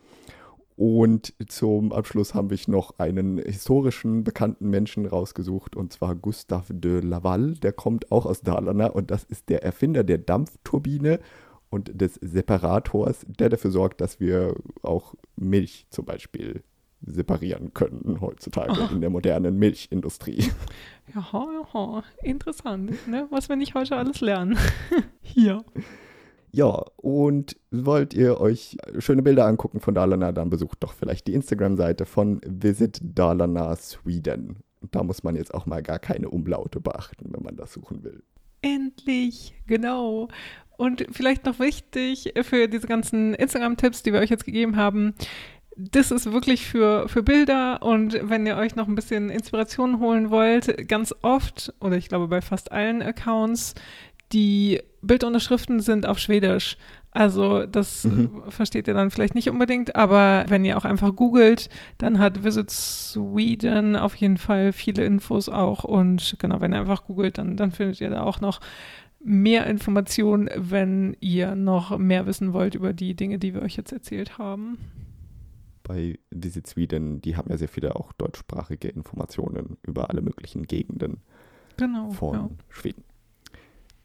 Und 0.78 1.34
zum 1.48 1.92
Abschluss 1.92 2.36
habe 2.36 2.54
ich 2.54 2.68
noch 2.68 3.00
einen 3.00 3.40
historischen 3.40 4.24
bekannten 4.24 4.70
Menschen 4.70 5.08
rausgesucht, 5.08 5.76
und 5.76 5.92
zwar 5.92 6.16
Gustave 6.16 6.76
de 6.76 7.02
Laval. 7.02 7.56
Der 7.56 7.74
kommt 7.74 8.12
auch 8.12 8.28
aus 8.28 8.42
Dalarna 8.42 8.86
und 8.86 9.10
das 9.10 9.24
ist 9.24 9.50
der 9.50 9.64
Erfinder 9.64 10.04
der 10.04 10.20
Dampfturbine 10.20 11.20
und 11.72 12.00
des 12.00 12.14
Separators, 12.22 13.26
der 13.28 13.50
dafür 13.50 13.72
sorgt, 13.72 14.02
dass 14.02 14.20
wir 14.20 14.54
auch 14.84 15.16
Milch 15.36 15.88
zum 15.90 16.06
Beispiel 16.06 16.62
separieren 17.02 17.74
können 17.74 18.22
heutzutage 18.22 18.80
oh. 18.80 18.94
in 18.94 19.02
der 19.02 19.10
modernen 19.10 19.58
Milchindustrie. 19.58 20.52
Ja, 21.16 21.26
ja, 21.74 22.04
interessant, 22.22 23.08
ne? 23.08 23.28
was 23.32 23.50
wir 23.50 23.56
nicht 23.56 23.74
heute 23.74 23.96
alles 23.96 24.22
lernen. 24.22 24.58
Hier. 25.22 25.64
Ja, 26.52 26.86
und 26.96 27.58
wollt 27.72 28.14
ihr 28.14 28.40
euch 28.40 28.78
schöne 29.00 29.22
Bilder 29.22 29.46
angucken 29.46 29.80
von 29.80 29.94
Dalarna, 29.94 30.32
dann 30.32 30.50
besucht 30.50 30.78
doch 30.82 30.94
vielleicht 30.94 31.28
die 31.28 31.34
Instagram-Seite 31.34 32.06
von 32.06 32.42
Visit 32.46 33.00
Dalarna 33.02 33.76
Sweden. 33.76 34.58
Da 34.92 35.04
muss 35.04 35.24
man 35.24 35.36
jetzt 35.36 35.54
auch 35.54 35.66
mal 35.66 35.84
gar 35.84 36.00
keine 36.00 36.30
Umlaute 36.30 36.80
beachten, 36.80 37.32
wenn 37.34 37.44
man 37.44 37.58
das 37.58 37.74
suchen 37.74 38.04
will. 38.04 38.24
Endlich, 38.62 39.54
genau. 39.68 40.30
Und 40.78 41.06
vielleicht 41.12 41.46
noch 41.46 41.60
wichtig 41.60 42.34
für 42.44 42.68
diese 42.68 42.88
ganzen 42.88 43.34
Instagram-Tipps, 43.34 44.04
die 44.04 44.14
wir 44.14 44.20
euch 44.20 44.30
jetzt 44.30 44.46
gegeben 44.46 44.76
haben. 44.76 45.16
Das 45.76 46.10
ist 46.10 46.32
wirklich 46.32 46.66
für, 46.66 47.08
für 47.08 47.22
Bilder 47.22 47.84
und 47.84 48.18
wenn 48.24 48.48
ihr 48.48 48.58
euch 48.58 48.76
noch 48.76 48.88
ein 48.88 48.96
bisschen 48.96 49.30
Inspiration 49.30 50.00
holen 50.00 50.32
wollt, 50.32 50.88
ganz 50.88 51.14
oft, 51.22 51.72
oder 51.80 51.98
ich 51.98 52.10
glaube 52.10 52.28
bei 52.28 52.42
fast 52.42 52.72
allen 52.72 53.04
Accounts, 53.04 53.76
die 54.34 54.82
Bildunterschriften 55.02 55.80
sind 55.80 56.06
auf 56.06 56.20
Schwedisch. 56.20 56.78
Also 57.12 57.66
das 57.66 58.04
mhm. 58.04 58.44
versteht 58.50 58.88
ihr 58.88 58.94
dann 58.94 59.10
vielleicht 59.10 59.34
nicht 59.34 59.50
unbedingt, 59.50 59.96
aber 59.96 60.46
wenn 60.50 60.66
ihr 60.66 60.78
auch 60.78 60.86
einfach 60.86 61.16
googelt, 61.16 61.70
dann 61.98 62.20
hat 62.20 62.44
Visit 62.44 62.70
Sweden 62.70 63.96
auf 63.96 64.16
jeden 64.16 64.38
Fall 64.38 64.72
viele 64.72 65.04
Infos 65.04 65.50
auch. 65.50 65.84
Und 65.84 66.36
genau, 66.40 66.62
wenn 66.62 66.74
ihr 66.74 66.80
einfach 66.80 67.06
googelt, 67.06 67.38
dann, 67.38 67.58
dann 67.58 67.72
findet 67.72 68.02
ihr 68.02 68.10
da 68.10 68.24
auch 68.24 68.40
noch 68.40 68.60
mehr 69.20 69.66
Informationen, 69.66 70.50
wenn 70.56 71.18
ihr 71.20 71.56
noch 71.56 71.98
mehr 71.98 72.26
wissen 72.28 72.54
wollt 72.54 72.76
über 72.76 72.94
die 72.94 73.16
Dinge, 73.16 73.40
die 73.40 73.54
wir 73.54 73.62
euch 73.62 73.76
jetzt 73.76 73.92
erzählt 73.92 74.38
haben. 74.38 74.78
Bei 75.82 76.20
Visit 76.30 76.68
Sweden, 76.68 77.22
die 77.22 77.36
haben 77.36 77.50
ja 77.50 77.58
sehr 77.58 77.70
viele 77.70 77.96
auch 77.96 78.12
deutschsprachige 78.14 78.90
Informationen 78.90 79.78
über 79.82 80.10
alle 80.10 80.22
möglichen 80.22 80.64
Gegenden 80.64 81.22
genau, 81.78 82.12
von 82.12 82.34
ja. 82.34 82.50
Schweden. 82.70 83.04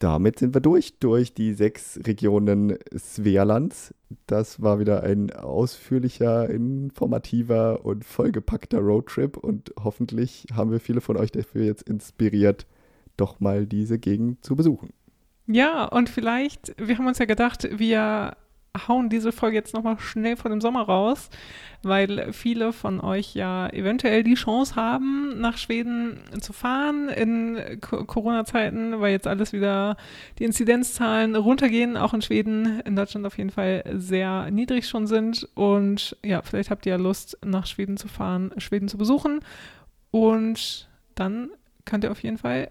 Damit 0.02 0.40
sind 0.40 0.52
wir 0.52 0.60
durch, 0.60 0.98
durch 0.98 1.32
die 1.32 1.52
sechs 1.52 2.00
Regionen 2.04 2.76
Svealands. 2.92 3.94
Das 4.26 4.60
war 4.60 4.80
wieder 4.80 5.04
ein 5.04 5.30
ausführlicher, 5.30 6.50
informativer 6.50 7.84
und 7.84 8.04
vollgepackter 8.04 8.80
Roadtrip 8.80 9.36
und 9.36 9.72
hoffentlich 9.78 10.46
haben 10.52 10.72
wir 10.72 10.80
viele 10.80 11.00
von 11.00 11.16
euch 11.16 11.30
dafür 11.30 11.64
jetzt 11.64 11.88
inspiriert, 11.88 12.66
doch 13.16 13.38
mal 13.38 13.64
diese 13.64 14.00
Gegend 14.00 14.44
zu 14.44 14.56
besuchen. 14.56 14.90
Ja, 15.46 15.84
und 15.84 16.08
vielleicht, 16.08 16.74
wir 16.84 16.98
haben 16.98 17.06
uns 17.06 17.20
ja 17.20 17.26
gedacht, 17.26 17.68
wir 17.70 18.36
hauen 18.88 19.10
diese 19.10 19.32
Folge 19.32 19.56
jetzt 19.56 19.74
nochmal 19.74 19.98
schnell 19.98 20.36
vor 20.36 20.50
dem 20.50 20.60
Sommer 20.60 20.82
raus, 20.82 21.28
weil 21.82 22.32
viele 22.32 22.72
von 22.72 23.00
euch 23.00 23.34
ja 23.34 23.68
eventuell 23.68 24.22
die 24.22 24.34
Chance 24.34 24.76
haben, 24.76 25.38
nach 25.40 25.58
Schweden 25.58 26.20
zu 26.40 26.54
fahren 26.54 27.08
in 27.10 27.80
Corona-Zeiten, 27.80 29.00
weil 29.00 29.12
jetzt 29.12 29.26
alles 29.26 29.52
wieder 29.52 29.96
die 30.38 30.44
Inzidenzzahlen 30.44 31.36
runtergehen, 31.36 31.98
auch 31.98 32.14
in 32.14 32.22
Schweden, 32.22 32.80
in 32.80 32.96
Deutschland 32.96 33.26
auf 33.26 33.36
jeden 33.36 33.50
Fall 33.50 33.84
sehr 33.94 34.50
niedrig 34.50 34.88
schon 34.88 35.06
sind. 35.06 35.46
Und 35.54 36.16
ja, 36.24 36.40
vielleicht 36.40 36.70
habt 36.70 36.86
ihr 36.86 36.92
ja 36.92 36.98
Lust, 36.98 37.38
nach 37.44 37.66
Schweden 37.66 37.98
zu 37.98 38.08
fahren, 38.08 38.52
Schweden 38.56 38.88
zu 38.88 38.96
besuchen. 38.96 39.40
Und 40.10 40.88
dann 41.14 41.50
könnt 41.84 42.04
ihr 42.04 42.10
auf 42.10 42.22
jeden 42.22 42.38
Fall 42.38 42.70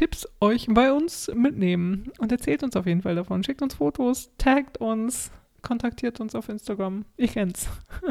Tipps 0.00 0.26
euch 0.40 0.66
bei 0.70 0.92
uns 0.94 1.30
mitnehmen 1.34 2.10
und 2.20 2.32
erzählt 2.32 2.62
uns 2.62 2.74
auf 2.74 2.86
jeden 2.86 3.02
Fall 3.02 3.16
davon. 3.16 3.44
Schickt 3.44 3.60
uns 3.60 3.74
Fotos, 3.74 4.30
taggt 4.38 4.78
uns, 4.78 5.30
kontaktiert 5.60 6.20
uns 6.20 6.34
auf 6.34 6.48
Instagram. 6.48 7.04
Ich 7.18 7.34
kenn's. 7.34 7.68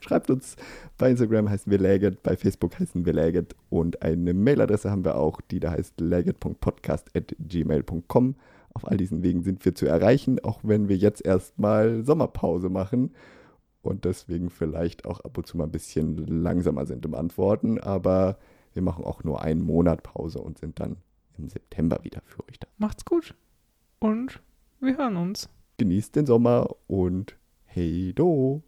Schreibt 0.00 0.28
uns. 0.28 0.54
Bei 0.98 1.10
Instagram 1.10 1.48
heißen 1.48 1.72
wir 1.72 1.78
Laget, 1.78 2.22
bei 2.22 2.36
Facebook 2.36 2.78
heißen 2.78 3.06
wir 3.06 3.14
Laget 3.14 3.56
und 3.70 4.02
eine 4.02 4.34
Mailadresse 4.34 4.90
haben 4.90 5.06
wir 5.06 5.16
auch, 5.16 5.40
die 5.40 5.60
da 5.60 5.70
heißt 5.70 5.98
laget.podcast.gmail.com. 5.98 8.34
Auf 8.74 8.86
all 8.86 8.98
diesen 8.98 9.22
Wegen 9.22 9.44
sind 9.44 9.64
wir 9.64 9.74
zu 9.74 9.86
erreichen, 9.86 10.44
auch 10.44 10.60
wenn 10.62 10.90
wir 10.90 10.96
jetzt 10.98 11.24
erstmal 11.24 12.04
Sommerpause 12.04 12.68
machen 12.68 13.14
und 13.80 14.04
deswegen 14.04 14.50
vielleicht 14.50 15.06
auch 15.06 15.20
ab 15.20 15.38
und 15.38 15.46
zu 15.46 15.56
mal 15.56 15.64
ein 15.64 15.72
bisschen 15.72 16.18
langsamer 16.18 16.84
sind 16.84 17.06
im 17.06 17.14
Antworten, 17.14 17.80
aber 17.80 18.36
wir 18.76 18.82
machen 18.82 19.04
auch 19.04 19.24
nur 19.24 19.42
einen 19.42 19.62
Monat 19.62 20.02
Pause 20.02 20.38
und 20.38 20.58
sind 20.58 20.78
dann 20.78 20.98
im 21.38 21.48
September 21.48 21.98
wieder 22.04 22.20
für 22.24 22.46
euch 22.48 22.60
da. 22.60 22.68
Macht's 22.76 23.04
gut 23.04 23.34
und 23.98 24.40
wir 24.80 24.96
hören 24.96 25.16
uns. 25.16 25.48
Genießt 25.78 26.14
den 26.14 26.26
Sommer 26.26 26.68
und 26.86 27.36
hey 27.64 28.12
do. 28.14 28.62